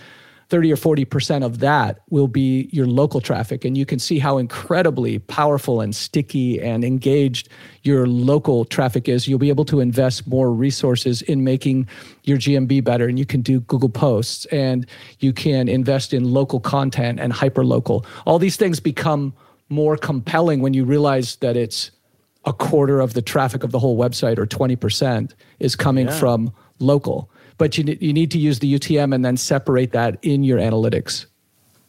30 0.50 0.74
or 0.74 0.76
40% 0.76 1.46
of 1.46 1.60
that 1.60 2.00
will 2.10 2.28
be 2.28 2.70
your 2.72 2.88
local 2.88 3.22
traffic. 3.22 3.64
And 3.64 3.78
you 3.78 3.86
can 3.86 4.00
see 4.00 4.18
how 4.18 4.40
incredibly 4.40 5.20
powerful 5.20 5.80
and 5.80 5.96
sticky 5.96 6.60
and 6.60 6.84
engaged 6.84 7.50
your 7.84 8.08
local 8.08 8.66
traffic 8.66 9.08
is. 9.08 9.28
You'll 9.28 9.38
be 9.38 9.50
able 9.50 9.66
to 9.66 9.80
invest 9.80 10.28
more 10.28 10.52
resources 10.52 11.22
in 11.22 11.44
making 11.44 11.88
your 12.24 12.40
GMB 12.40 12.84
better. 12.84 13.08
And 13.08 13.20
you 13.20 13.28
can 13.28 13.42
do 13.42 13.60
Google 13.62 13.90
Posts 13.90 14.46
and 14.46 14.88
you 15.20 15.34
can 15.34 15.70
invest 15.70 16.16
in 16.16 16.32
local 16.32 16.60
content 16.60 17.20
and 17.20 17.32
hyper 17.32 17.64
local. 17.64 18.04
All 18.26 18.40
these 18.40 18.58
things 18.58 18.80
become 18.80 19.34
more 19.70 19.98
compelling 19.98 20.62
when 20.62 20.74
you 20.74 20.84
realize 20.84 21.36
that 21.38 21.56
it's 21.56 21.92
a 22.50 22.54
quarter 22.54 23.00
of 23.00 23.14
the 23.14 23.22
traffic 23.22 23.64
of 23.64 23.72
the 23.72 23.78
whole 23.78 23.98
website 23.98 24.40
or 24.40 24.48
20% 24.48 25.34
is 25.60 25.76
coming 25.76 26.08
yeah. 26.08 26.20
from 26.20 26.52
local. 26.80 27.30
But 27.60 27.78
you, 27.78 27.96
you 28.02 28.12
need 28.12 28.32
to 28.32 28.40
use 28.40 28.58
the 28.58 28.74
UTM 28.74 29.14
and 29.14 29.24
then 29.24 29.38
separate 29.38 29.92
that 29.92 30.18
in 30.24 30.44
your 30.44 30.58
analytics. 30.58 31.28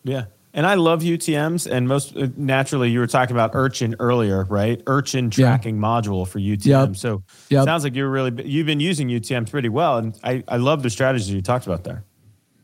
Yeah. 0.05 0.27
And 0.53 0.67
I 0.67 0.75
love 0.75 1.01
UTMs. 1.01 1.71
And 1.71 1.89
most 1.89 2.15
uh, 2.15 2.29
naturally, 2.37 2.91
you 2.91 2.99
were 2.99 3.07
talking 3.07 3.35
about 3.35 3.53
Urchin 3.55 3.97
earlier, 4.01 4.45
right? 4.45 4.83
Urchin 4.87 5.31
tracking 5.31 5.77
yeah. 5.77 5.83
module 5.83 6.29
for 6.29 6.41
UTM. 6.41 6.89
Yep. 6.89 6.97
So 6.97 7.23
yep. 7.49 7.65
sounds 7.65 7.85
like 7.85 7.95
you're 7.95 8.11
really, 8.11 8.45
you've 8.45 8.67
been 8.67 8.81
using 8.81 9.09
UTMs 9.09 9.51
pretty 9.51 9.71
well. 9.71 9.97
And 9.97 10.19
I, 10.23 10.45
I 10.47 10.59
love 10.59 10.83
the 10.83 10.91
strategy 10.91 11.33
you 11.33 11.41
talked 11.41 11.67
about 11.67 11.85
there. 11.85 12.05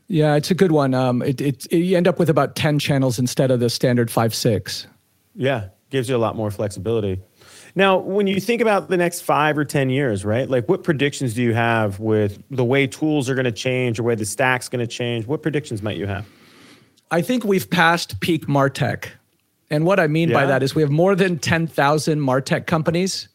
Yeah, 0.07 0.35
it's 0.35 0.51
a 0.51 0.55
good 0.55 0.71
one. 0.71 0.93
Um, 0.93 1.23
it, 1.23 1.41
it, 1.41 1.65
it, 1.71 1.77
you 1.77 1.97
end 1.97 2.07
up 2.07 2.19
with 2.19 2.29
about 2.29 2.55
10 2.55 2.77
channels 2.77 3.17
instead 3.17 3.49
of 3.49 3.59
the 3.59 3.71
standard 3.71 4.11
five, 4.11 4.35
six. 4.35 4.85
Yeah, 5.33 5.69
gives 5.89 6.09
you 6.09 6.15
a 6.15 6.19
lot 6.19 6.35
more 6.35 6.51
flexibility. 6.51 7.21
Now, 7.77 7.99
when 7.99 8.25
you 8.25 8.39
think 8.39 8.59
about 8.59 8.89
the 8.89 8.97
next 8.97 9.21
five 9.21 9.55
or 9.55 9.63
10 9.63 9.91
years, 9.91 10.25
right? 10.25 10.49
Like, 10.49 10.67
what 10.67 10.83
predictions 10.83 11.35
do 11.35 11.43
you 11.43 11.53
have 11.53 11.99
with 11.99 12.41
the 12.49 12.65
way 12.65 12.87
tools 12.87 13.29
are 13.29 13.35
going 13.35 13.45
to 13.45 13.51
change 13.51 13.99
or 13.99 14.03
where 14.03 14.15
the 14.15 14.25
stack's 14.25 14.67
going 14.67 14.79
to 14.79 14.87
change? 14.87 15.27
What 15.27 15.43
predictions 15.43 15.83
might 15.83 15.95
you 15.95 16.07
have? 16.07 16.25
I 17.11 17.21
think 17.21 17.43
we've 17.43 17.69
passed 17.69 18.19
peak 18.19 18.47
Martech. 18.47 19.09
And 19.69 19.85
what 19.85 19.99
I 19.99 20.07
mean 20.07 20.29
yeah. 20.29 20.37
by 20.37 20.45
that 20.47 20.63
is 20.63 20.73
we 20.73 20.81
have 20.81 20.89
more 20.89 21.13
than 21.13 21.37
10,000 21.37 22.19
Martech 22.19 22.65
companies. 22.65 23.27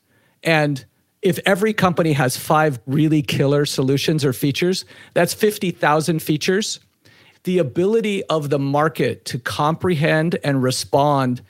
And 0.43 0.85
if 1.23 1.39
every 1.47 1.73
company 1.73 2.13
has 2.15 2.37
five 2.37 2.81
really 2.85 3.23
killer 3.23 3.65
solutions 3.65 4.25
or 4.25 4.33
features, 4.33 4.85
that's 5.15 5.33
50,000 5.35 6.21
features. 6.21 6.81
The 7.45 7.59
ability 7.59 8.25
of 8.25 8.51
the 8.51 8.59
market 8.59 9.25
to 9.27 9.39
comprehend 9.39 10.37
and 10.43 10.65
respond 10.65 11.43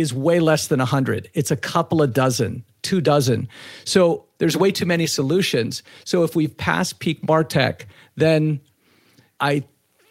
is 0.00 0.12
way 0.12 0.40
less 0.40 0.68
than 0.68 0.78
100. 0.78 1.30
It's 1.34 1.50
a 1.50 1.56
couple 1.56 2.02
of 2.02 2.12
dozen, 2.12 2.64
two 2.82 3.00
dozen. 3.00 3.48
So 3.84 4.26
there's 4.38 4.56
way 4.56 4.70
too 4.70 4.86
many 4.86 5.06
solutions. 5.06 5.82
So 6.04 6.22
if 6.22 6.36
we've 6.36 6.56
passed 6.56 6.98
peak 6.98 7.22
Martech, 7.22 7.82
then 8.16 8.60
I 9.40 9.64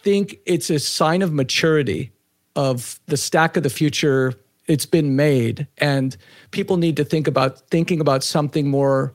think 0.04 0.38
it's 0.46 0.70
a 0.70 0.80
sign 0.80 1.22
of 1.22 1.34
maturity 1.34 2.12
of 2.56 3.00
the 3.08 3.18
stack 3.18 3.58
of 3.58 3.64
the 3.64 3.70
future 3.70 4.34
it's 4.68 4.86
been 4.86 5.16
made 5.16 5.68
and 5.78 6.18
people 6.52 6.78
need 6.78 6.98
to 6.98 7.04
think 7.04 7.28
about 7.28 7.60
thinking 7.70 8.00
about 8.00 8.24
something 8.24 8.68
more 8.68 9.14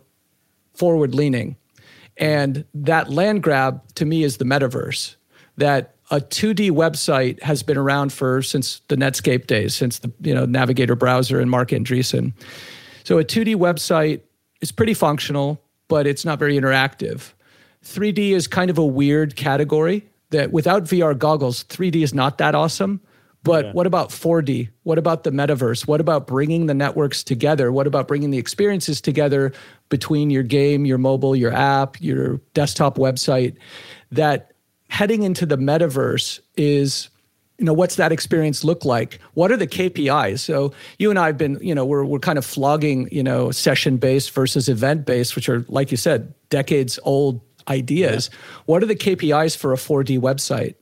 forward 0.75 1.15
leaning 1.15 1.57
and 2.17 2.65
that 2.75 3.11
land 3.11 3.43
grab 3.43 3.83
to 3.95 4.05
me 4.05 4.23
is 4.23 4.37
the 4.37 4.45
metaverse 4.45 5.17
that 5.57 5.97
a 6.11 6.21
2d 6.21 6.71
website 6.71 7.41
has 7.43 7.63
been 7.63 7.77
around 7.77 8.13
for 8.13 8.43
since 8.43 8.81
the 8.89 8.97
netscape 8.97 9.47
days 9.47 9.75
since 9.75 10.01
the 10.01 10.13
you 10.21 10.35
know 10.35 10.45
navigator 10.45 10.97
browser 10.97 11.41
and 11.41 11.51
Marc 11.51 11.71
Andreessen 11.71 12.33
so 13.05 13.19
a 13.19 13.25
2d 13.25 13.57
website 13.57 14.21
is 14.61 14.73
pretty 14.73 14.95
functional 14.95 15.63
but 15.89 16.07
it's 16.07 16.25
not 16.25 16.39
very 16.39 16.57
interactive 16.57 17.33
3d 17.85 18.31
is 18.31 18.47
kind 18.47 18.71
of 18.71 18.79
a 18.79 18.87
weird 18.87 19.37
category 19.37 20.07
that 20.31 20.53
without 20.53 20.85
vr 20.85 21.17
goggles 21.17 21.65
3d 21.65 22.03
is 22.03 22.15
not 22.15 22.39
that 22.39 22.55
awesome 22.55 23.01
but 23.43 23.67
yeah. 23.67 23.73
what 23.73 23.87
about 23.87 24.11
4D? 24.11 24.69
What 24.83 24.99
about 24.99 25.25
the 25.25 25.31
metaverse? 25.31 25.87
What 25.87 26.01
about 26.01 26.27
bringing 26.27 26.67
the 26.67 26.75
networks 26.75 27.23
together? 27.23 27.73
What 27.73 27.87
about 27.87 28.07
bringing 28.07 28.31
the 28.31 28.39
experiences 28.39 29.01
together 29.01 29.53
between 29.89 30.29
your 30.29 30.43
game, 30.43 30.85
your 30.85 30.99
mobile, 30.99 31.35
your 31.35 31.53
app, 31.53 32.01
your 32.03 32.37
desktop 32.53 32.99
website? 32.99 33.57
That 34.13 34.53
heading 35.01 35.23
into 35.23 35.47
the 35.47 35.57
metaverse 35.57 36.41
is 36.59 37.09
you 37.57 37.65
know 37.65 37.73
what's 37.73 37.97
that 37.97 38.13
experience 38.13 38.65
look 38.65 38.85
like 38.85 39.19
what 39.33 39.51
are 39.51 39.57
the 39.57 39.67
kpis 39.67 40.41
so 40.41 40.75
you 40.99 41.09
and 41.09 41.19
i 41.19 41.27
have 41.27 41.39
been 41.39 41.59
you 41.63 41.75
know 41.75 41.87
we're, 41.87 42.05
we're 42.05 42.19
kind 42.19 42.37
of 42.37 42.45
flogging 42.45 43.09
you 43.11 43.23
know 43.23 43.51
session 43.51 43.97
based 43.97 44.31
versus 44.33 44.69
event 44.69 45.07
based 45.07 45.35
which 45.37 45.49
are 45.49 45.65
like 45.69 45.91
you 45.91 45.97
said 45.97 46.35
decades 46.51 46.99
old 47.05 47.41
ideas 47.69 48.29
yeah. 48.31 48.39
what 48.67 48.83
are 48.83 48.87
the 48.87 48.95
kpis 48.95 49.57
for 49.57 49.73
a 49.73 49.77
4d 49.77 50.21
website 50.21 50.75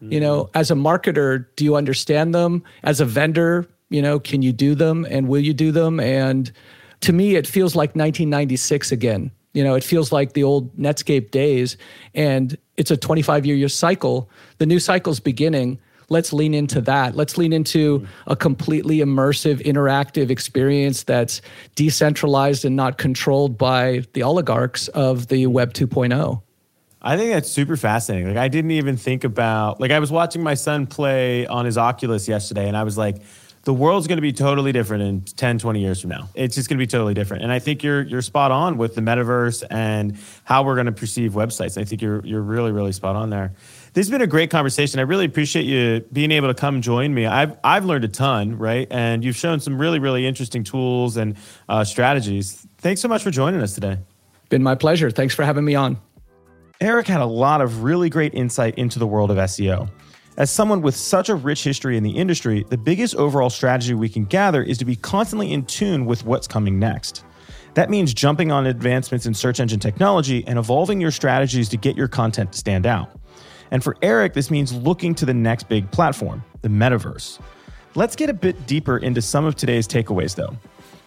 you 0.00 0.18
hmm. 0.18 0.24
know, 0.24 0.50
as 0.54 0.70
a 0.70 0.74
marketer, 0.74 1.46
do 1.56 1.64
you 1.64 1.74
understand 1.74 2.34
them? 2.34 2.62
As 2.82 3.00
a 3.00 3.06
vendor, 3.06 3.66
you 3.88 4.02
know, 4.02 4.18
can 4.18 4.42
you 4.42 4.52
do 4.52 4.74
them 4.74 5.06
and 5.08 5.26
will 5.26 5.40
you 5.40 5.54
do 5.54 5.72
them? 5.72 6.00
And 6.00 6.52
to 7.00 7.14
me, 7.14 7.36
it 7.36 7.46
feels 7.46 7.74
like 7.74 7.96
1996 7.96 8.92
again. 8.92 9.30
You 9.56 9.64
know, 9.64 9.74
it 9.74 9.82
feels 9.82 10.12
like 10.12 10.34
the 10.34 10.44
old 10.44 10.76
Netscape 10.76 11.30
days, 11.30 11.78
and 12.14 12.58
it's 12.76 12.90
a 12.90 12.96
25 12.96 13.46
year 13.46 13.68
cycle. 13.70 14.28
The 14.58 14.66
new 14.66 14.78
cycle's 14.78 15.18
beginning. 15.18 15.78
Let's 16.10 16.34
lean 16.34 16.52
into 16.52 16.82
that. 16.82 17.16
Let's 17.16 17.38
lean 17.38 17.54
into 17.54 18.06
a 18.26 18.36
completely 18.36 18.98
immersive, 18.98 19.64
interactive 19.64 20.28
experience 20.28 21.04
that's 21.04 21.40
decentralized 21.74 22.66
and 22.66 22.76
not 22.76 22.98
controlled 22.98 23.56
by 23.56 24.02
the 24.12 24.22
oligarchs 24.22 24.88
of 24.88 25.28
the 25.28 25.46
Web 25.46 25.72
2.0. 25.72 26.42
I 27.00 27.16
think 27.16 27.32
that's 27.32 27.50
super 27.50 27.78
fascinating. 27.78 28.28
Like 28.28 28.36
I 28.36 28.48
didn't 28.48 28.72
even 28.72 28.98
think 28.98 29.24
about 29.24 29.80
like 29.80 29.90
I 29.90 30.00
was 30.00 30.12
watching 30.12 30.42
my 30.42 30.54
son 30.54 30.86
play 30.86 31.46
on 31.46 31.64
his 31.64 31.78
Oculus 31.78 32.28
yesterday 32.28 32.68
and 32.68 32.76
I 32.76 32.82
was 32.82 32.98
like 32.98 33.22
the 33.66 33.74
world's 33.74 34.06
going 34.06 34.16
to 34.16 34.22
be 34.22 34.32
totally 34.32 34.70
different 34.70 35.02
in 35.02 35.22
10 35.22 35.58
20 35.58 35.80
years 35.80 36.00
from 36.00 36.10
now. 36.10 36.28
It's 36.34 36.54
just 36.54 36.68
going 36.68 36.78
to 36.78 36.82
be 36.82 36.86
totally 36.86 37.14
different. 37.14 37.42
And 37.42 37.50
I 37.50 37.58
think 37.58 37.82
you're 37.82 38.02
you're 38.02 38.22
spot 38.22 38.52
on 38.52 38.78
with 38.78 38.94
the 38.94 39.00
metaverse 39.00 39.64
and 39.68 40.16
how 40.44 40.62
we're 40.62 40.76
going 40.76 40.86
to 40.86 40.92
perceive 40.92 41.32
websites. 41.32 41.76
I 41.76 41.82
think 41.82 42.00
you're 42.00 42.24
you're 42.24 42.42
really 42.42 42.70
really 42.70 42.92
spot 42.92 43.16
on 43.16 43.28
there. 43.28 43.54
This 43.92 44.06
has 44.06 44.10
been 44.10 44.22
a 44.22 44.26
great 44.28 44.50
conversation. 44.50 45.00
I 45.00 45.02
really 45.02 45.24
appreciate 45.24 45.64
you 45.64 46.04
being 46.12 46.30
able 46.30 46.46
to 46.46 46.54
come 46.54 46.80
join 46.80 47.12
me. 47.12 47.26
I've 47.26 47.56
I've 47.64 47.84
learned 47.84 48.04
a 48.04 48.08
ton, 48.08 48.56
right? 48.56 48.86
And 48.88 49.24
you've 49.24 49.36
shown 49.36 49.58
some 49.58 49.80
really 49.80 49.98
really 49.98 50.28
interesting 50.28 50.62
tools 50.62 51.16
and 51.16 51.36
uh, 51.68 51.82
strategies. 51.82 52.64
Thanks 52.78 53.00
so 53.00 53.08
much 53.08 53.24
for 53.24 53.32
joining 53.32 53.62
us 53.62 53.74
today. 53.74 53.98
Been 54.48 54.62
my 54.62 54.76
pleasure. 54.76 55.10
Thanks 55.10 55.34
for 55.34 55.44
having 55.44 55.64
me 55.64 55.74
on. 55.74 55.98
Erik 56.80 57.08
had 57.08 57.20
a 57.20 57.26
lot 57.26 57.60
of 57.60 57.82
really 57.82 58.10
great 58.10 58.32
insight 58.32 58.76
into 58.76 59.00
the 59.00 59.08
world 59.08 59.32
of 59.32 59.38
SEO. 59.38 59.90
As 60.38 60.50
someone 60.50 60.82
with 60.82 60.94
such 60.94 61.30
a 61.30 61.34
rich 61.34 61.64
history 61.64 61.96
in 61.96 62.02
the 62.02 62.10
industry, 62.10 62.66
the 62.68 62.76
biggest 62.76 63.14
overall 63.14 63.48
strategy 63.48 63.94
we 63.94 64.10
can 64.10 64.26
gather 64.26 64.62
is 64.62 64.76
to 64.76 64.84
be 64.84 64.94
constantly 64.94 65.50
in 65.50 65.64
tune 65.64 66.04
with 66.04 66.26
what's 66.26 66.46
coming 66.46 66.78
next. 66.78 67.24
That 67.72 67.88
means 67.88 68.12
jumping 68.12 68.52
on 68.52 68.66
advancements 68.66 69.24
in 69.24 69.32
search 69.32 69.60
engine 69.60 69.80
technology 69.80 70.44
and 70.46 70.58
evolving 70.58 71.00
your 71.00 71.10
strategies 71.10 71.70
to 71.70 71.78
get 71.78 71.96
your 71.96 72.06
content 72.06 72.52
to 72.52 72.58
stand 72.58 72.84
out. 72.84 73.18
And 73.70 73.82
for 73.82 73.96
Erik, 74.02 74.34
this 74.34 74.50
means 74.50 74.74
looking 74.74 75.14
to 75.14 75.24
the 75.24 75.32
next 75.32 75.70
big 75.70 75.90
platform, 75.90 76.44
the 76.60 76.68
metaverse. 76.68 77.40
Let's 77.94 78.14
get 78.14 78.28
a 78.28 78.34
bit 78.34 78.66
deeper 78.66 78.98
into 78.98 79.22
some 79.22 79.46
of 79.46 79.56
today's 79.56 79.88
takeaways, 79.88 80.34
though. 80.34 80.54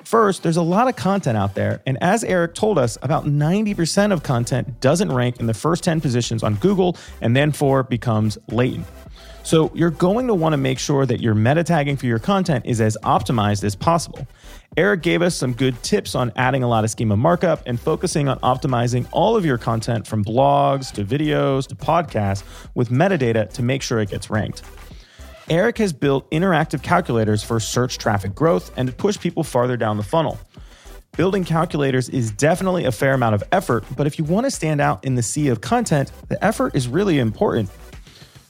First, 0.06 0.42
there's 0.42 0.58
a 0.58 0.64
lot 0.64 0.88
of 0.88 0.96
content 0.96 1.38
out 1.38 1.54
there, 1.54 1.84
and 1.86 2.02
as 2.02 2.24
Erik 2.24 2.56
told 2.56 2.80
us, 2.80 2.98
about 3.04 3.26
90% 3.26 4.12
of 4.12 4.24
content 4.24 4.82
doesn't 4.82 5.12
rank 5.12 5.40
in 5.40 5.46
the 5.46 5.54
first 5.54 5.84
10 5.84 6.02
positions 6.02 6.42
on 6.42 6.56
Google 6.56 6.98
and 7.22 7.36
then 7.36 7.52
four 7.52 7.84
becomes 7.84 8.36
latent. 8.50 8.88
So 9.50 9.72
you're 9.74 9.90
going 9.90 10.28
to 10.28 10.36
want 10.36 10.54
to 10.54 10.58
make 10.58 10.78
sure 10.78 11.08
that 11.08 11.22
your 11.22 11.34
meta 11.34 11.64
tagging 11.64 11.98
for 11.98 12.06
your 12.06 12.20
content 12.20 12.68
is 12.68 12.80
as 12.80 12.96
optimized 13.02 13.64
as 13.64 13.76
possible. 13.76 14.28
Erik 14.78 15.02
gave 15.02 15.24
us 15.24 15.36
some 15.36 15.54
good 15.54 15.82
tips 15.82 16.14
on 16.14 16.32
adding 16.36 16.62
a 16.62 16.68
lot 16.68 16.84
of 16.84 16.92
schema 16.92 17.18
markup 17.18 17.64
and 17.66 17.80
focusing 17.80 18.28
on 18.28 18.38
optimizing 18.42 19.08
all 19.12 19.36
of 19.36 19.44
your 19.48 19.58
content 19.58 20.06
from 20.06 20.24
blogs 20.24 20.92
to 20.92 21.04
videos 21.04 21.66
to 21.66 21.76
podcasts 21.76 22.44
with 22.76 22.90
metadata 22.90 23.52
to 23.54 23.64
make 23.64 23.82
sure 23.82 24.00
it 24.00 24.12
gets 24.12 24.30
ranked. 24.30 24.62
Erik 25.50 25.80
has 25.80 25.94
built 25.94 26.30
interactive 26.30 26.84
calculators 26.84 27.42
for 27.42 27.60
search 27.60 27.98
traffic 27.98 28.36
growth 28.36 28.72
and 28.78 28.88
to 28.88 28.94
push 28.94 29.20
people 29.20 29.44
farther 29.44 29.78
down 29.78 29.98
the 29.98 30.04
funnel. 30.04 30.38
Building 31.18 31.44
calculators 31.44 32.08
is 32.10 32.30
definitely 32.30 32.86
a 32.86 32.92
fair 32.92 33.16
amount 33.16 33.34
of 33.34 33.44
effort, 33.52 33.84
but 33.98 34.06
if 34.06 34.20
you 34.20 34.26
want 34.26 34.46
to 34.46 34.52
stand 34.52 34.80
out 34.80 35.04
in 35.04 35.16
the 35.16 35.24
sea 35.24 35.48
of 35.48 35.60
content, 35.60 36.12
the 36.28 36.42
effort 36.46 36.76
is 36.76 36.88
really 36.88 37.18
important. 37.18 37.68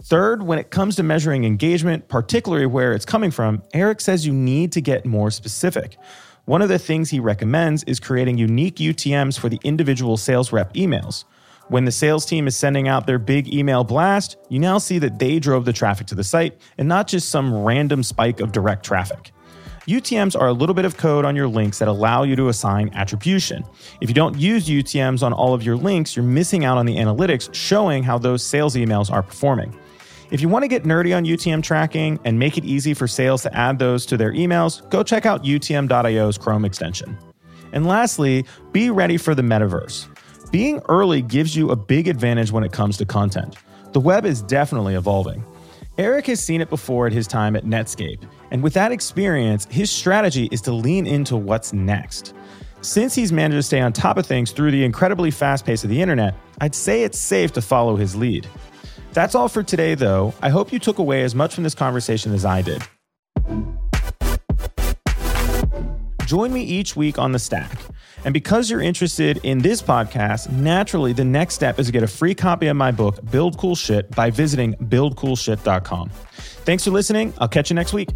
Third, 0.10 0.42
when 0.42 0.58
it 0.58 0.72
comes 0.72 0.96
to 0.96 1.04
measuring 1.04 1.44
engagement, 1.44 2.08
particularly 2.08 2.66
where 2.66 2.94
it's 2.94 3.06
coming 3.06 3.30
from, 3.30 3.62
Erik 3.76 4.02
says 4.02 4.26
you 4.26 4.34
need 4.34 4.72
to 4.72 4.82
get 4.82 5.06
more 5.06 5.30
specific. 5.30 5.98
One 6.46 6.64
of 6.64 6.70
the 6.70 6.80
things 6.80 7.12
he 7.12 7.20
recommends 7.20 7.84
is 7.84 8.00
creating 8.00 8.40
unique 8.40 8.78
UTMs 8.78 9.38
for 9.38 9.50
the 9.50 9.60
individual 9.64 10.18
sales 10.18 10.52
rep 10.52 10.74
emails. 10.74 11.26
When 11.68 11.86
the 11.86 11.92
sales 11.92 12.26
team 12.26 12.48
is 12.48 12.58
sending 12.58 12.88
out 12.88 13.06
their 13.06 13.20
big 13.20 13.54
email 13.54 13.84
blast, 13.84 14.38
you 14.50 14.58
now 14.58 14.80
see 14.80 14.98
that 14.98 15.20
they 15.20 15.38
drove 15.38 15.66
the 15.66 15.74
traffic 15.74 16.08
to 16.08 16.16
the 16.16 16.24
site 16.24 16.60
and 16.80 16.88
not 16.88 17.08
just 17.08 17.30
some 17.30 17.64
random 17.64 18.02
spike 18.02 18.40
of 18.40 18.52
direct 18.52 18.84
traffic. 18.84 19.32
UTMs 19.88 20.36
are 20.36 20.48
a 20.48 20.54
little 20.54 20.74
bit 20.74 20.86
of 20.86 20.98
code 20.98 21.24
on 21.24 21.36
your 21.36 21.48
links 21.48 21.78
that 21.78 21.88
allow 21.88 22.24
you 22.24 22.36
to 22.36 22.50
assign 22.50 22.90
attribution. 22.96 23.64
If 24.02 24.10
you 24.10 24.16
don't 24.16 24.40
use 24.40 24.68
UTMs 24.68 25.22
on 25.22 25.34
all 25.34 25.54
of 25.54 25.62
your 25.62 25.76
links, 25.76 26.16
you're 26.16 26.26
missing 26.26 26.66
out 26.66 26.80
on 26.80 26.88
the 26.88 26.96
analytics 26.96 27.54
showing 27.54 28.02
how 28.02 28.18
those 28.18 28.44
sales 28.44 28.74
emails 28.74 29.12
are 29.12 29.22
performing. 29.22 29.78
If 30.32 30.42
you 30.42 30.50
want 30.50 30.62
to 30.62 30.68
get 30.68 30.84
nerdy 30.84 31.18
on 31.18 31.26
UTM 31.26 31.64
tracking 31.64 32.20
and 32.24 32.38
make 32.38 32.56
it 32.56 32.64
easy 32.64 32.94
for 32.94 33.08
sales 33.08 33.42
to 33.44 33.56
add 33.56 33.80
those 33.80 34.06
to 34.06 34.16
their 34.16 34.32
emails, 34.32 34.88
go 34.92 35.02
check 35.02 35.26
out 35.26 35.44
UTM.io's 35.44 36.38
Chrome 36.38 36.66
extension. 36.66 37.18
And 37.74 37.88
lastly, 37.88 38.46
be 38.72 38.92
ready 38.92 39.18
for 39.18 39.34
the 39.34 39.42
metaverse. 39.42 40.08
Being 40.52 40.82
early 40.88 41.24
gives 41.24 41.56
you 41.56 41.72
a 41.72 41.76
big 41.76 42.08
advantage 42.08 42.52
when 42.52 42.64
it 42.64 42.72
comes 42.72 42.96
to 42.98 43.06
content. 43.06 43.56
The 43.92 44.00
web 44.00 44.24
is 44.24 44.44
definitely 44.44 44.94
evolving. 44.94 45.44
Erik 45.98 46.28
has 46.28 46.40
seen 46.40 46.62
it 46.62 46.70
before 46.70 47.08
at 47.08 47.14
his 47.14 47.26
time 47.26 47.56
at 47.56 47.66
Netscape, 47.66 48.22
and 48.52 48.62
with 48.62 48.74
that 48.74 48.92
experience, 48.92 49.66
his 49.72 49.92
strategy 49.92 50.48
is 50.52 50.62
to 50.62 50.72
lean 50.72 51.08
into 51.08 51.38
what's 51.38 51.74
next. 51.74 52.36
Since 52.82 53.16
he's 53.16 53.32
managed 53.32 53.58
to 53.58 53.64
stay 53.64 53.82
on 53.82 53.94
top 53.94 54.18
of 54.18 54.28
things 54.28 54.52
through 54.52 54.72
the 54.72 54.86
incredibly 54.86 55.32
fast 55.32 55.66
pace 55.66 55.84
of 55.84 55.90
the 55.90 56.02
internet, 56.02 56.36
I'd 56.62 56.76
say 56.76 57.04
it's 57.04 57.20
safe 57.20 57.52
to 57.54 57.62
follow 57.62 57.96
his 57.96 58.16
lead. 58.16 58.48
That's 59.14 59.36
all 59.36 59.50
for 59.50 59.64
today, 59.64 59.96
though. 59.96 60.34
I 60.42 60.50
hope 60.50 60.72
you 60.72 60.80
took 60.80 61.00
away 61.00 61.24
as 61.24 61.36
much 61.36 61.56
from 61.56 61.64
this 61.64 61.76
conversation 61.76 62.34
as 62.34 62.46
I 62.46 62.62
did. 62.62 62.84
Join 66.26 66.54
me 66.54 66.62
each 66.62 66.96
week 66.96 67.18
on 67.18 67.32
The 67.32 67.40
Stack 67.40 67.72
And 68.24 68.34
because 68.36 68.70
you're 68.70 68.82
interested 68.82 69.40
in 69.44 69.58
this 69.60 69.82
podcast, 69.82 70.52
naturally, 70.52 71.12
the 71.12 71.26
next 71.26 71.56
step 71.56 71.80
is 71.80 71.88
to 71.88 71.92
get 71.92 72.04
a 72.04 72.08
free 72.08 72.36
copy 72.36 72.68
of 72.68 72.78
my 72.78 72.92
book, 72.92 73.18
Build 73.32 73.58
Cool 73.58 73.76
Shit, 73.76 74.12
by 74.12 74.30
visiting 74.30 74.76
buildcoolshit.com. 74.76 76.10
Thanks 76.10 76.84
for 76.84 76.92
listening. 76.92 77.34
I'll 77.40 77.48
catch 77.48 77.72
you 77.72 77.76
next 77.76 77.94
week. 77.94 78.10